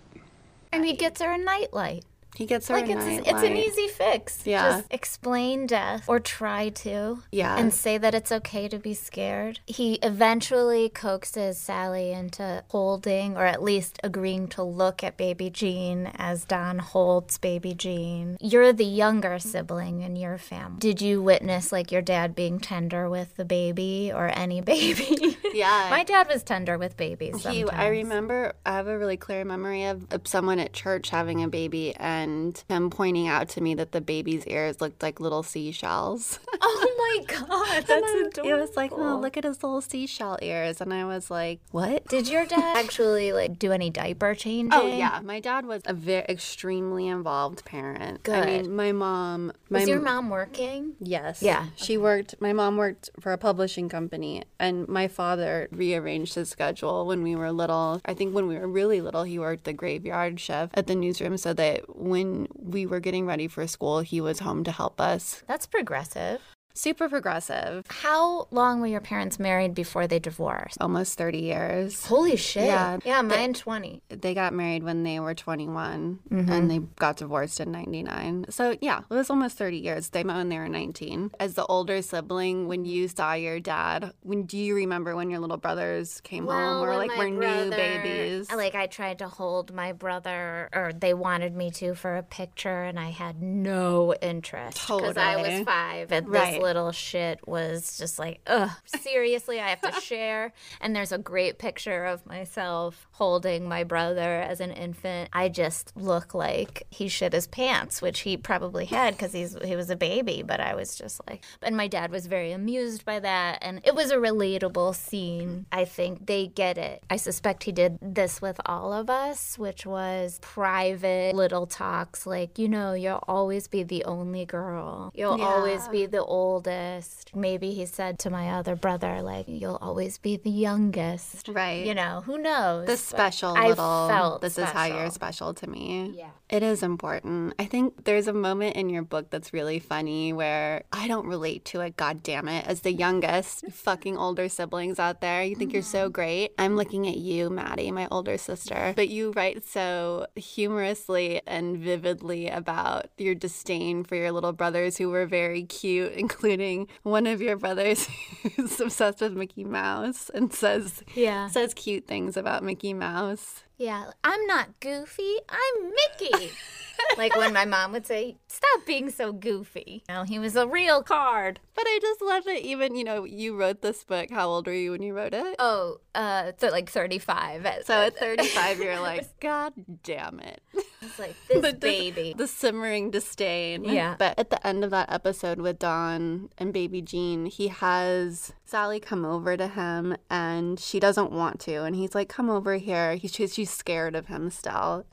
[0.72, 2.06] And he gets her a nightlight.
[2.36, 4.46] He gets her Like it's it's an easy fix.
[4.46, 4.78] Yeah.
[4.78, 7.20] Just explain death or try to.
[7.32, 7.58] Yeah.
[7.58, 9.60] And say that it's okay to be scared.
[9.66, 16.12] He eventually coaxes Sally into holding or at least agreeing to look at baby Gene
[16.16, 18.38] as Don holds baby Gene.
[18.40, 20.80] You're the younger sibling in your family.
[20.80, 25.38] Did you witness like your dad being tender with the baby or any baby?
[25.54, 25.88] Yeah.
[25.90, 27.46] My dad was tender with babies.
[27.46, 31.50] He, I remember, I have a really clear memory of someone at church having a
[31.50, 32.21] baby and
[32.70, 36.40] him pointing out to me that the baby's ears looked like little seashells.
[36.64, 38.44] Oh my god, that's adorable.
[38.46, 40.80] It was like, oh, look at his little seashell ears.
[40.80, 42.08] And I was like, what?
[42.08, 44.72] Did your dad actually like do any diaper changing?
[44.72, 48.22] Oh yeah, my dad was a very extremely involved parent.
[48.24, 48.36] Good.
[48.36, 49.52] I mean, my mom.
[49.70, 50.94] My Was your mom working?
[51.00, 51.42] Yes.
[51.42, 52.36] Yeah, She worked.
[52.40, 57.36] My mom worked for a publishing company, and my father rearranged his schedule when we
[57.36, 58.02] were little.
[58.06, 61.38] I think when we were really little, he worked the graveyard shift at the newsroom,
[61.38, 65.42] so that when we were getting ready for school, he was home to help us.
[65.48, 66.42] That's progressive.
[66.74, 67.86] Super progressive.
[67.90, 70.78] How long were your parents married before they divorced?
[70.80, 72.06] Almost 30 years.
[72.06, 72.66] Holy shit.
[72.66, 72.98] Yeah.
[73.04, 74.02] Yeah, They- mine 20.
[74.10, 76.50] They got married when they were 21 Mhm.
[76.50, 78.46] and they got divorced in 99.
[78.50, 80.10] So, yeah, it was almost 30 years.
[80.10, 81.32] They met when they were 19.
[81.40, 85.40] As the older sibling, when you saw your dad, when do you remember when your
[85.40, 88.52] little brothers came home or like were new babies?
[88.52, 92.84] Like I tried to hold my brother, or they wanted me to for a picture,
[92.84, 96.54] and I had no interest because I was five, and Right.
[96.54, 100.54] this little shit was just like, ugh, seriously, I have to share.
[100.80, 105.30] And there's a great picture of myself holding my brother as an infant.
[105.34, 109.76] I just look like he shit his pants, which he probably had because he's he
[109.76, 110.44] was a baby.
[110.44, 113.96] But I was just like, and my dad was very amused by that, and it
[113.96, 115.66] was a relatable scene.
[115.72, 117.04] I think they get it.
[117.10, 122.58] I suspect he did this with all of us, which was private little talks like,
[122.58, 125.12] you know, you'll always be the only girl.
[125.14, 127.36] You'll always be the oldest.
[127.36, 131.48] Maybe he said to my other brother, like, you'll always be the youngest.
[131.48, 131.86] Right.
[131.86, 132.86] You know, who knows?
[132.86, 135.12] the But special I little felt this is how you're special.
[135.12, 136.14] special to me.
[136.16, 136.30] Yeah.
[136.52, 137.54] It is important.
[137.58, 141.64] I think there's a moment in your book that's really funny where I don't relate
[141.66, 142.68] to it, god damn it.
[142.68, 146.12] As the youngest, fucking older siblings out there, you think you're so mm-hmm.
[146.12, 146.52] great.
[146.60, 148.92] I'm looking at you, Maddie, my older sister.
[148.98, 155.10] But you write so humorously and vividly about your disdain for your little brothers who
[155.10, 158.10] were very cute, including one of your brothers
[158.58, 161.48] who's obsessed with Mickey Mouse and says Yeah.
[161.48, 163.64] says cute things about Mickey Mouse.
[163.82, 165.38] Yeah, I'm not goofy.
[165.50, 166.52] I'm Mickey.
[167.18, 170.68] like when my mom would say, "Stop being so goofy." You know, he was a
[170.68, 171.60] real card.
[171.74, 172.64] But I just love it.
[172.64, 174.30] Even you know, you wrote this book.
[174.30, 175.56] How old were you when you wrote it?
[175.58, 177.66] Oh, uh, th- like 35.
[177.66, 179.74] At, So at 35, you're like, God
[180.04, 180.62] damn it.
[181.02, 182.36] It's like this The baby.
[182.38, 183.86] The simmering disdain.
[183.86, 184.16] Yeah.
[184.20, 189.00] But at the end of that episode with Don and baby Gene, he has Sally
[189.00, 191.84] come over to him and she doesn't want to.
[191.84, 193.16] And he's like, come over here.
[193.16, 195.06] He's, she's, she's scared of him still.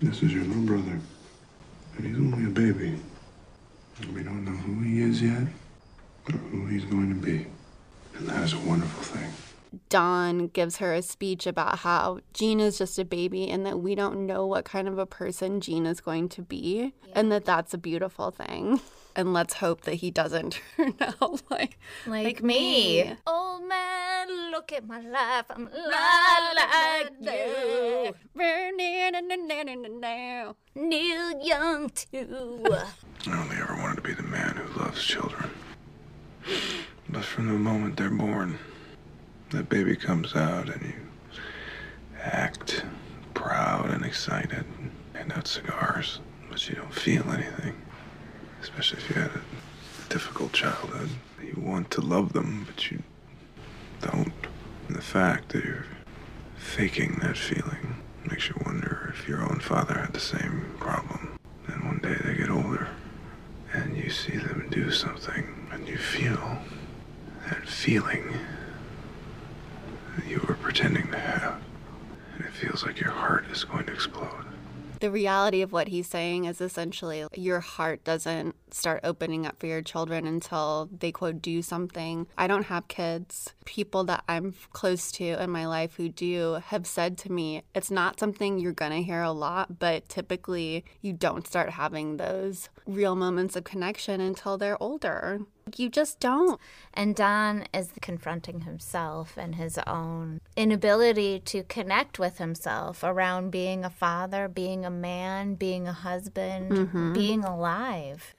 [0.00, 1.00] This is your little brother.
[1.96, 2.98] And he's only a baby.
[4.00, 5.42] And we don't know who he is yet,
[6.28, 7.46] or who he's going to be.
[8.16, 9.30] And that is a wonderful thing.
[9.88, 13.94] Don gives her a speech about how Gene is just a baby and that we
[13.94, 17.74] don't know what kind of a person Gene is going to be, and that that's
[17.74, 18.80] a beautiful thing.
[19.16, 23.14] And let's hope that he doesn't turn out like Like, me.
[23.26, 25.46] Old man, look at my life.
[25.48, 28.14] I'm not like you.
[30.74, 32.62] Neil Young, too.
[33.26, 35.50] I only ever wanted to be the man who loves children.
[37.08, 38.58] But from the moment they're born,
[39.50, 40.94] that baby comes out and you
[42.20, 42.84] act
[43.32, 44.66] proud and excited,
[45.14, 47.74] hand out cigars, but you don't feel anything.
[48.68, 51.08] Especially if you had a difficult childhood.
[51.40, 53.00] You want to love them, but you
[54.00, 54.32] don't.
[54.88, 55.86] And the fact that you're
[56.56, 61.38] faking that feeling makes you wonder if your own father had the same problem.
[61.68, 62.88] Then one day they get older
[63.72, 66.58] and you see them do something and you feel
[67.48, 68.34] that feeling
[70.16, 71.62] that you were pretending to have.
[72.34, 74.45] And it feels like your heart is going to explode.
[75.00, 79.66] The reality of what he's saying is essentially your heart doesn't start opening up for
[79.66, 82.26] your children until they quote do something.
[82.36, 83.52] I don't have kids.
[83.66, 87.90] People that I'm close to in my life who do have said to me, it's
[87.90, 92.70] not something you're going to hear a lot, but typically you don't start having those
[92.86, 95.40] real moments of connection until they're older.
[95.76, 96.60] You just don't.
[96.94, 103.84] And Don is confronting himself and his own inability to connect with himself around being
[103.84, 107.12] a father, being a man, being a husband, Mhm.
[107.14, 108.32] being alive.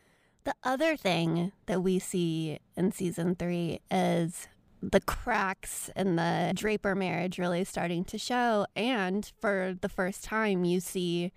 [0.46, 4.48] The other thing that we see in season three is
[4.82, 8.66] the cracks in the Draper marriage really starting to show.
[8.76, 11.32] And for the first time, you see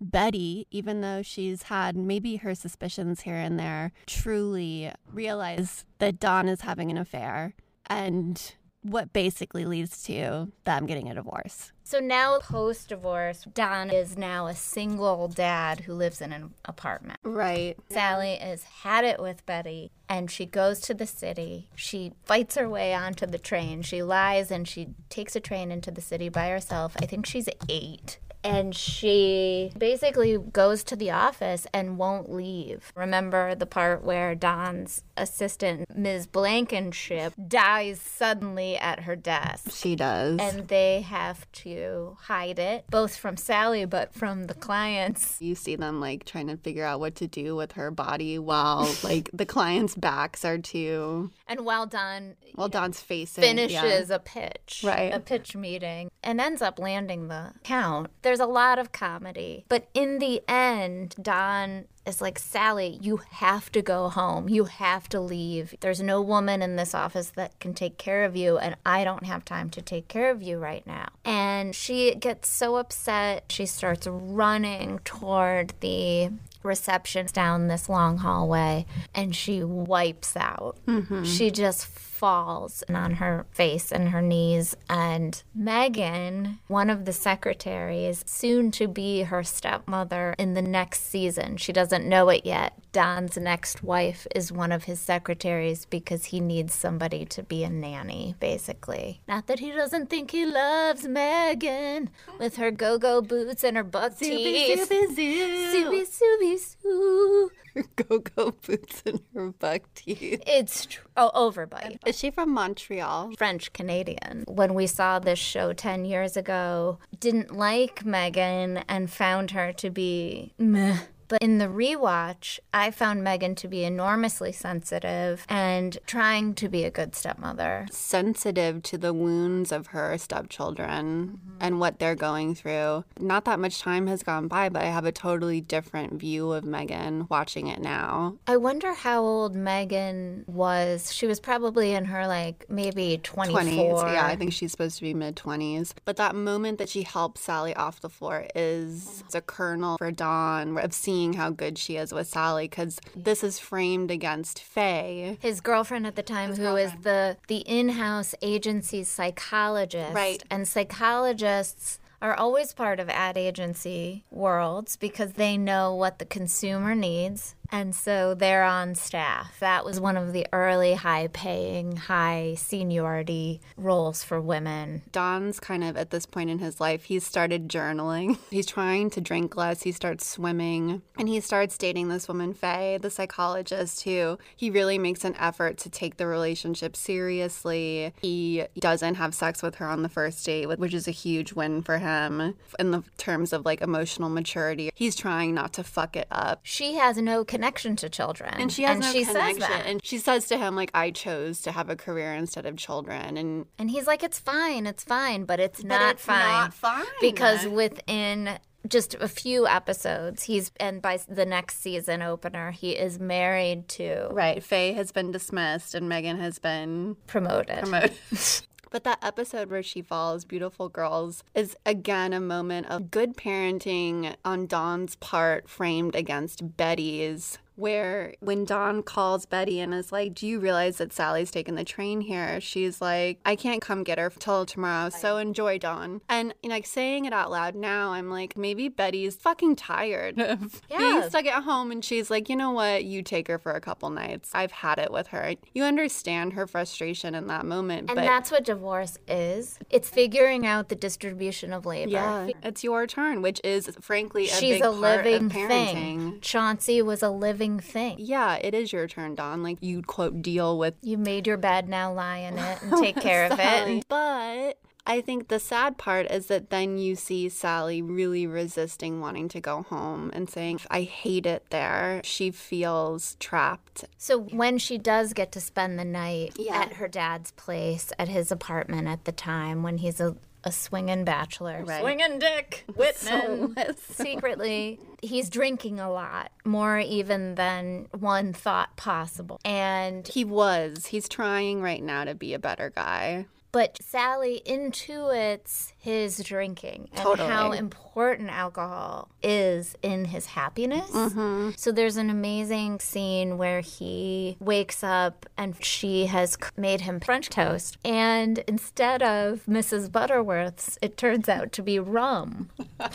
[0.00, 6.48] Betty, even though she's had maybe her suspicions here and there, truly realize that Don
[6.48, 7.54] is having an affair.
[7.86, 8.54] And
[8.90, 11.72] what basically leads to them getting a divorce.
[11.84, 17.20] So now, post divorce, Don is now a single dad who lives in an apartment.
[17.22, 17.76] Right.
[17.90, 21.70] Sally has had it with Betty and she goes to the city.
[21.76, 23.82] She fights her way onto the train.
[23.82, 26.96] She lies and she takes a train into the city by herself.
[27.00, 28.18] I think she's eight.
[28.46, 32.92] And she basically goes to the office and won't leave.
[32.94, 36.26] Remember the part where Don's assistant, Ms.
[36.26, 39.72] Blankenship, dies suddenly at her desk?
[39.72, 40.38] She does.
[40.40, 45.40] And they have to hide it, both from Sally, but from the clients.
[45.40, 48.88] You see them like trying to figure out what to do with her body while
[49.02, 54.14] like the clients' backs are to And while Don while Don's facing finishes yeah.
[54.14, 55.12] a pitch, Right.
[55.12, 58.10] a pitch meeting, and ends up landing the count.
[58.22, 63.70] There's a lot of comedy, but in the end, Don is like, Sally, you have
[63.72, 64.48] to go home.
[64.48, 65.74] You have to leave.
[65.80, 69.26] There's no woman in this office that can take care of you, and I don't
[69.26, 71.08] have time to take care of you right now.
[71.24, 73.46] And she gets so upset.
[73.48, 76.30] She starts running toward the
[76.62, 80.76] reception down this long hallway, and she wipes out.
[80.86, 81.24] Mhm.
[81.24, 84.74] She just falls on her face and her knees.
[84.88, 91.58] And Megan, one of the secretaries, soon to be her stepmother in the next season,
[91.58, 92.72] she doesn't know it yet.
[92.92, 97.68] Don's next wife is one of his secretaries because he needs somebody to be a
[97.68, 99.20] nanny, basically.
[99.28, 103.84] Not that he doesn't think he loves Megan with her go go boots and her
[103.84, 104.88] buck teeth.
[104.88, 106.55] Zooby, zooby, zoo.
[106.82, 110.42] Her go-go boots and her buck teeth.
[110.46, 111.98] It's tr- oh, overbite.
[112.06, 113.32] Is she from Montreal?
[113.36, 114.44] French Canadian.
[114.48, 119.90] When we saw this show 10 years ago, didn't like Megan and found her to
[119.90, 120.98] be meh.
[121.28, 126.84] But in the rewatch, I found Megan to be enormously sensitive and trying to be
[126.84, 127.86] a good stepmother.
[127.90, 131.56] Sensitive to the wounds of her stepchildren mm-hmm.
[131.60, 133.04] and what they're going through.
[133.18, 136.64] Not that much time has gone by, but I have a totally different view of
[136.64, 138.36] Megan watching it now.
[138.46, 141.12] I wonder how old Megan was.
[141.12, 143.62] She was probably in her like maybe 24.
[143.62, 144.12] 20s.
[144.12, 145.92] Yeah, I think she's supposed to be mid 20s.
[146.04, 150.78] But that moment that she helps Sally off the floor is a kernel for Don
[150.78, 155.38] of seeing how good she is with Sally because this is framed against Faye.
[155.40, 160.42] his girlfriend at the time who is the the in-house agency's psychologist Right.
[160.50, 166.94] and psychologists are always part of ad agency worlds because they know what the consumer
[166.94, 169.58] needs And so they're on staff.
[169.60, 175.02] That was one of the early high paying, high seniority roles for women.
[175.12, 178.38] Don's kind of at this point in his life, he's started journaling.
[178.50, 179.82] He's trying to drink less.
[179.82, 184.98] He starts swimming and he starts dating this woman, Faye, the psychologist, who he really
[184.98, 188.14] makes an effort to take the relationship seriously.
[188.20, 191.82] He doesn't have sex with her on the first date, which is a huge win
[191.82, 194.90] for him in the terms of like emotional maturity.
[194.94, 196.60] He's trying not to fuck it up.
[196.62, 198.54] She has no connection to children.
[198.56, 199.60] And she has and no she connection.
[199.60, 199.86] Says that.
[199.86, 203.36] And she says to him, like, I chose to have a career instead of children.
[203.36, 206.38] And And he's like, it's fine, it's fine, but it's But not it's fine.
[206.38, 207.04] not fine.
[207.20, 208.58] Because within
[208.88, 214.28] just a few episodes, he's, and by the next season opener, he is married to
[214.30, 217.80] right, Faye has been dismissed and Megan has been promoted.
[217.80, 218.12] promoted.
[218.96, 224.36] But that episode where she falls, Beautiful Girls, is again a moment of good parenting
[224.42, 227.58] on Don's part, framed against Betty's.
[227.76, 231.84] Where when Don calls Betty and is like, Do you realize that Sally's taking the
[231.84, 232.60] train here?
[232.60, 236.20] She's like, I can't come get her till tomorrow, so enjoy Don.
[236.28, 240.38] And you know, like saying it out loud now, I'm like, maybe Betty's fucking tired
[240.40, 241.28] of being Yeah.
[241.28, 241.90] stuck at home.
[241.90, 243.04] And she's like, You know what?
[243.04, 244.50] You take her for a couple nights.
[244.54, 245.54] I've had it with her.
[245.74, 248.10] You understand her frustration in that moment.
[248.10, 249.78] And that's what divorce is.
[249.90, 252.10] It's figuring out the distribution of labor.
[252.10, 255.92] yeah, it's your turn, which is frankly a She's big a part of living parenting.
[255.92, 256.38] thing.
[256.40, 258.16] Chauncey was a living thing.
[258.18, 259.62] Yeah, it is your turn, Don.
[259.62, 263.16] Like you quote deal with You made your bed, now lie in it and take
[263.20, 264.04] care of it.
[264.08, 264.78] But
[265.08, 269.60] I think the sad part is that then you see Sally really resisting wanting to
[269.60, 272.20] go home and saying, I hate it there.
[272.24, 274.04] She feels trapped.
[274.18, 276.76] So when she does get to spend the night Yeah.
[276.82, 280.34] at her dad's place, at his apartment at the time, when he's a,
[280.66, 282.00] a swinging bachelor, Right.
[282.02, 289.60] swinging Dick Whitman, So- secretly, he's drinking a lot, more even than one thought possible.
[289.64, 291.06] And He was.
[291.06, 293.46] He's trying right now to be a better guy.
[293.72, 297.48] But Sally intuits his drinking and Totally.
[297.50, 301.10] how important alcohol is in his happiness.
[301.10, 301.70] Mm-hmm.
[301.76, 307.50] So there's an amazing scene where he wakes up and she has made him French
[307.50, 307.98] toast.
[308.04, 310.12] And instead of Mrs.
[310.12, 312.70] Butterworth's, it turns out to be rum.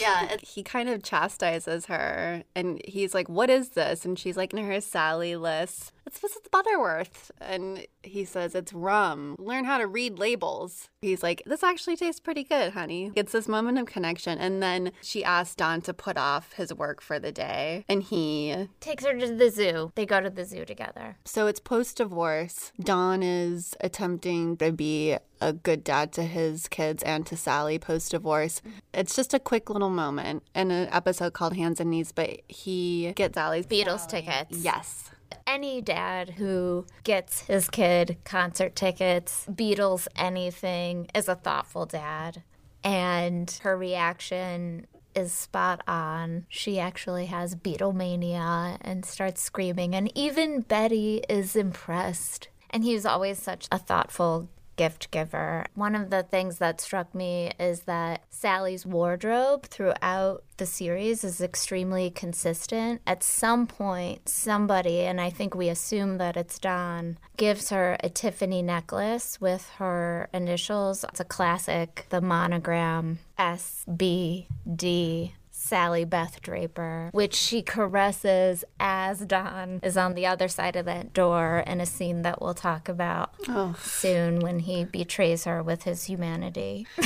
[0.00, 4.52] Yeah, he kind of chastises her, and he's like, "What is this?" And she's like,
[4.52, 6.50] "In her Sally list, it's Mrs.
[6.50, 9.36] Butterworth." And he says, "It's rum.
[9.38, 13.48] Learn how to read labels." He's like, "This actually tastes pretty good, honey." It's this
[13.48, 17.32] moment of connection, and then she asks Don to put off his work for the
[17.32, 19.92] day, and he Takes her to the zoo.
[19.94, 21.16] They go to the zoo together.
[21.24, 22.72] so it's post divorce.
[22.80, 28.10] Don is attempting to be a good dad to his kids and to Sally post
[28.10, 28.60] divorce.
[28.92, 33.12] It's just a quick little moment in an episode called Hands and Knees, but he
[33.14, 34.58] gets Sally's Beatles tickets.
[34.58, 35.10] Yes.
[35.46, 42.42] Any dad who gets his kid concert tickets, Beatles, anything, is a thoughtful dad.
[42.84, 46.46] And her reaction is spot on.
[46.48, 49.94] She actually has Beatlemania and starts screaming.
[49.94, 52.48] And even Betty is impressed.
[52.70, 54.48] And he was always such a thoughtful
[54.78, 55.66] gift giver.
[55.74, 61.40] One of the things that struck me is that Sally's wardrobe throughout the series is
[61.40, 63.02] extremely consistent.
[63.06, 68.08] At some point, somebody, and I think we assume that it's Don, gives her a
[68.08, 71.04] Tiffany necklace with her initials.
[71.04, 75.32] It's a classic, the monogram SBD.
[75.60, 81.12] Sally Beth Draper, which she caresses as Don is on the other side of that
[81.12, 83.74] door in a scene that we'll talk about Oh.
[83.82, 86.86] soon when he betrays her with his humanity.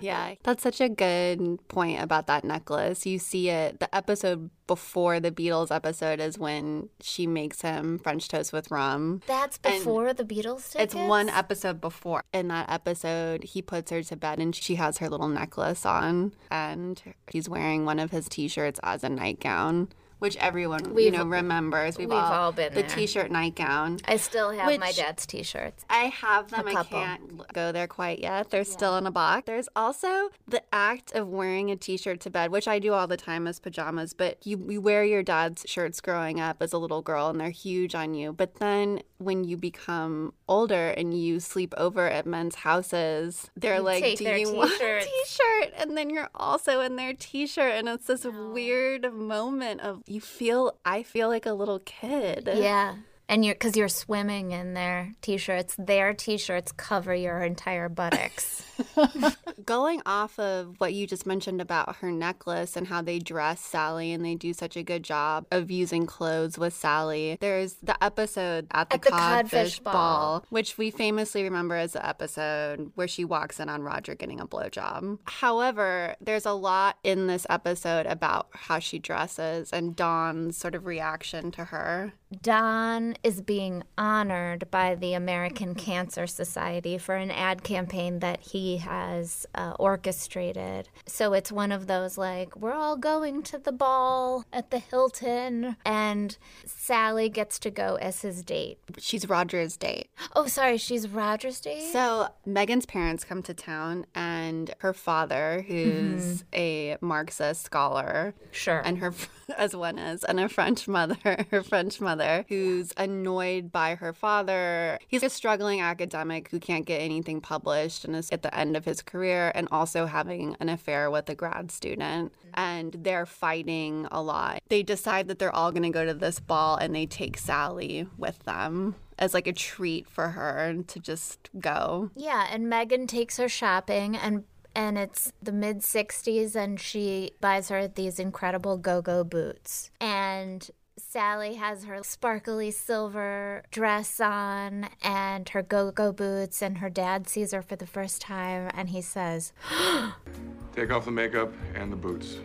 [0.00, 0.34] Yeah.
[0.42, 3.06] That's such a good point about that necklace.
[3.06, 8.28] You see it, the episode before the Beatles episode is when she makes him French
[8.28, 9.22] toast with rum.
[9.26, 10.94] That's And before the Beatles tickets?
[10.94, 12.24] It's one episode before.
[12.32, 16.34] In that episode, he puts her to bed and she has her little necklace on,
[16.50, 19.88] and he's wearing one of his T-shirts as a nightgown,
[20.18, 21.98] which everyone you We've- know remembers.
[21.98, 22.88] We've, we've all been the there.
[22.90, 23.98] T-shirt nightgown.
[24.06, 25.84] I still have my dad's t-shirts.
[25.90, 26.66] I have them.
[26.66, 28.50] I can't go there quite yet.
[28.50, 29.44] They're still in a box.
[29.46, 33.16] There's also the act of wearing a t-shirt to bed, which I do all the
[33.16, 34.14] time as pajamas.
[34.14, 37.50] But you, you wear your dad's shirts growing up as a little girl, and they're
[37.50, 38.32] huge on you.
[38.32, 43.80] But then when you become older and you sleep over at men's houses, they're You
[43.82, 47.72] like, "Do their you want a t-shirts." t-shirt?" And then you're also in their t-shirt,
[47.72, 50.78] and it's this weird moment of you feel.
[50.84, 52.48] I feel like a little kid.
[52.52, 52.96] Yeah.
[53.28, 55.74] And you're because you're swimming in their t-shirts.
[55.78, 58.62] Their t-shirts cover your entire buttocks.
[59.64, 64.12] Going off of what you just mentioned about her necklace and how they dress Sally
[64.12, 68.66] and they do such a good job of using clothes with Sally, there's the episode
[68.70, 69.92] at the, At the codfish, Codfish ball.
[69.92, 70.44] Ball.
[70.50, 74.46] which we famously remember as the episode where she walks in on Roger getting a
[74.46, 75.18] blowjob.
[75.24, 80.86] However, there's a lot in this episode about how she dresses and Don's sort of
[80.86, 82.12] reaction to her.
[82.42, 88.78] Don is being honored by the American Cancer Society for an ad campaign that he
[88.78, 90.88] has uh, orchestrated.
[91.06, 95.76] So it's one of those like, we're all going to the ball at the Hilton,
[95.84, 98.78] and Sally gets to go as his date.
[98.98, 100.08] She's Roger's date.
[100.34, 101.92] Oh, sorry, she's Roger's date?
[101.92, 108.98] So Megan's parents come to town, and her father, who's a Marxist scholar, sure, and
[108.98, 109.14] her
[109.56, 112.15] as one is, and a French mother, her French mother,
[112.48, 114.98] who's annoyed by her father.
[115.08, 118.84] He's a struggling academic who can't get anything published and is at the end of
[118.84, 122.32] his career, and also having an affair with a grad student.
[122.32, 122.48] Mm-hmm.
[122.54, 124.62] And they're fighting a lot.
[124.68, 128.06] They decide that they're all going to go to this ball, and they take Sally
[128.16, 132.10] with them as like a treat for her to just go.
[132.14, 134.44] Yeah, and Megan takes her shopping and
[134.74, 139.90] and it's the mid 60s and she buys her these incredible go-go boots.
[140.00, 140.70] And
[141.08, 147.52] Sally has her sparkly silver dress on and her go-go boots and her dad sees
[147.52, 149.52] her for the first time and he says,
[150.74, 152.38] Take off the makeup and the boots,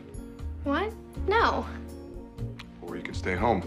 [0.63, 0.93] What?
[1.27, 1.65] No.
[2.83, 3.61] or you can stay home.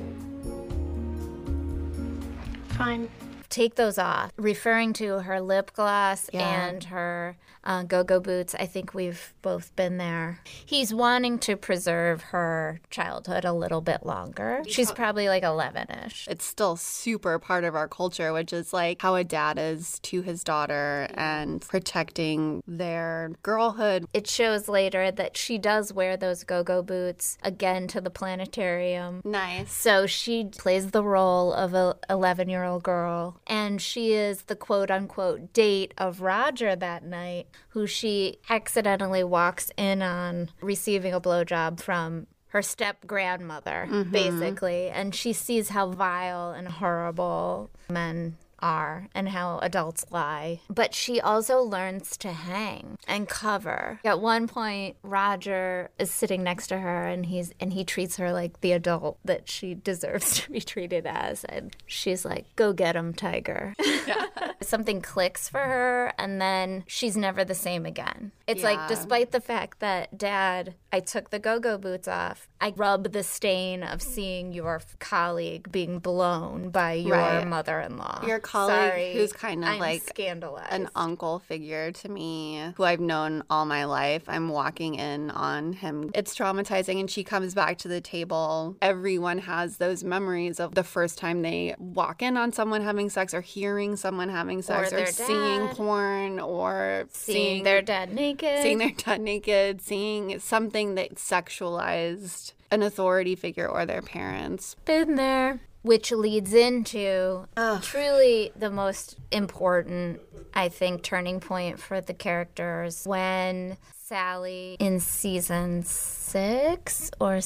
[2.68, 3.08] Fine.
[3.50, 6.66] take those off, referring to her lip gloss Yeah.
[6.68, 8.54] and her uh, go-go boots.
[8.54, 10.40] I think we've both been there.
[10.64, 14.62] He's wanting to preserve her childhood a little bit longer.
[14.68, 16.28] She's probably like 11ish.
[16.28, 20.22] It's still super part of our culture, which is like how a dad is to
[20.22, 24.06] his daughter and protecting their girlhood.
[24.12, 29.22] It shows later that she does wear those go-go boots again to the planetarium.
[29.24, 29.72] Nice.
[29.72, 35.94] So she plays the role of a 11-year-old girl and she is the quote-unquote date
[35.96, 42.62] of Roger that night who she accidentally walks in on receiving a blowjob from her
[42.62, 44.12] step grandmother, Mhm.
[44.12, 44.88] basically.
[44.88, 50.60] And she sees how vile and horrible men are and how adults lie.
[50.70, 54.00] But she also learns to hang and cover.
[54.04, 58.32] At one point, Roger is sitting next to her and he's and he treats her
[58.32, 61.44] like the adult that she deserves to be treated as.
[61.44, 63.74] And she's like, Go get him, tiger.
[64.62, 68.32] Something clicks for her and then she's never the same again.
[68.46, 68.72] It's Yeah.
[68.72, 73.22] like despite the fact that dad, I took the go-go boots off, I rub the
[73.22, 77.46] stain of seeing your colleague being blown by your Right.
[77.46, 78.24] mother-in-law.
[78.26, 80.72] Your colleague, Sorry, who's kind of I'm like scandalized.
[80.72, 84.24] an uncle figure to me, who I've known all my life.
[84.28, 86.10] I'm walking in on him.
[86.14, 87.00] It's traumatizing.
[87.00, 88.76] And she comes back to the table.
[88.82, 93.32] Everyone has those memories of the first time they walk in on someone having sex
[93.32, 95.76] or hearing someone having sex or, their seeing dad.
[95.76, 98.33] porn or seeing their dad naked.
[98.40, 104.76] Seeing their dad naked, seeing something that sexualized an authority figure or their parents.
[104.84, 105.60] been there.
[105.82, 107.46] Which leads into
[107.82, 110.20] truly the most important,
[110.54, 117.42] I think, turning point for the characters when Sally in season six or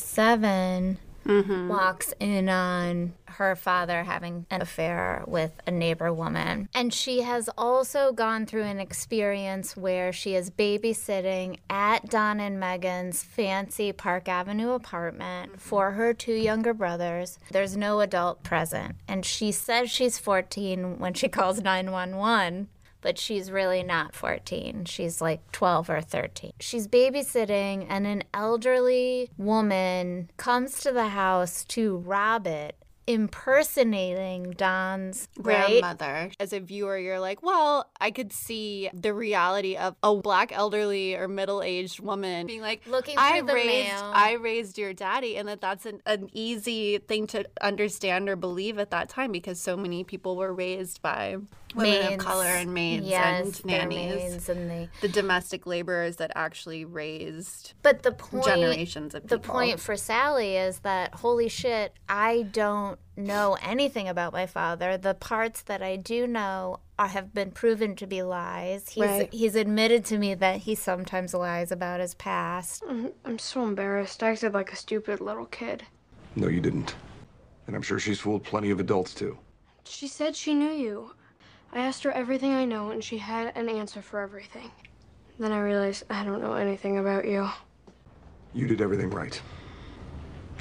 [1.29, 6.69] 7 walks in on her father having an affair with a neighbor woman.
[6.75, 12.59] And she has also gone through an experience where she is babysitting at Don and
[12.59, 15.59] Megan's fancy Park Avenue apartment mm-hmm.
[15.59, 17.39] for her two younger brothers.
[17.51, 18.97] There's no adult present.
[19.07, 22.69] And she says she's 14 when she calls 911
[23.01, 24.85] but she's really not 14.
[24.85, 26.53] She's like 12 or 13.
[26.61, 32.77] She's babysitting, and an elderly woman comes to the house to rob it,
[33.07, 35.67] impersonating Don's right?
[35.67, 36.31] grandmother.
[36.39, 41.15] As a viewer, you're like, well, I could see the reality of a black elderly
[41.15, 44.13] or middle aged woman being like, Looking I raised, mail.
[44.15, 48.79] I raised your daddy, and that that's an, an easy thing to understand or believe
[48.79, 51.37] at that time because so many people were raised by
[51.75, 54.31] women of color and maids Yes, and nannies.
[54.33, 59.37] maids and they the domestic laborers that actually raised But the point, generations of people
[59.37, 59.55] the people.
[59.55, 64.97] point for Sally is that holy shit, I don't know anything about my father.
[64.97, 68.89] The parts that I do know are, have been proven to be lies.
[68.91, 69.33] He's Right.
[69.33, 72.83] he's admitted to me that he sometimes lies about his past.
[72.89, 74.23] I'm, I'm so embarrassed.
[74.23, 75.85] I acted like a stupid little kid.
[76.37, 76.95] No, you didn't.
[77.67, 79.37] And I'm sure she's fooled plenty of adults too.
[79.85, 81.13] She said she knew you.
[81.73, 84.71] I asked her everything I know, and she had an answer for everything.
[85.39, 87.49] Then I realized I don't know anything about you.
[88.55, 89.41] You did everything right.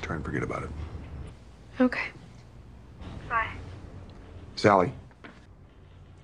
[0.01, 0.69] Try and forget about it.
[1.79, 2.07] Okay.
[3.29, 3.49] Bye.
[4.55, 4.91] Sally,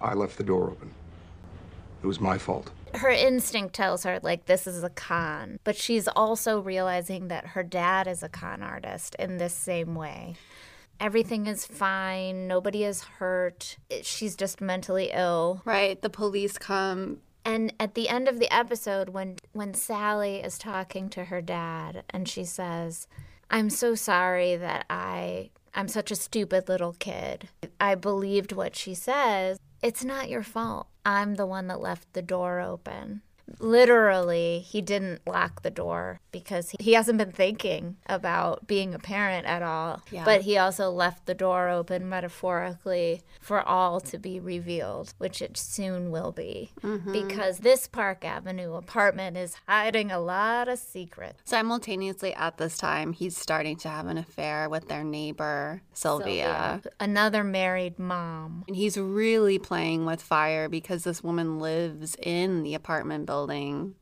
[0.02, 0.92] I left the door open.
[2.04, 2.70] It was my fault.
[2.96, 7.64] her instinct tells her like this is a con but she's also realizing that her
[7.64, 10.36] dad is a con artist in this same way
[11.00, 16.02] everything is fine nobody is hurt she's just mentally ill Right.
[16.02, 17.20] The police come.
[17.46, 22.04] and at the end of the episode when when Sally is talking to her dad
[22.10, 23.08] and she says
[23.50, 27.50] I'm so sorry that I I'm such a stupid little kid.
[27.80, 29.58] I believed what she says.
[29.82, 30.88] It's not your fault.
[31.06, 33.22] I'm the one that left the door open.
[33.60, 39.46] Literally, he didn't lock the door because he- hasn't been thinking about being a parent
[39.48, 40.02] at all.
[40.12, 40.26] Yeah.
[40.26, 45.58] But he also left the door open metaphorically for all to be revealed, which it
[45.58, 46.72] soon will be.
[46.82, 47.12] Mm-hmm.
[47.12, 51.42] Because this Park Avenue apartment is hiding a lot of secrets.
[51.46, 56.82] Simultaneously at this time, he's starting to have an affair with their neighbor, Sylvia.
[57.00, 58.64] Another married mom.
[58.68, 63.33] And he's really playing with fire because this woman lives in the apartment building.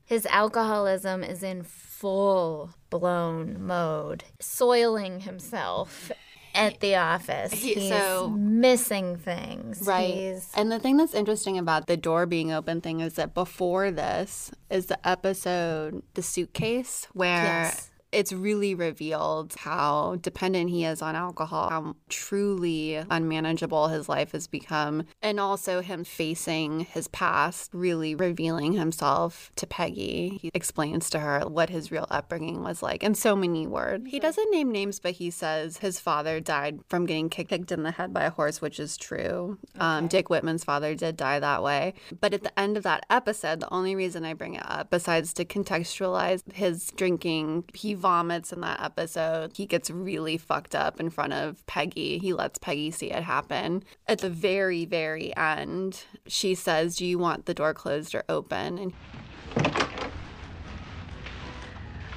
[0.06, 6.12] His alcoholism is in full blown mode, soiling himself
[6.54, 7.54] at the office.
[7.54, 9.82] He- He's so- missing things.
[9.88, 10.14] Right.
[10.14, 13.90] He's- And the thing that's interesting about the door being open thing is that before
[13.92, 17.91] this is the episode The Suitcase, where Yes.
[18.12, 24.48] It's really revealed how dependent he is on alcohol, how truly unmanageable his life has
[24.48, 30.40] become, and also him facing his past, really revealing himself to Peggy.
[30.42, 34.10] He explains to her what his real upbringing was like in so many words.
[34.10, 37.92] He doesn't name names, but he says his father died from getting kicked in the
[37.92, 39.58] head by a horse, which is true.
[39.80, 41.94] Um, Dick Whitman's father did die that way.
[42.20, 45.34] But at the end of that episode, the only reason I bring it up, besides
[45.34, 49.56] to contextualize his drinking, he vomits in that episode.
[49.56, 52.18] He gets really fucked up in front of Peggy.
[52.18, 53.84] He lets Peggy see it happen.
[54.08, 58.78] At the very, very end, she says, Do you want the door closed or open?
[58.78, 58.94] And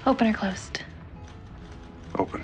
[0.07, 0.83] Open or closed?
[2.19, 2.43] Open.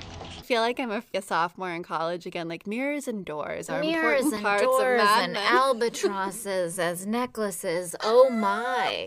[0.51, 2.48] I feel like I'm a, a sophomore in college again.
[2.48, 5.47] Like mirrors and doors are Mirrors important and parts doors of Mad and Men.
[5.52, 7.94] albatrosses as necklaces.
[8.02, 9.06] Oh my!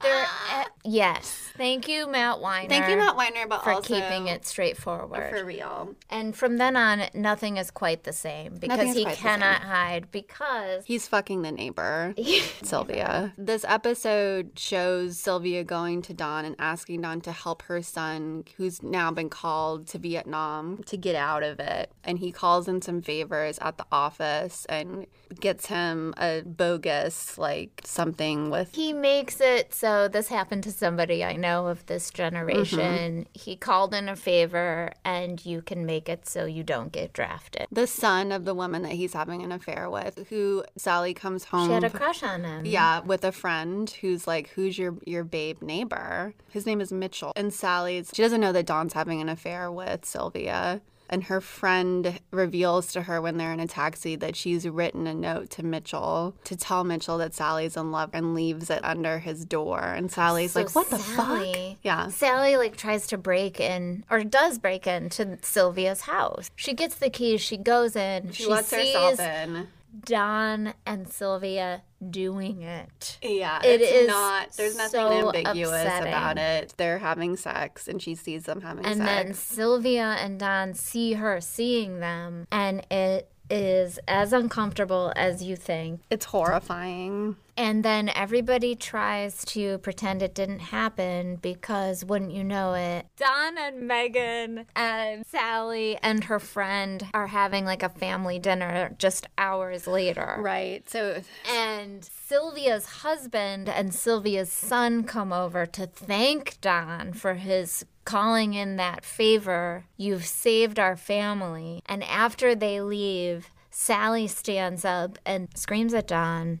[0.00, 1.40] They're e- yes.
[1.56, 2.68] Thank you, Matt Weiner.
[2.68, 5.30] Thank you, Matt Weiner, but for keeping it straightforward.
[5.30, 5.94] for real.
[6.10, 11.06] And from then on, nothing is quite the same because he cannot hide because He's
[11.08, 12.14] fucking the neighbor,
[12.62, 13.32] Sylvia.
[13.38, 18.82] This episode shows Sylvia going to Don and asking Don to help her son, who's
[18.82, 21.92] now been called to Vietnam, to get out of it.
[22.02, 25.06] And he calls in some favors at the office and
[25.40, 28.74] gets him a bogus, like something with.
[28.74, 32.78] he makes it so this happened to somebody I know of this generation.
[32.80, 33.22] Mm-hmm.
[33.32, 37.66] He called in a favor, and you can make it so you don't get drafted.
[37.70, 41.68] The son of the woman that he's having an affair with, who Sally comes home.
[41.68, 42.64] She had a crush on him.
[42.66, 47.32] Yeah, with a friend who's like, "Who's your your babe neighbor?" His name is Mitchell,
[47.36, 48.10] and Sally's.
[48.14, 53.02] She doesn't know that Don's having an affair with Sylvia, and her friend reveals to
[53.02, 56.84] her when they're in a taxi that she's written a note to Mitchell to tell
[56.84, 59.80] Mitchell that Sally's in love, and leaves it under his door.
[59.80, 61.46] And Sally's So like, "What the fuck?"
[61.82, 62.08] Yeah.
[62.08, 66.50] Sally like tries to break in or does break into Sylvia's house.
[66.56, 69.68] She gets the keys, she goes in, She, she, lets sees herself in.
[70.04, 73.18] Don and Sylvia doing it.
[73.22, 74.52] Yeah, It it's is not.
[74.52, 76.08] There's nothing so ambiguous upsetting.
[76.08, 76.74] about it.
[76.76, 79.10] They're having sex, and she sees them having And sex.
[79.10, 85.42] And then Sylvia and Don see her seeing them and it is as uncomfortable as
[85.42, 86.00] you think.
[86.10, 87.36] it's horrifying.
[87.56, 93.56] And then everybody tries to pretend it didn't happen because, wouldn't you know it, Don
[93.58, 99.86] and Megan and Sally and her friend are having like a family dinner just hours
[99.86, 100.36] later.
[100.40, 100.88] Right.
[100.88, 108.54] So And Sylvia's husband and Sylvia's son come over to thank Don for his calling
[108.54, 109.84] in that favor.
[109.96, 111.82] You've saved our family.
[111.86, 116.60] And after they leave, Sally stands up and screams at Don.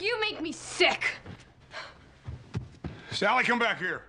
[0.00, 1.04] You make me sick.
[3.10, 4.02] Sally, come back here.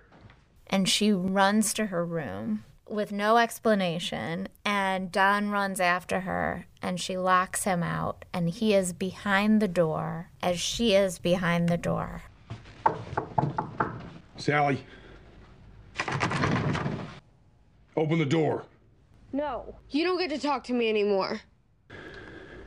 [0.68, 7.00] and she runs to her room with no explanation and Don runs after her and
[7.00, 11.76] she locks him out and he is behind the door as she is behind the
[11.76, 12.22] door.
[14.36, 14.84] Sally.
[17.96, 18.64] Open the door.
[19.32, 21.40] No, you don't get to talk to me anymore.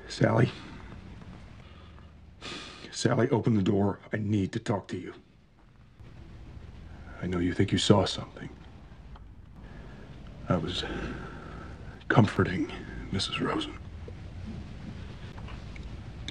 [0.07, 0.51] Sally,
[2.99, 3.97] Sally, open the door.
[4.11, 5.13] I need to talk to you.
[7.21, 8.49] I know you think you saw something.
[10.49, 10.83] I was
[12.09, 12.69] comforting
[13.13, 13.39] Mrs.
[13.39, 13.73] Rosen.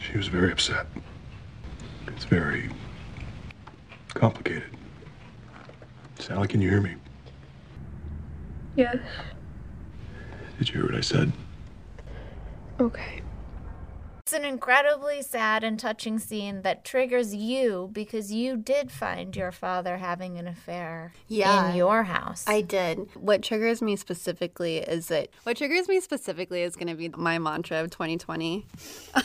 [0.03, 0.89] She was very upset.
[2.09, 2.69] It's very
[4.09, 4.77] complicated.
[6.19, 6.97] Sally, can you hear me?
[8.77, 8.99] Yes.
[10.59, 11.33] Did you hear what I said?
[12.79, 13.23] Okay.
[14.29, 19.51] It's an incredibly sad and touching scene that triggers you because you did find your
[19.51, 21.71] father having an affair Yeah.
[21.71, 22.45] in your house.
[22.47, 23.09] I did.
[23.17, 27.39] What triggers me specifically is that what triggers me specifically is going to be my
[27.39, 28.67] mantra of 2020.
[29.15, 29.23] Why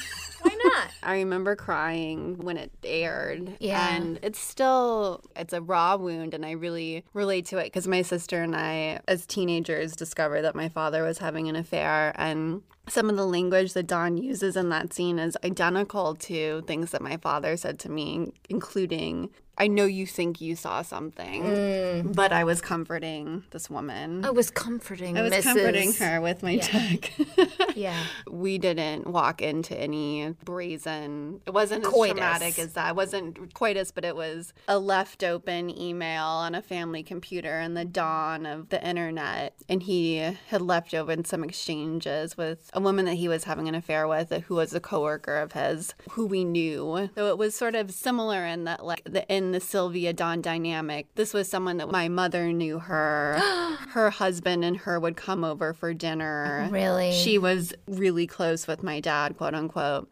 [0.63, 0.87] not?
[1.03, 3.57] I remember crying when it aired.
[3.59, 3.97] Yeah.
[3.97, 8.03] And it's still, it's a raw wound, and I really relate to it because my
[8.03, 12.13] sister and I, as teenagers, discovered that my father was having an affair.
[12.15, 16.91] And some of the language that Don uses in that scene is identical to things
[16.91, 22.15] that my father said to me, including, I know you think you saw something, mm.
[22.15, 24.25] but I was comforting this woman.
[24.25, 25.43] I was comforting I was Mrs.
[25.43, 26.61] comforting her with my Yeah.
[26.63, 27.13] tech.
[27.75, 28.03] Yeah.
[28.29, 32.13] we didn't walk into any brazen it wasn't as Coitus.
[32.19, 36.61] traumatic as that it wasn't coitus but it was a left open email on a
[36.61, 42.37] family computer in the dawn of the internet and he had left open some exchanges
[42.37, 45.53] with a woman that he was having an affair with who was a coworker of
[45.53, 49.51] his who we knew so it was sort of similar in that like the in
[49.51, 53.39] the sylvia Don dynamic this was someone that my mother knew her
[53.89, 57.11] her husband and her would come over for dinner Really?
[57.11, 60.11] she was really close with my dad, quote unquote.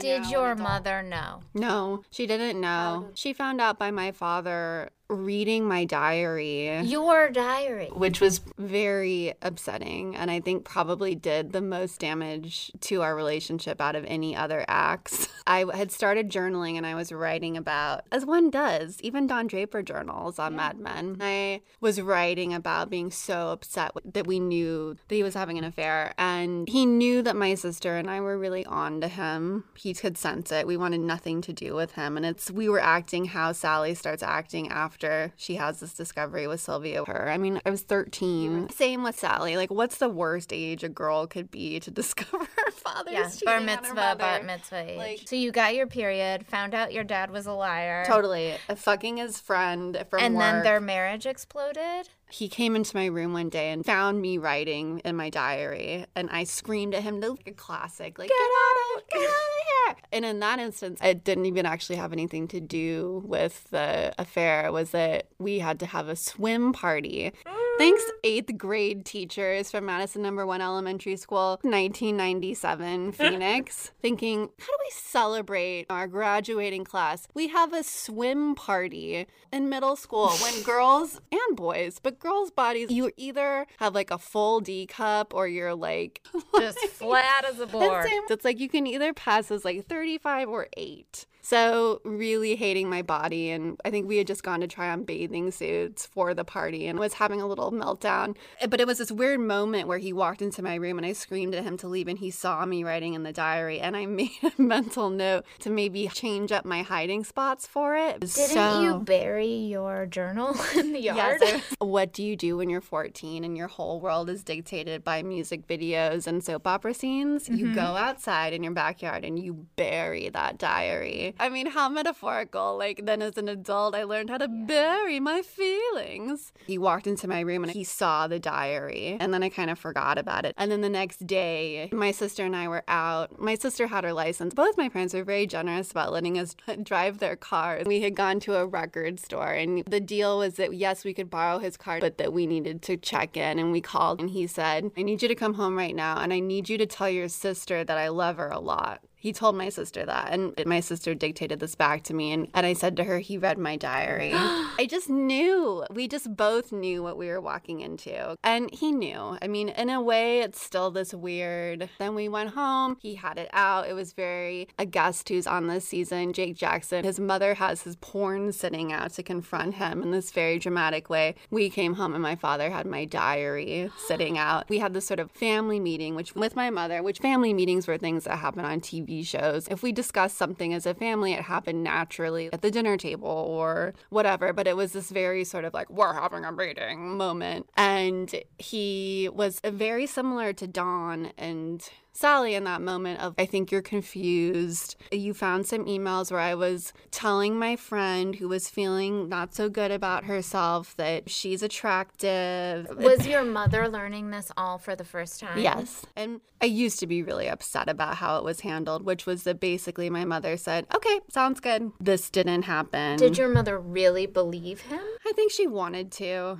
[0.00, 1.40] Did your mother know?
[1.54, 3.08] No, she didn't know.
[3.14, 6.80] She found out by my father reading my diary.
[6.80, 7.88] Your diary.
[7.92, 13.80] Which was very upsetting, and I think probably did the most damage to our relationship
[13.80, 15.28] out of any other acts.
[15.46, 19.82] I had started journaling and I was writing about, as one does, even Don Draper
[19.82, 21.16] journals on Mad Men.
[21.20, 25.64] I was writing about being so upset that we knew that he was having an
[25.64, 29.64] affair, and he knew that my sister and I were really on to him.
[29.74, 30.66] He could sense it.
[30.66, 34.22] We wanted nothing to do with him, and it's we were acting how Sally starts
[34.22, 34.97] acting after
[35.36, 37.04] she has this discovery with Sylvia.
[37.04, 38.68] Her, I mean, I was 13.
[38.70, 39.56] Same with Sally.
[39.56, 43.54] Like, what's the worst age a girl could be to discover her father's Yeah, bar
[43.56, 44.98] on her mitzvah, bat mitzvah age.
[44.98, 48.04] Like- so you got your period, found out your dad was a liar.
[48.06, 48.54] Totally.
[48.74, 50.42] Fucking his friend from And work.
[50.42, 52.08] then their marriage exploded?
[52.30, 56.28] He came into my room one day and found me writing in my diary, and
[56.30, 59.96] I screamed at him, like a classic, like, get, out of, get out of here.
[60.12, 64.66] And in that instance, it didn't even actually have anything to do with the affair.
[64.66, 67.32] It was that we had to have a swim party.
[67.46, 67.67] Mm.
[67.78, 74.78] Thanks, eighth grade teachers from Madison Number One Elementary School, 1997, Phoenix, thinking, how do
[74.80, 77.28] we celebrate our graduating class?
[77.34, 82.90] We have a swim party in middle school when girls and boys, but girls' bodies,
[82.90, 86.20] you either have like a full D cup or you're like
[86.58, 88.06] Just flat as a board.
[88.08, 91.26] It's, it's like you can either pass as like 35 or 8.
[91.52, 93.48] So, really hating my body.
[93.48, 96.86] And I think we had just gone to try on bathing suits for the party
[96.86, 98.36] and was having a little meltdown.
[98.68, 101.54] But it was this weird moment where he walked into my room and I screamed
[101.54, 102.06] at him to leave.
[102.06, 103.80] And he saw me writing in the diary.
[103.80, 108.20] And I made a mental note to maybe change up my hiding spots for it.
[108.20, 111.38] Didn't you bury your journal in the yard?
[111.40, 115.22] Yes, what do you do when you're 14 and your whole world is dictated by
[115.22, 117.48] music videos and soap opera scenes?
[117.48, 117.74] You Mhm.
[117.74, 121.36] go outside in your backyard and you bury that diary.
[121.40, 122.76] I mean, how metaphorical.
[122.76, 126.52] Like, then as an adult, I learned how to bury my feelings.
[126.66, 129.78] He walked into my room and he saw the diary, and then I kind of
[129.78, 130.54] forgot about it.
[130.56, 133.40] And then the next day, my sister and I were out.
[133.40, 134.54] My sister had her license.
[134.54, 137.86] Both my parents were very generous about letting us drive their cars.
[137.86, 141.30] We had gone to a record store, and the deal was that yes, we could
[141.30, 143.58] borrow his car, but that we needed to check in.
[143.58, 146.32] And we called, and he said, I need you to come home right now, and
[146.32, 149.02] I need you to tell your sister that I love her a lot.
[149.20, 152.32] He told my sister that, and my sister dictated this back to me.
[152.32, 154.32] And, and I said to her, He read my diary.
[154.34, 155.84] I just knew.
[155.90, 158.36] We just both knew what we were walking into.
[158.44, 159.36] And he knew.
[159.42, 161.88] I mean, in a way, it's still this weird.
[161.98, 162.96] Then we went home.
[163.00, 163.88] He had it out.
[163.88, 167.04] It was very a guest who's on this season, Jake Jackson.
[167.04, 171.34] His mother has his porn sitting out to confront him in this very dramatic way.
[171.50, 174.68] We came home, and my father had my diary sitting out.
[174.68, 177.98] We had this sort of family meeting, which with my mother, which family meetings were
[177.98, 179.68] things that happen on TV shows.
[179.68, 183.94] If we discussed something as a family, it happened naturally at the dinner table or
[184.10, 184.52] whatever.
[184.52, 187.68] But it was this very sort of like, we're having a meeting moment.
[187.76, 191.88] And he was very similar to Don and
[192.18, 194.96] Sally in that moment of, I think you're confused.
[195.12, 199.68] You found some emails where I was telling my friend who was feeling not so
[199.68, 202.88] good about herself that she's attractive.
[202.96, 205.60] Was your mother learning this all for the first time?
[205.60, 206.04] Yes.
[206.16, 209.60] And I used to be really upset about how it was handled, which was that
[209.60, 211.92] basically my mother said, okay, sounds good.
[212.00, 213.16] This didn't happen.
[213.16, 215.02] Did your mother really believe him?
[215.24, 216.58] I think she wanted to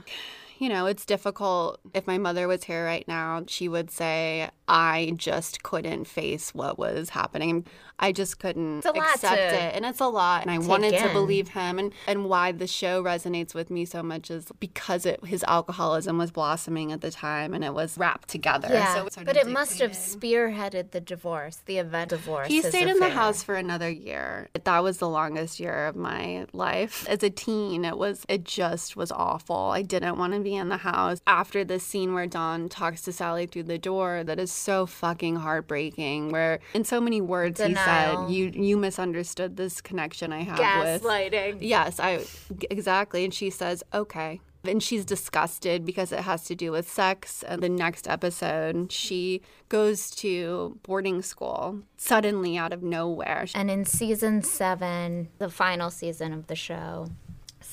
[0.59, 1.81] you know, it's difficult.
[1.95, 6.79] If my mother was here right now, she would say, I just couldn't face what
[6.79, 7.65] was happening.
[8.01, 9.75] I just couldn't accept it.
[9.75, 10.43] And it's a lot.
[10.43, 11.79] And I wanted to believe him.
[11.79, 16.17] And, and why the show resonates with me so much is because it, his alcoholism
[16.17, 18.69] was blossoming at the time and it was wrapped together.
[18.71, 22.49] Yeah, So sort but it must have spearheaded the divorce, the event divorce.
[22.49, 24.49] He stayed in the house for another year.
[24.63, 27.07] That was the longest year of my life.
[27.09, 29.57] As a teen, it was it just was awful.
[29.57, 31.21] I didn't want to be in the house.
[31.27, 35.37] After the scene where Don talks to Sally through the door, that is so fucking
[35.37, 36.31] heartbreaking.
[36.31, 37.88] Where in so many words he Denial.
[37.89, 41.59] Said, "You you misunderstood this connection I have with." Gaslighting.
[41.61, 42.25] Yes, I
[42.71, 43.25] exactly.
[43.25, 47.45] And she says, "Okay." And she's disgusted because it has to do with sex.
[47.45, 53.47] And the next episode, she goes to boarding school suddenly out of nowhere.
[53.55, 57.07] And in season seven, the final season of the show,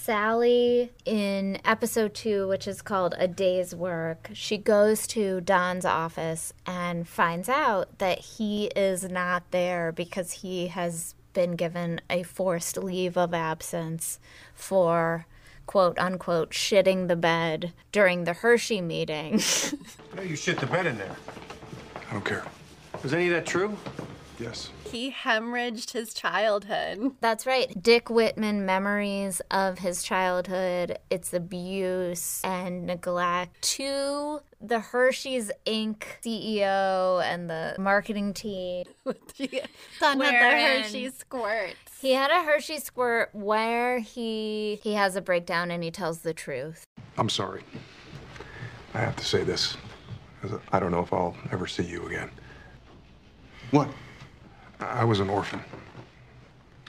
[0.06, 6.54] Sally, in episode two, which is called A Day's Work, she goes to Don's office
[6.64, 12.78] and finds out that he is not there because he has been given a forced
[12.78, 14.20] leave of absence
[14.54, 15.26] for
[15.66, 19.42] quote unquote shitting the bed during the Hershey meeting.
[20.16, 21.16] No, you shit the bed in there.
[22.08, 22.46] I don't care.
[23.04, 23.76] Is any of that true?
[24.40, 24.70] Yes.
[24.86, 27.14] He hemorrhaged his childhood.
[27.22, 27.82] That's right.
[27.82, 36.04] Dick Whitman memories of his childhood, its abuse and neglect to the Hershey's Inc.
[36.24, 38.86] CEO and the marketing team.
[39.06, 41.76] Don had the Hershey squirt.
[42.02, 46.34] He had a Hershey squirt where he he has a breakdown and he tells the
[46.34, 46.84] truth.
[47.18, 47.64] I'm sorry.
[48.94, 49.78] I have to say this.
[50.72, 52.30] I don't know if I'll ever see you again.
[53.72, 53.90] What?
[54.80, 55.62] I was an orphan.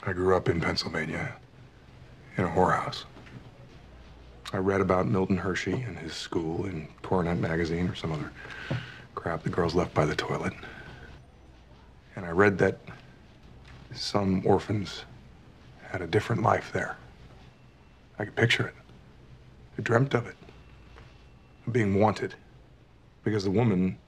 [0.02, 1.34] I grew up in Pennsylvania
[2.36, 3.04] in a whorehouse.
[4.52, 8.30] I read about Milton Hershey and his school in Coronet magazine or some other
[9.14, 10.52] crap the girls left by the toilet.
[12.14, 12.78] And I read that
[13.94, 15.04] some orphans
[15.90, 16.96] had a different life there.
[18.18, 18.74] I could picture it.
[19.78, 20.36] I dreamt of it.
[21.66, 22.34] Of being wanted.
[23.24, 23.98] Because the woman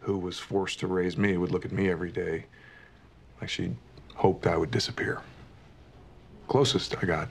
[0.00, 2.46] who was forced to raise me would look at me every day
[3.40, 3.72] like she
[4.14, 5.22] hoped I would disappear.
[6.48, 7.28] Closest I got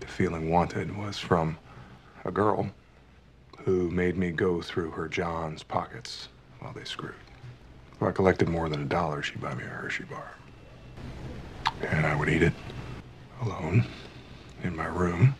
[0.00, 1.56] to feeling wanted was from
[2.24, 2.70] a girl
[3.58, 6.28] who made me go through her John's pockets
[6.60, 7.14] while they screwed.
[7.94, 10.34] If I collected more than a dollar, she'd buy me a Hershey bar.
[11.82, 12.52] And I would eat it
[13.42, 13.84] alone
[14.62, 15.34] in my room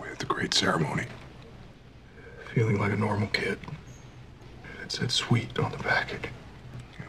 [0.00, 1.06] with the great ceremony,
[2.54, 3.58] feeling like a normal kid.
[4.82, 6.30] It said sweet on the package.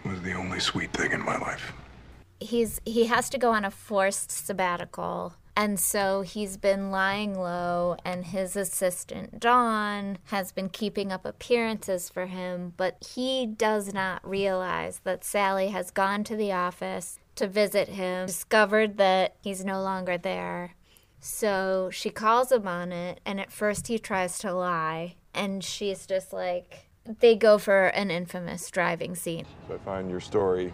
[0.05, 1.73] Was the only sweet thing in my life.
[2.39, 7.95] he's he has to go on a forced sabbatical and so he's been lying low
[8.03, 14.27] and his assistant Dawn has been keeping up appearances for him but he does not
[14.27, 19.81] realize that Sally has gone to the office to visit him discovered that he's no
[19.81, 20.75] longer there
[21.21, 26.05] so she calls him on it and at first he tries to lie and she's
[26.05, 30.73] just like they go for an infamous driving scene So I find your story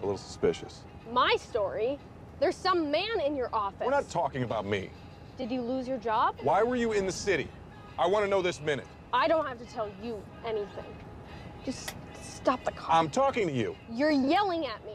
[0.00, 0.80] a little suspicious.
[1.12, 1.98] My story?
[2.40, 3.80] There's some man in your office.
[3.84, 4.90] We're not talking about me.
[5.36, 6.36] Did you lose your job?
[6.42, 7.48] Why were you in the city?
[7.98, 8.86] I want to know this minute.
[9.12, 10.84] I don't have to tell you anything.
[11.64, 12.96] Just stop the car.
[12.96, 13.76] I'm talking to you.
[13.92, 14.92] You're yelling at me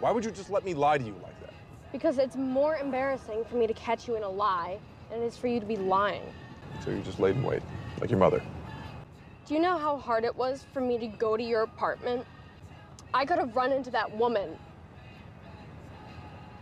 [0.00, 1.52] Why would you just let me lie to you like that?
[1.92, 4.78] because it's more embarrassing for me to catch you in a lie
[5.10, 6.22] than it is for you to be lying.
[6.84, 7.62] So you just laid in wait,
[8.00, 8.42] like your mother.
[9.48, 12.26] Do you know how hard it was for me to go to your apartment?
[13.14, 14.58] I could have run into that woman.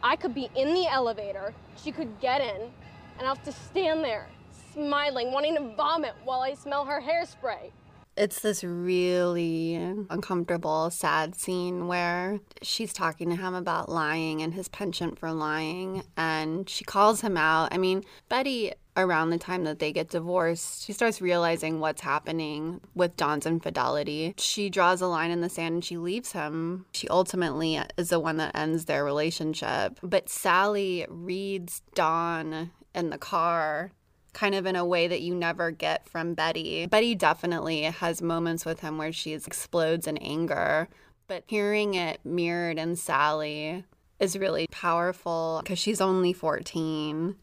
[0.05, 1.53] I could be in the elevator,
[1.83, 2.71] she could get in,
[3.19, 4.29] and I'll have to stand there,
[4.73, 7.73] smiling, wanting to vomit while I smell her hairspray.
[8.17, 9.75] It's this really
[10.09, 16.05] uncomfortable, sad scene where she's talking to him about lying and his penchant for lying,
[16.17, 17.75] and she calls him out.
[17.75, 22.81] I mean, Betty, around the time that they get divorced, she starts realizing what's happening
[22.95, 24.35] with Don's infidelity.
[24.39, 26.87] She draws a line in the sand and she leaves him.
[26.93, 29.99] She ultimately is the one that ends their relationship.
[30.03, 33.93] But Sally reads Don in the car
[34.37, 36.85] kind of in a way that you never get from Betty.
[36.87, 40.89] Betty definitely has moments with him where she explodes in anger,
[41.27, 43.85] But hearing it mirrored in Sally
[44.21, 47.37] is really powerful because she's only 14.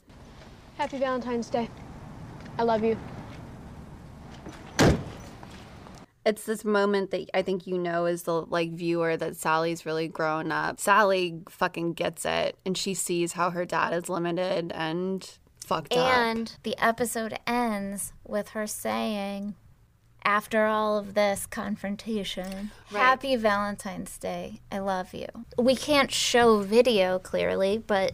[0.77, 1.69] Happy Valentine's Day.
[2.57, 2.97] I love you.
[6.25, 10.07] It's this moment that I think you know as the like viewer that Sally's really
[10.07, 10.79] grown up.
[10.79, 15.29] Sally fucking gets it and she sees how her dad is limited and
[15.65, 15.99] fucked up.
[15.99, 19.55] And the episode ends with her saying,
[20.23, 23.01] after all of this confrontation, Right.
[23.01, 24.61] happy Valentine's Day.
[24.71, 25.27] I love you.
[25.57, 28.13] We can't show video clearly, but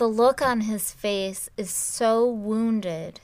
[0.00, 3.20] the look on his face is so wounded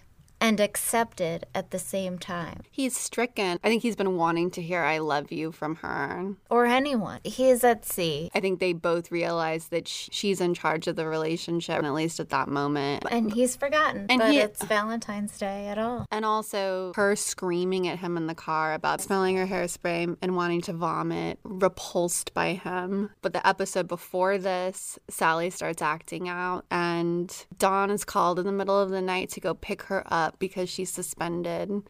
[0.46, 2.60] and accepted at the same time.
[2.70, 3.58] He's stricken.
[3.64, 6.34] I think he's been wanting to hear I love you from her.
[6.48, 7.18] Or anyone.
[7.24, 8.30] He is at sea.
[8.32, 12.28] I think they both realize that she's in charge of the relationship, at least at
[12.28, 13.04] that moment.
[13.10, 16.06] And he's forgotten And that he- it's Valentine's Day at all.
[16.12, 20.60] And also her screaming at him in the car about smelling her hairspray and wanting
[20.62, 23.10] to vomit, repulsed by him.
[23.20, 28.52] But the episode before this, Sally starts acting out, and Don is called in the
[28.52, 31.82] middle of the night to go pick her up because she's suspended.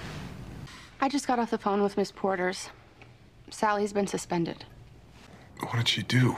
[1.00, 2.70] I just got off the phone with Miss Porter's.
[3.50, 4.64] Sally's been suspended.
[5.60, 6.36] What did she do?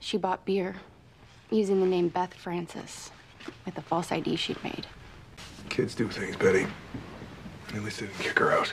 [0.00, 0.76] She bought beer
[1.50, 3.10] using the name Beth Francis
[3.64, 4.86] with a false ID she'd made.
[5.68, 6.66] Kids do things, Betty.
[7.74, 8.72] At least they didn't kick her out.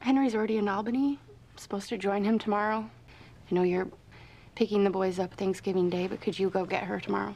[0.00, 1.18] Henry's already in Albany.
[1.52, 2.88] I'm supposed to join him tomorrow.
[3.50, 3.88] I know you're
[4.54, 7.34] picking the boys up Thanksgiving Day, but could you go get her tomorrow?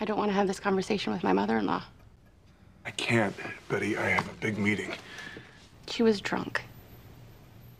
[0.00, 1.82] I don't want to have this conversation with my mother in law.
[2.84, 3.34] I can't,
[3.68, 3.96] Betty.
[3.96, 4.92] I have a big meeting.
[5.88, 6.62] She was drunk.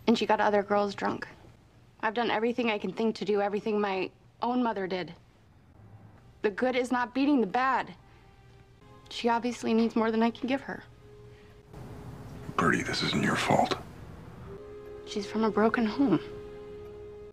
[0.07, 1.27] And she got other girls drunk.
[2.03, 4.11] I've done everything I can think to do everything my
[4.43, 5.13] own mother did.
[6.43, 7.95] The good is not beating the bad.
[9.09, 10.83] She obviously needs more than I can give her.
[12.57, 13.77] Birdie, this isn't your fault.
[15.07, 16.21] She's from a broken home.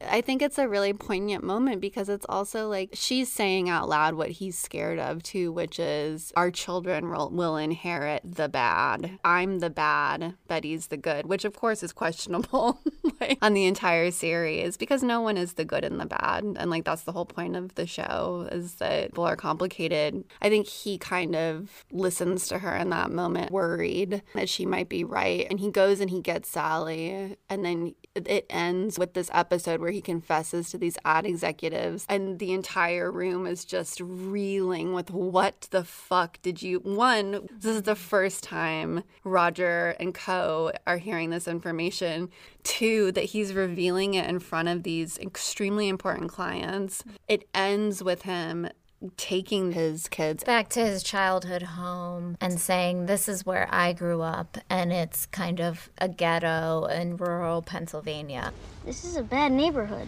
[0.02, 4.16] I think it's a really poignant moment because it's also like she's saying out loud
[4.16, 9.20] what he's scared of too, which is our children will, will inherit the bad.
[9.26, 12.80] I'm the bad, Betty's the good, which of course is questionable
[13.22, 16.44] like, on the entire series because no one is the good and the bad.
[16.44, 20.24] And like that's the whole point of the show is that people are complicated.
[20.42, 24.88] I think he kind of listens to her in that moment, worried that she might
[24.88, 25.46] be right.
[25.50, 27.38] And he goes and he gets Sally.
[27.50, 32.40] And then it ends with this episode where he confesses to these ad executives and
[32.40, 37.84] the entire room is just reeling with what the fuck did you one this is
[37.84, 42.30] the first time roger and co are hearing this information.
[42.64, 47.04] Two that he's revealing it in front of these extremely important clients.
[47.28, 48.70] It ends with him
[49.18, 54.22] taking his kids back to his childhood home and saying, This is where I grew
[54.22, 58.54] up, and it's kind of a ghetto in rural Pennsylvania.
[58.86, 60.08] This is a bad neighborhood.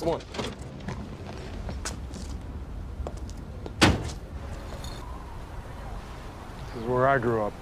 [0.00, 0.20] Come on.
[6.74, 7.52] This is where I grew up.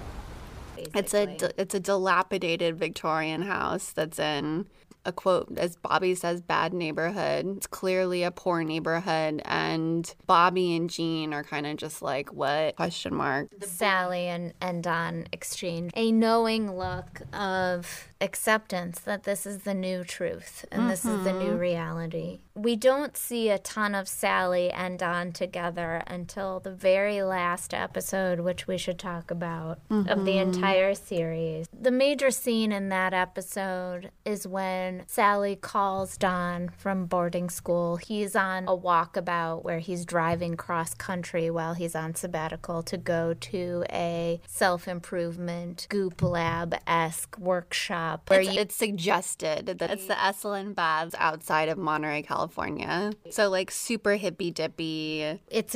[0.77, 4.67] It's a it's a dilapidated Victorian house that's in
[5.05, 7.57] a quote as Bobby says bad neighborhood.
[7.57, 12.75] It's clearly a poor neighborhood and Bobby and Gene are kind of just like what
[12.75, 13.49] question mark.
[13.61, 20.03] Sally and, and Don exchange a knowing look of acceptance that this is the new
[20.03, 21.59] truth and this is the new Mhm.
[21.59, 22.39] reality.
[22.55, 28.39] We don't see a ton of Sally and Don together until the very last episode,
[28.39, 30.41] which we should talk about, of the Mhm.
[30.55, 31.67] entire series.
[31.77, 37.97] The major scene in that episode is when Sally calls Don from boarding school.
[37.97, 43.33] He's on a walkabout where he's driving cross country while he's on sabbatical to go
[43.33, 50.07] to a self improvement goop lab esque workshop where It's, you it's suggested that it's
[50.07, 53.11] the Esalen Baths outside of Monterey, California.
[53.29, 55.21] So like super hippy dippy.
[55.49, 55.75] It's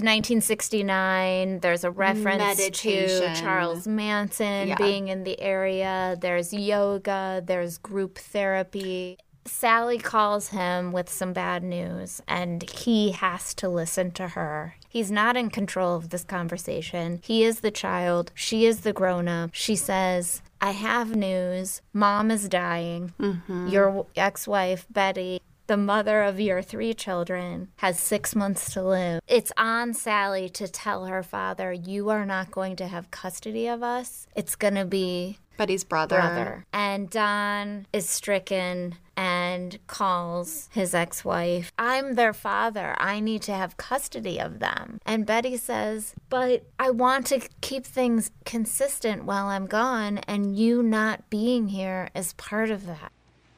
[0.73, 1.59] 1969.
[1.59, 3.35] There's a reference Meditation.
[3.35, 4.75] to Charles Manson Yeah.
[4.75, 6.17] being in the area.
[6.19, 9.17] There's yoga, there's group therapy.
[9.45, 14.75] Sally calls him with some bad news, and he has to listen to her.
[14.87, 17.19] He's not in control of this conversation.
[17.23, 19.51] He is the child, she is the grown up.
[19.53, 21.81] She says, I have news.
[21.93, 23.13] Mom is dying.
[23.19, 23.67] Mm-hmm.
[23.67, 29.21] Your ex wife, Betty, the mother of your three children, has six months to live.
[29.27, 33.83] It's on Sally to tell her father, You are not going to have custody of
[33.83, 34.27] us.
[34.35, 36.17] It's going to be Betty's brother.
[36.17, 36.65] brother.
[36.73, 42.95] And Don is stricken and calls his ex wife, I'm their father.
[42.99, 45.01] I need to have custody of them.
[45.05, 50.81] And Betty says, But I want to keep things consistent while I'm gone, and you
[50.81, 53.11] not being here is part of that.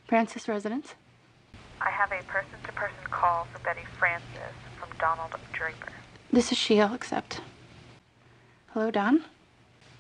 [0.08, 0.96] Francis residence?
[1.80, 5.94] I have a person to person call for Betty Francis from Donald Draper.
[6.34, 7.40] This is she, I'll accept.
[8.74, 9.26] Hello, Don?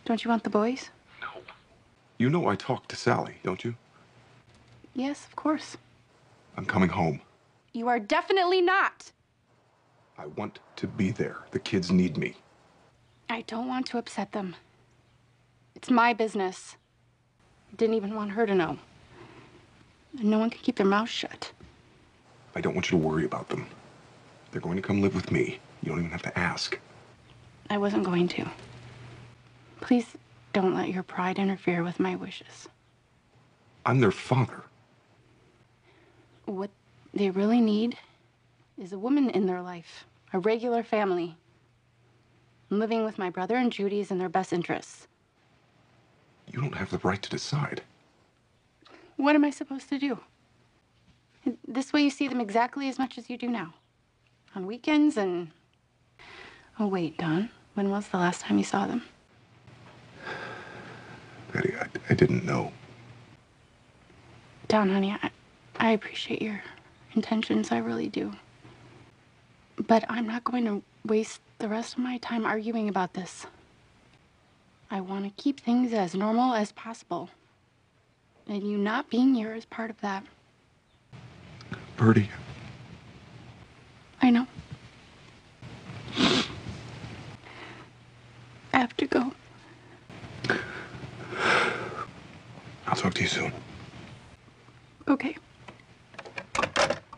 [0.05, 0.89] Don't you want the boys?
[1.21, 1.27] No.
[2.17, 3.75] You know I talked to Sally, don't you?
[4.93, 5.77] Yes, of course.
[6.57, 7.21] I'm coming home.
[7.73, 9.11] You are definitely not.
[10.17, 11.37] I want to be there.
[11.51, 12.35] The kids need me.
[13.29, 14.55] I don't want to upset them.
[15.75, 16.75] It's my business.
[17.71, 18.77] I didn't even want her to know.
[20.19, 21.53] And no one can keep their mouth shut.
[22.53, 23.65] I don't want you to worry about them.
[24.51, 25.59] They're going to come live with me.
[25.81, 26.77] You don't even have to ask.
[27.69, 28.45] I wasn't going to.
[29.79, 30.05] Please
[30.51, 32.67] don't let your pride interfere with my wishes.
[33.85, 34.63] I'm their father.
[36.45, 36.69] What
[37.13, 37.97] they really need
[38.77, 41.35] is a woman in their life, a regular family.
[42.69, 45.07] I'm Living with my brother and Judy is in their best interests.
[46.51, 47.81] You don't have the right to decide.
[49.17, 50.19] What am I supposed to do?
[51.67, 53.73] This way you see them exactly as much as you do now.
[54.55, 55.51] On weekends and.
[56.79, 57.49] Oh, wait, Don.
[57.73, 59.03] When was the last time you saw them?
[61.53, 62.71] Betty, I, I didn't know.
[64.67, 65.29] Don, honey, I,
[65.81, 66.61] I appreciate your
[67.15, 67.71] intentions.
[67.71, 68.33] I really do.
[69.77, 73.47] But I'm not going to waste the rest of my time arguing about this.
[74.91, 77.31] I want to keep things as normal as possible.
[78.47, 80.23] And you not being here is part of that.
[81.97, 82.29] Birdie,
[84.21, 84.45] I know.
[88.71, 89.33] I have to go.
[92.85, 93.51] I'll talk to you soon.
[95.07, 95.35] Okay.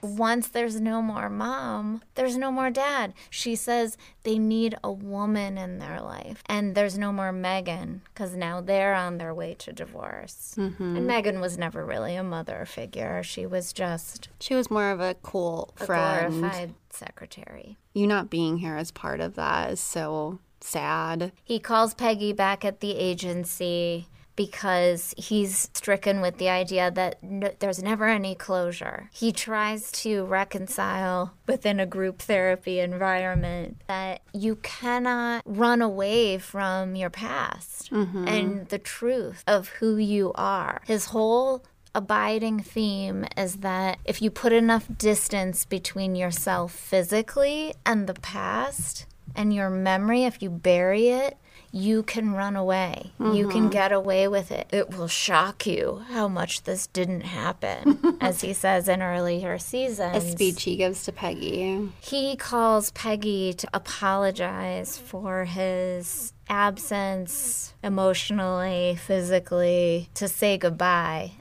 [0.03, 3.13] Once there's no more mom, there's no more dad.
[3.29, 6.43] She says they need a woman in their life.
[6.47, 10.55] And there's no more Megan because now they're on their way to divorce.
[10.57, 10.79] Mhm.
[10.97, 13.23] And Megan was never really a mother figure.
[13.23, 16.33] She was just She was more of a cool a friend.
[16.41, 17.77] glorified secretary.
[17.93, 21.31] You not being here as part of that is so sad.
[21.43, 27.51] He calls Peggy back at the agency because he's stricken with the idea that no,
[27.59, 29.09] there's never any closure.
[29.13, 36.95] He tries to reconcile within a group therapy environment that you cannot run away from
[36.95, 38.27] your past Mhm.
[38.27, 40.81] and the truth of who you are.
[40.85, 41.63] His whole
[41.95, 49.05] abiding theme is that if you put enough distance between yourself physically and the past
[49.35, 51.37] and your memory, if you bury it,
[51.75, 53.11] you can run away.
[53.19, 53.71] You can Mhm.
[53.71, 54.67] get away with it.
[54.71, 60.23] It will shock you how much this didn't happen, as he says in earlier seasons.
[60.23, 61.89] A speech he gives to Peggy.
[61.99, 71.31] He calls Peggy to apologize for his absence emotionally, physically, to say goodbye.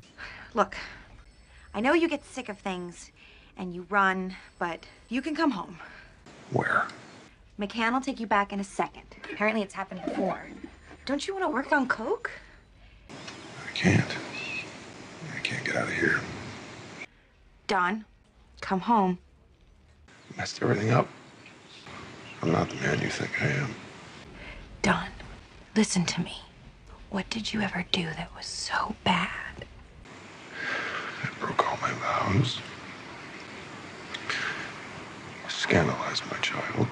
[0.55, 0.77] Look,
[1.75, 3.11] I know you get sick of things
[3.57, 5.79] and you run, but you can come home.
[6.51, 6.87] Where?
[7.61, 9.12] McCann will take you back in a second.
[9.31, 10.43] Apparently, it's happened before.
[11.05, 12.31] Don't you want to work on Coke?
[13.09, 14.11] I can't.
[15.35, 16.21] I can't get out of here.
[17.67, 18.05] Don,
[18.61, 19.19] come home.
[20.37, 21.09] Messed everything up.
[22.43, 23.75] I'm not the man you think I am.
[24.83, 25.09] Don,
[25.77, 26.39] listen to me.
[27.11, 29.67] What did you ever do that was so bad?
[31.23, 32.59] I broke all my vows.
[35.49, 36.89] Scandalized my child.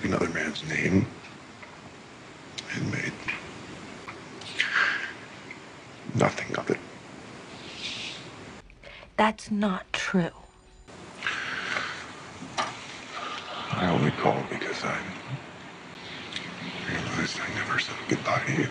[0.00, 1.06] Took another man's name.
[2.74, 3.12] And made
[6.14, 6.78] nothing of it.
[9.16, 10.30] That's not true.
[13.72, 14.98] I only called because I
[16.88, 18.68] realized I never said goodbye to you.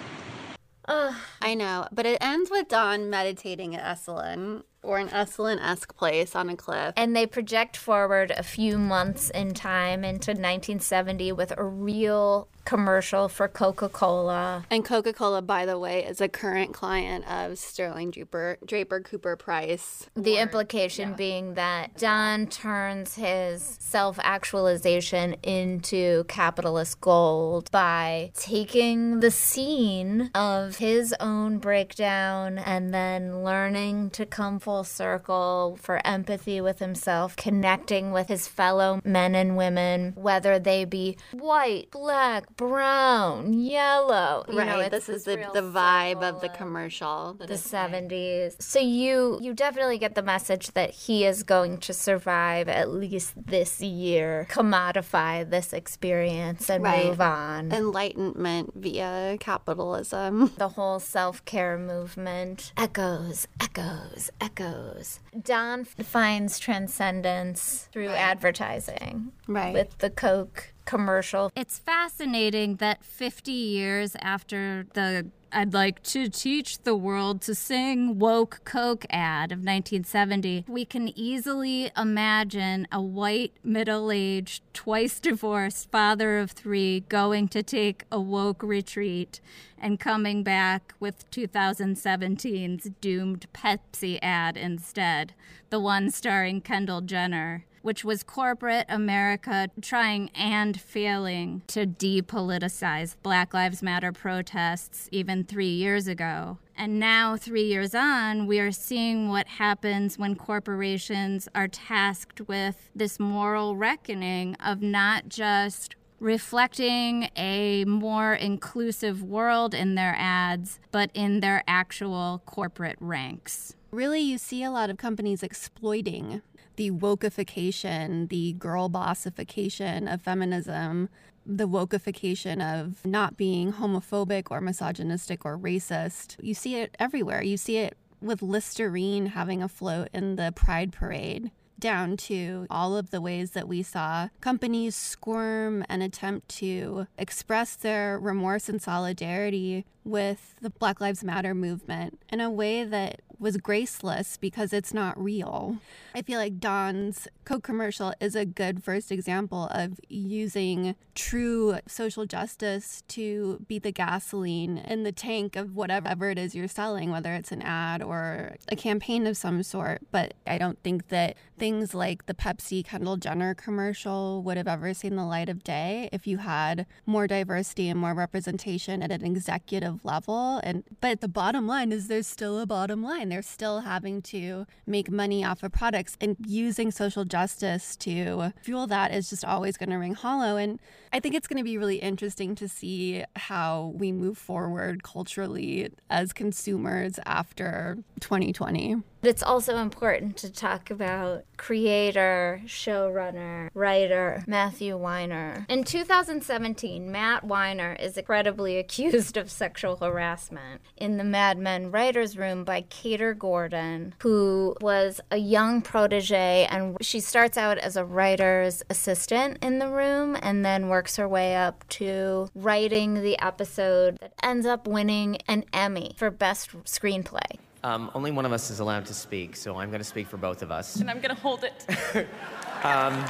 [0.87, 5.95] Ugh, I know, but it ends with Don meditating at Esalen or an Esalen esque
[5.95, 6.93] place on a cliff.
[6.95, 13.27] And they project forward a few months in time into 1970 with a real commercial
[13.27, 14.63] for Coca Cola.
[14.69, 19.35] And Coca Cola, by the way, is a current client of Sterling Draper, Draper Cooper
[19.35, 20.07] Pryce.
[20.15, 29.31] The implication being that Don turns his self actualization into capitalist gold by taking the
[29.31, 36.77] scene of his own breakdown and then learning to come full circle for empathy with
[36.77, 44.43] himself, connecting with his fellow men and women, whether they be white, black, brown, yellow.
[44.49, 44.67] You right.
[44.67, 47.35] know, this is the, the vibe of the commercial.
[47.39, 48.61] the 70s.
[48.61, 53.33] So you you definitely get the message that he is going to survive at least
[53.37, 57.05] this year, commodify this experience and Right.
[57.05, 57.71] move on.
[57.71, 60.51] Enlightenment via capitalism.
[60.57, 65.21] the whole self-care movement echoes, echoes, echoes.
[65.41, 69.31] Don finds transcendence through advertising.
[69.47, 69.73] Right.
[69.73, 71.51] With the Coke commercial.
[71.55, 78.19] It's fascinating that 50 years after the I'd like to teach the world to sing
[78.19, 80.65] woke Coke ad of 1970.
[80.67, 87.63] We can easily imagine a white, middle aged, twice divorced father of three going to
[87.63, 89.41] take a woke retreat
[89.79, 95.33] and coming back with 2017's doomed Pepsi ad instead,
[95.71, 103.53] the one starring Kendall Jenner which was corporate America trying and failing to depoliticize Black
[103.53, 106.57] Lives Matter protests even three years ago.
[106.75, 112.89] And now, three years on, we are seeing what happens when corporations are tasked with
[112.95, 121.09] this moral reckoning of not just reflecting a more inclusive world in their ads, but
[121.13, 123.75] in their actual corporate ranks.
[123.91, 126.41] Really, you see a lot of companies exploiting
[126.79, 131.09] the wokeification, the girl bossification of feminism,
[131.45, 136.37] the wokeification of not being homophobic or misogynistic or racist.
[136.39, 137.43] You see it everywhere.
[137.43, 141.51] You see it with Listerine having a float in the Pride Parade.
[141.77, 147.75] Down to all of the ways that we saw companies squirm and attempt to express
[147.75, 153.55] their remorse and solidarity with the Black Lives Matter movement in a way that was
[153.57, 155.77] graceless because it's not real.
[156.13, 162.25] I feel like Don's Coke commercial is a good first example of using true social
[162.25, 167.33] justice to be the gasoline in the tank of whatever it is you're selling, whether
[167.33, 170.01] it's an ad or a campaign of some sort.
[170.11, 174.93] But I don't think that things like the Pepsi Kendall Jenner commercial would have ever
[174.93, 179.25] seen the light of day if you had more diversity and more representation at an
[179.25, 180.59] executive level.
[180.63, 183.29] And but the bottom line is there's still a bottom line.
[183.29, 188.87] They're still having to make money off of products and using social justice to fuel
[188.87, 190.57] that is just always going to ring hollow.
[190.57, 190.79] And
[191.11, 195.91] I think it's going to be really interesting to see how we move forward culturally
[196.09, 198.97] as consumers after 2020.
[199.21, 205.65] It's also important to talk about creator, showrunner, writer Matthew Weiner.
[205.67, 212.37] In 2017, Matt Weiner is incredibly accused of sexual harassment in the Mad Men writers'
[212.37, 218.05] room by Kater Gordon, who was a young protege, and she starts out as a
[218.05, 224.17] writer's assistant in the room and then works her way up to writing the episode
[224.19, 227.57] that ends up winning an Emmy for Best Screenplay.
[227.83, 230.37] Um, only one of us is allowed to speak, so I'm going to speak for
[230.37, 230.97] both of us.
[230.97, 232.27] And I'm going to hold it.
[232.81, 233.25] Um,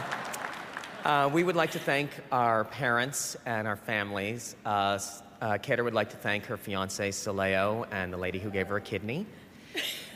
[1.05, 4.55] uh, we would like to thank our parents and our families.
[4.63, 4.99] Uh,
[5.41, 8.77] uh, Kater would like to thank her fiance, Soleo, and the lady who gave her
[8.77, 9.25] a kidney.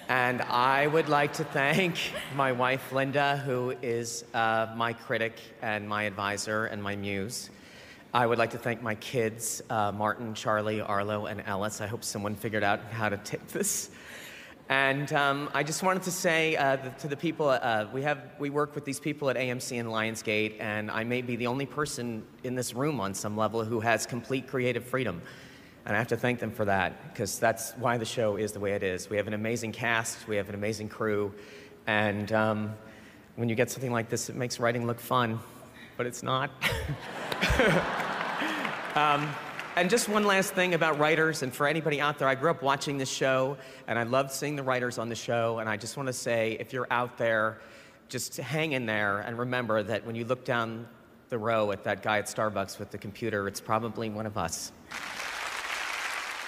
[0.09, 1.97] And I would like to thank
[2.35, 7.49] my wife, Linda, who is uh, my critic and my advisor and my muse.
[8.13, 11.79] I would like to thank my kids, uh, Marten, Charlie, Arlo, and Ellis.
[11.79, 13.91] I hope someone figured out how to tape this.
[14.67, 18.49] And um, I just wanted to say uh, to the people, uh, we have we
[18.49, 22.23] work with these people at AMC and Lionsgate, and I may be the only person
[22.43, 25.21] in this room on some level who has complete creative freedom.
[25.85, 28.59] And I have to thank them for that, because that's why the show is the
[28.59, 29.09] way it is.
[29.09, 31.33] We have an amazing cast, we have an amazing crew,
[31.87, 32.73] and um,
[33.35, 35.39] when you get something like this, it makes writing look fun,
[35.97, 36.51] but it's not.
[38.95, 39.27] Um,
[39.75, 42.61] and just one last thing about writers, and for anybody out there, I grew up
[42.61, 43.57] watching this show,
[43.87, 45.57] and I loved seeing the writers on the show.
[45.57, 47.59] And I just want to say, if you're out there,
[48.07, 50.87] just hang in there and remember that when you look down
[51.29, 54.71] the row at that guy at Starbucks with the computer, it's probably one of us.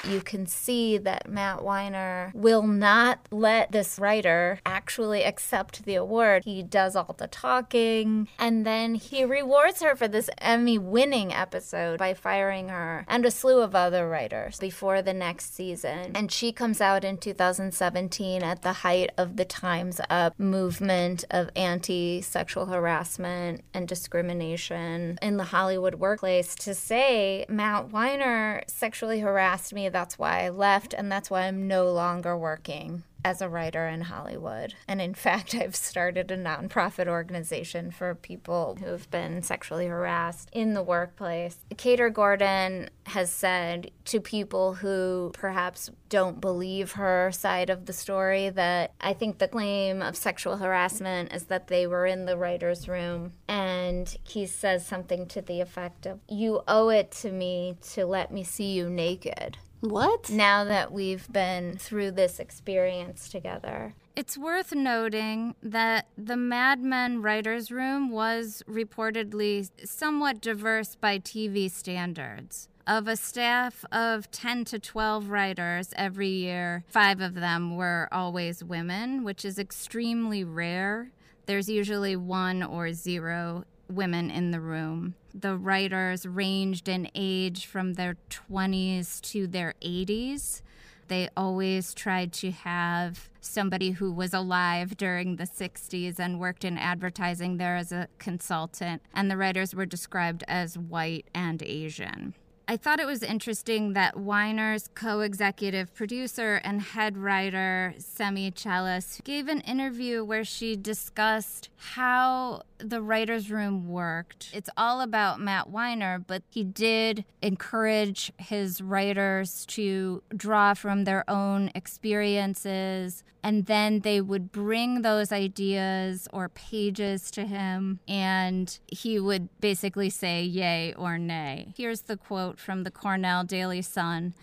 [0.07, 6.43] You can see that Matt Weiner will not let this writer actually accept the award.
[6.45, 11.99] He does all the talking, and then he rewards her for this Emmy winning episode
[11.99, 16.11] by firing her and a slew of other writers before the next season.
[16.15, 21.49] And she comes out in 2017 at the height of the Time's Up movement of
[21.55, 29.73] anti sexual harassment and discrimination in the Hollywood workplace to say Matt Weiner sexually harassed
[29.73, 29.89] me.
[29.95, 34.01] That's why I left, and that's why I'm no longer working as a writer in
[34.01, 34.75] Hollywood.
[34.89, 40.49] And in fact, I've started a nonprofit organization for people who have been sexually harassed
[40.51, 41.57] in the workplace.
[41.77, 48.49] Kater Gordon has said to people who perhaps don't believe her side of the story
[48.49, 52.89] that I think the claim of sexual harassment is that they were in the writer's
[52.89, 53.31] room.
[53.47, 58.29] And he says something to the effect of, You owe it to me to let
[58.29, 59.57] me see you naked.
[59.85, 60.31] What?
[60.31, 63.93] Now that we've been through this experience together.
[64.15, 71.69] It's worth noting that the Mad Men writers' room was reportedly somewhat diverse by TV
[71.69, 72.67] standards.
[72.87, 78.63] Of a staff of 10 to 12 writers every year, five of them were always
[78.63, 81.11] women, which is extremely rare.
[81.45, 85.15] There's usually one or zero women in the room.
[85.33, 90.61] The writers ranged in age from their 20s to their 80s.
[91.07, 96.77] They always tried to have somebody who was alive during the 60s and worked in
[96.77, 102.33] advertising there as a consultant, and the writers were described as white and Asian.
[102.67, 109.23] I thought it was interesting that Weiner's co executive producer and head writer, Semi Chellas,
[109.23, 114.49] gave an interview where she discussed how the writer's room worked.
[114.53, 121.29] It's all about Matt Weiner, but he did encourage his writers to draw from their
[121.29, 129.19] own experiences, and then they would bring those ideas or pages to him, and he
[129.19, 131.73] would basically say yay or nay.
[131.75, 134.33] Here's the quote from the Cornell Daily Sun.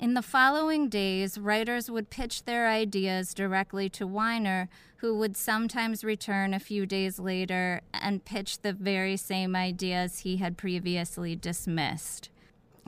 [0.00, 4.68] In the following days, writers would pitch their ideas directly to Weiner,
[4.98, 10.38] who would sometimes return a few days later and pitch the very same ideas he
[10.38, 12.30] had previously dismissed.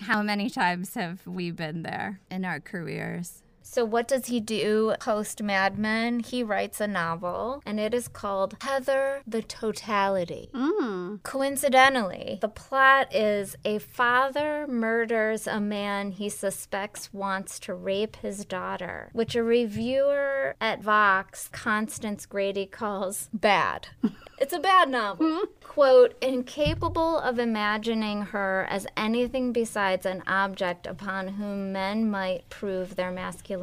[0.01, 3.43] How many times have we been there in our careers?
[3.73, 6.19] So, what does he do post Mad Men?
[6.19, 10.51] He writes a novel, and it is called Heather the Totality.
[10.53, 11.23] Mm.
[11.23, 18.45] Coincidentally, the plot is a father murders a man he suspects wants to rape his
[18.45, 23.87] daughter, which a reviewer at Vox, Constance Grady, calls bad.
[24.41, 25.43] It's a bad novel.
[25.63, 32.97] Quote, incapable of imagining her as anything besides an object upon whom men might prove
[32.97, 33.60] their masculinity.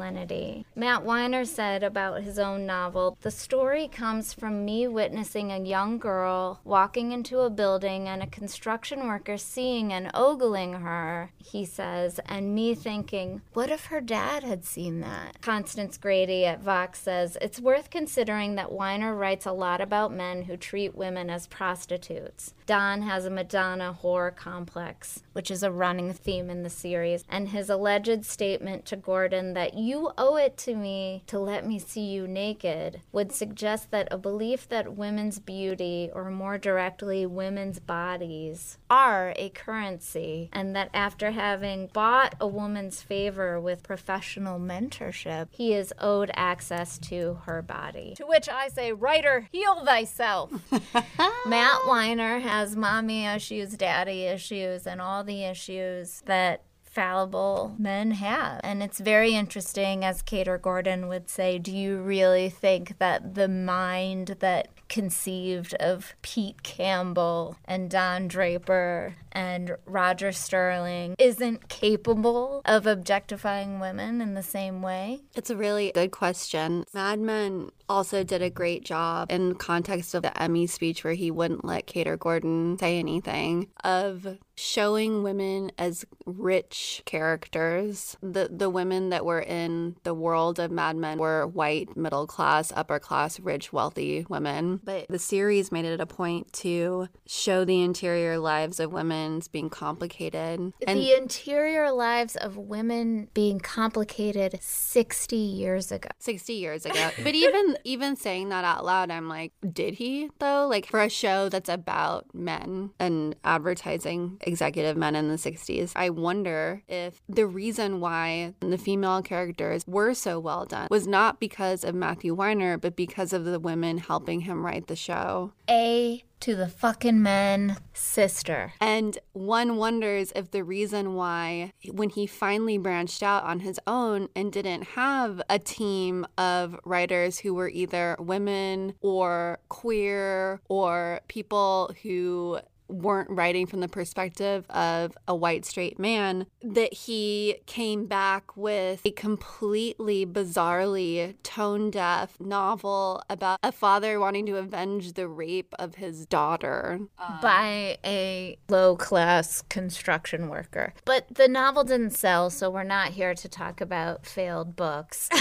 [0.74, 5.98] Matt Weiner said about his own novel The story comes from me witnessing a young
[5.98, 12.20] girl walking into a building and a construction worker seeing and ogling her, he says,
[12.26, 15.40] and me thinking, what if her dad had seen that?
[15.40, 20.42] Constance Grady at Vox says, it's worth considering that Weiner writes a lot about men
[20.42, 22.54] who treat women as prostitutes.
[22.68, 27.48] Don has a Madonna whore complex, which is a running theme in the series, and
[27.48, 32.02] his alleged statement to Gordon that you owe it to me to let me see
[32.02, 38.76] you naked would suggest that a belief that women's beauty, or more directly, women's bodies,
[38.90, 45.72] are a currency, and that after having bought a woman's favor with professional mentorship, he
[45.72, 48.12] is owed access to her body.
[48.18, 50.52] To which I say, writer, heal thyself.
[51.46, 58.60] Matt Weiner has mommy issues, daddy issues, and all the issues that fallible men have.
[58.64, 63.48] And it's very interesting, as Kater Gordon would say, do you really think that the
[63.48, 72.86] mind that conceived of Pete Campbell and Don Draper and Roger Sterling isn't capable of
[72.86, 75.20] objectifying women in the same way?
[75.34, 76.84] It's a really good question.
[76.92, 81.30] Mad Men also did a great job in context of the Emmy speech where he
[81.30, 88.16] wouldn't let Kater Gordon say anything of showing women as rich characters.
[88.22, 92.72] The the women that were in the world of Mad Men were white, middle class,
[92.74, 94.80] upper class, rich, wealthy women.
[94.82, 99.70] But the series made it a point to show the interior lives of women being
[99.70, 100.72] complicated.
[100.86, 106.08] And the interior lives of women being complicated 60 years ago.
[106.18, 107.10] 60 years ago.
[107.22, 110.66] but even even saying that out loud, I'm like, did he though?
[110.66, 116.10] Like for a show that's about men and advertising executive men in the 60s, I
[116.10, 121.84] wonder if the reason why the female characters were so well done was not because
[121.84, 125.52] of Matthew Weiner, but because of the women helping him write the show.
[125.70, 128.72] A to the fucking men, sister.
[128.80, 134.28] And one wonders if the reason why, when he finally branched out on his own
[134.36, 141.92] and didn't have a team of writers who were either women or queer or people
[142.02, 148.56] who weren't writing from the perspective of a white straight man, that he came back
[148.56, 155.74] with a completely bizarrely tone deaf novel about a father wanting to avenge the rape
[155.78, 160.94] of his daughter um, by a low class construction worker.
[161.04, 165.28] But the novel didn't sell, so we're not here to talk about failed books.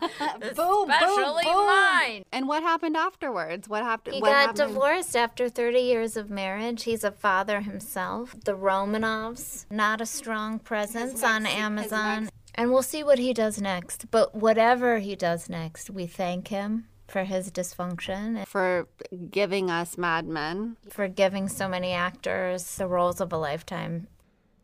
[0.00, 0.10] boom,
[0.90, 1.66] Especially boom, boom.
[1.66, 2.24] mine.
[2.32, 3.68] And what happened afterwards?
[3.68, 4.14] What happened?
[4.16, 4.74] He what got happened?
[4.74, 6.84] divorced after 30 years of marriage.
[6.84, 8.34] He's a father himself.
[8.44, 12.28] The Romanoffs, not a strong presence on Amazon.
[12.54, 14.10] And we'll see what he does next.
[14.10, 18.86] But whatever he does next, we thank him for his dysfunction, for
[19.30, 24.06] giving us Mad Men, for giving so many actors the roles of a lifetime.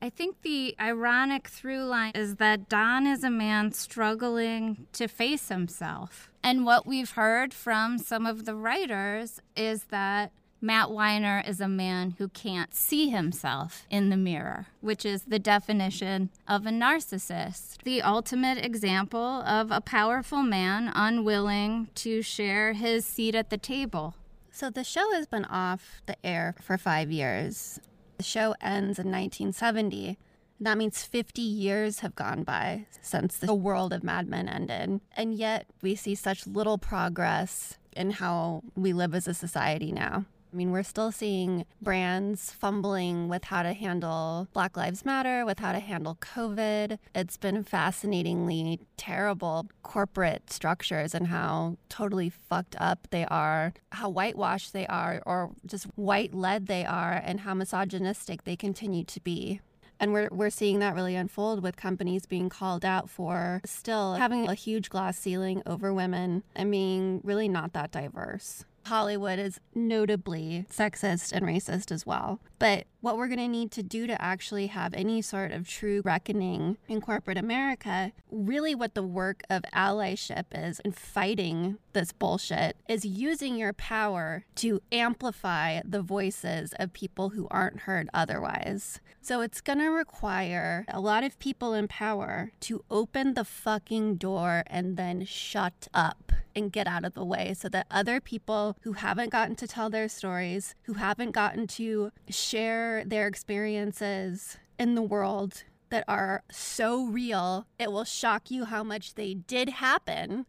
[0.07, 5.49] I think the ironic through line is that Don is a man struggling to face
[5.49, 6.31] himself.
[6.45, 10.31] And what we've heard from some of the writers is that
[10.61, 15.41] Matt Weiner is a man who can't see himself in the mirror, which is the
[15.41, 17.83] definition of a narcissist.
[17.83, 24.15] The ultimate example of a powerful man unwilling to share his seat at the table.
[24.53, 27.81] So the show has been off the air for five years.
[28.17, 30.09] The show ends in 1970.
[30.09, 30.17] and
[30.61, 35.01] That means 50 years have gone by since the world of Mad Men ended.
[35.17, 40.25] And yet we see such little progress in how we live as a society now.
[40.57, 45.59] I mean, we're still seeing brands fumbling with how to handle Black Lives Matter, with
[45.59, 46.97] how to handle COVID.
[47.15, 54.73] It's been fascinatingly terrible corporate structures and how totally fucked up they are, how whitewashed
[54.73, 59.61] they are, or just white led they are, and how misogynistic they continue to be.
[60.01, 64.49] And we're, we're seeing that really unfold with companies being called out for still having
[64.49, 68.65] a huge glass ceiling over women and being really not that diverse.
[68.87, 72.41] Hollywood is notably sexist and racist as well.
[72.59, 76.03] But what we're going to need to do to actually have any sort of true
[76.05, 82.77] reckoning in corporate America, really what the work of allyship is in fighting this bullshit,
[82.89, 89.01] is using your power to amplify the voices of people who aren't heard otherwise.
[89.21, 94.17] So it's going to require a lot of people in power to open the fucking
[94.17, 98.77] door and then shut up and get out of the way so that other people
[98.81, 102.11] who haven't gotten to tell their stories, who haven't gotten to
[102.47, 108.83] share their experiences in the world that are so real, it will shock you how
[108.83, 110.47] much they did happen,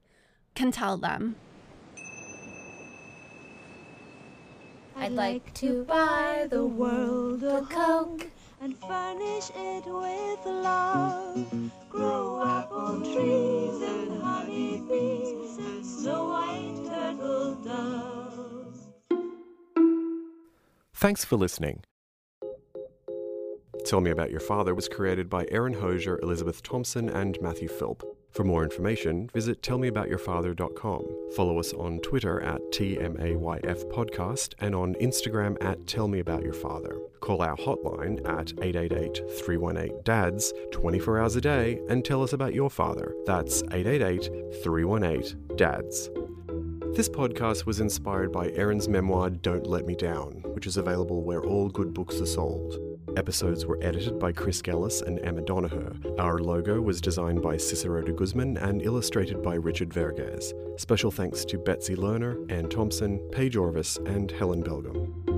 [0.56, 1.36] can tell them.
[4.96, 8.28] I'd like to buy the world a Coke
[8.60, 11.72] and furnish it with love.
[11.90, 18.88] Grow apple trees and honey bees and snow white turtle doves.
[20.96, 21.84] Thanks for listening.
[23.88, 28.04] Tell Me About Your Father was created by Erin Hosier, Elizabeth Thompson, and Matthew Philp.
[28.32, 31.32] For more information, visit tellmeaboutyourfather.com.
[31.38, 36.52] Follow us on Twitter at TMAYF Podcast and on Instagram at Tell Me About Your
[36.52, 36.98] Father.
[37.22, 42.54] Call our hotline at 888 318 DADS 24 hours a day and tell us about
[42.54, 43.16] your father.
[43.26, 46.10] That's 888 318 DADS.
[46.94, 51.46] This podcast was inspired by Erin's memoir Don't Let Me Down, which is available where
[51.46, 52.97] all good books are sold.
[53.18, 56.20] Episodes were edited by Chris Gellis and Emma Donaher.
[56.20, 60.54] Our logo was designed by Cicero de Guzman and illustrated by Richard Verges.
[60.78, 65.37] Special thanks to Betsy Lerner, Ann Thompson, Paige Orvis, and Helen Belgum.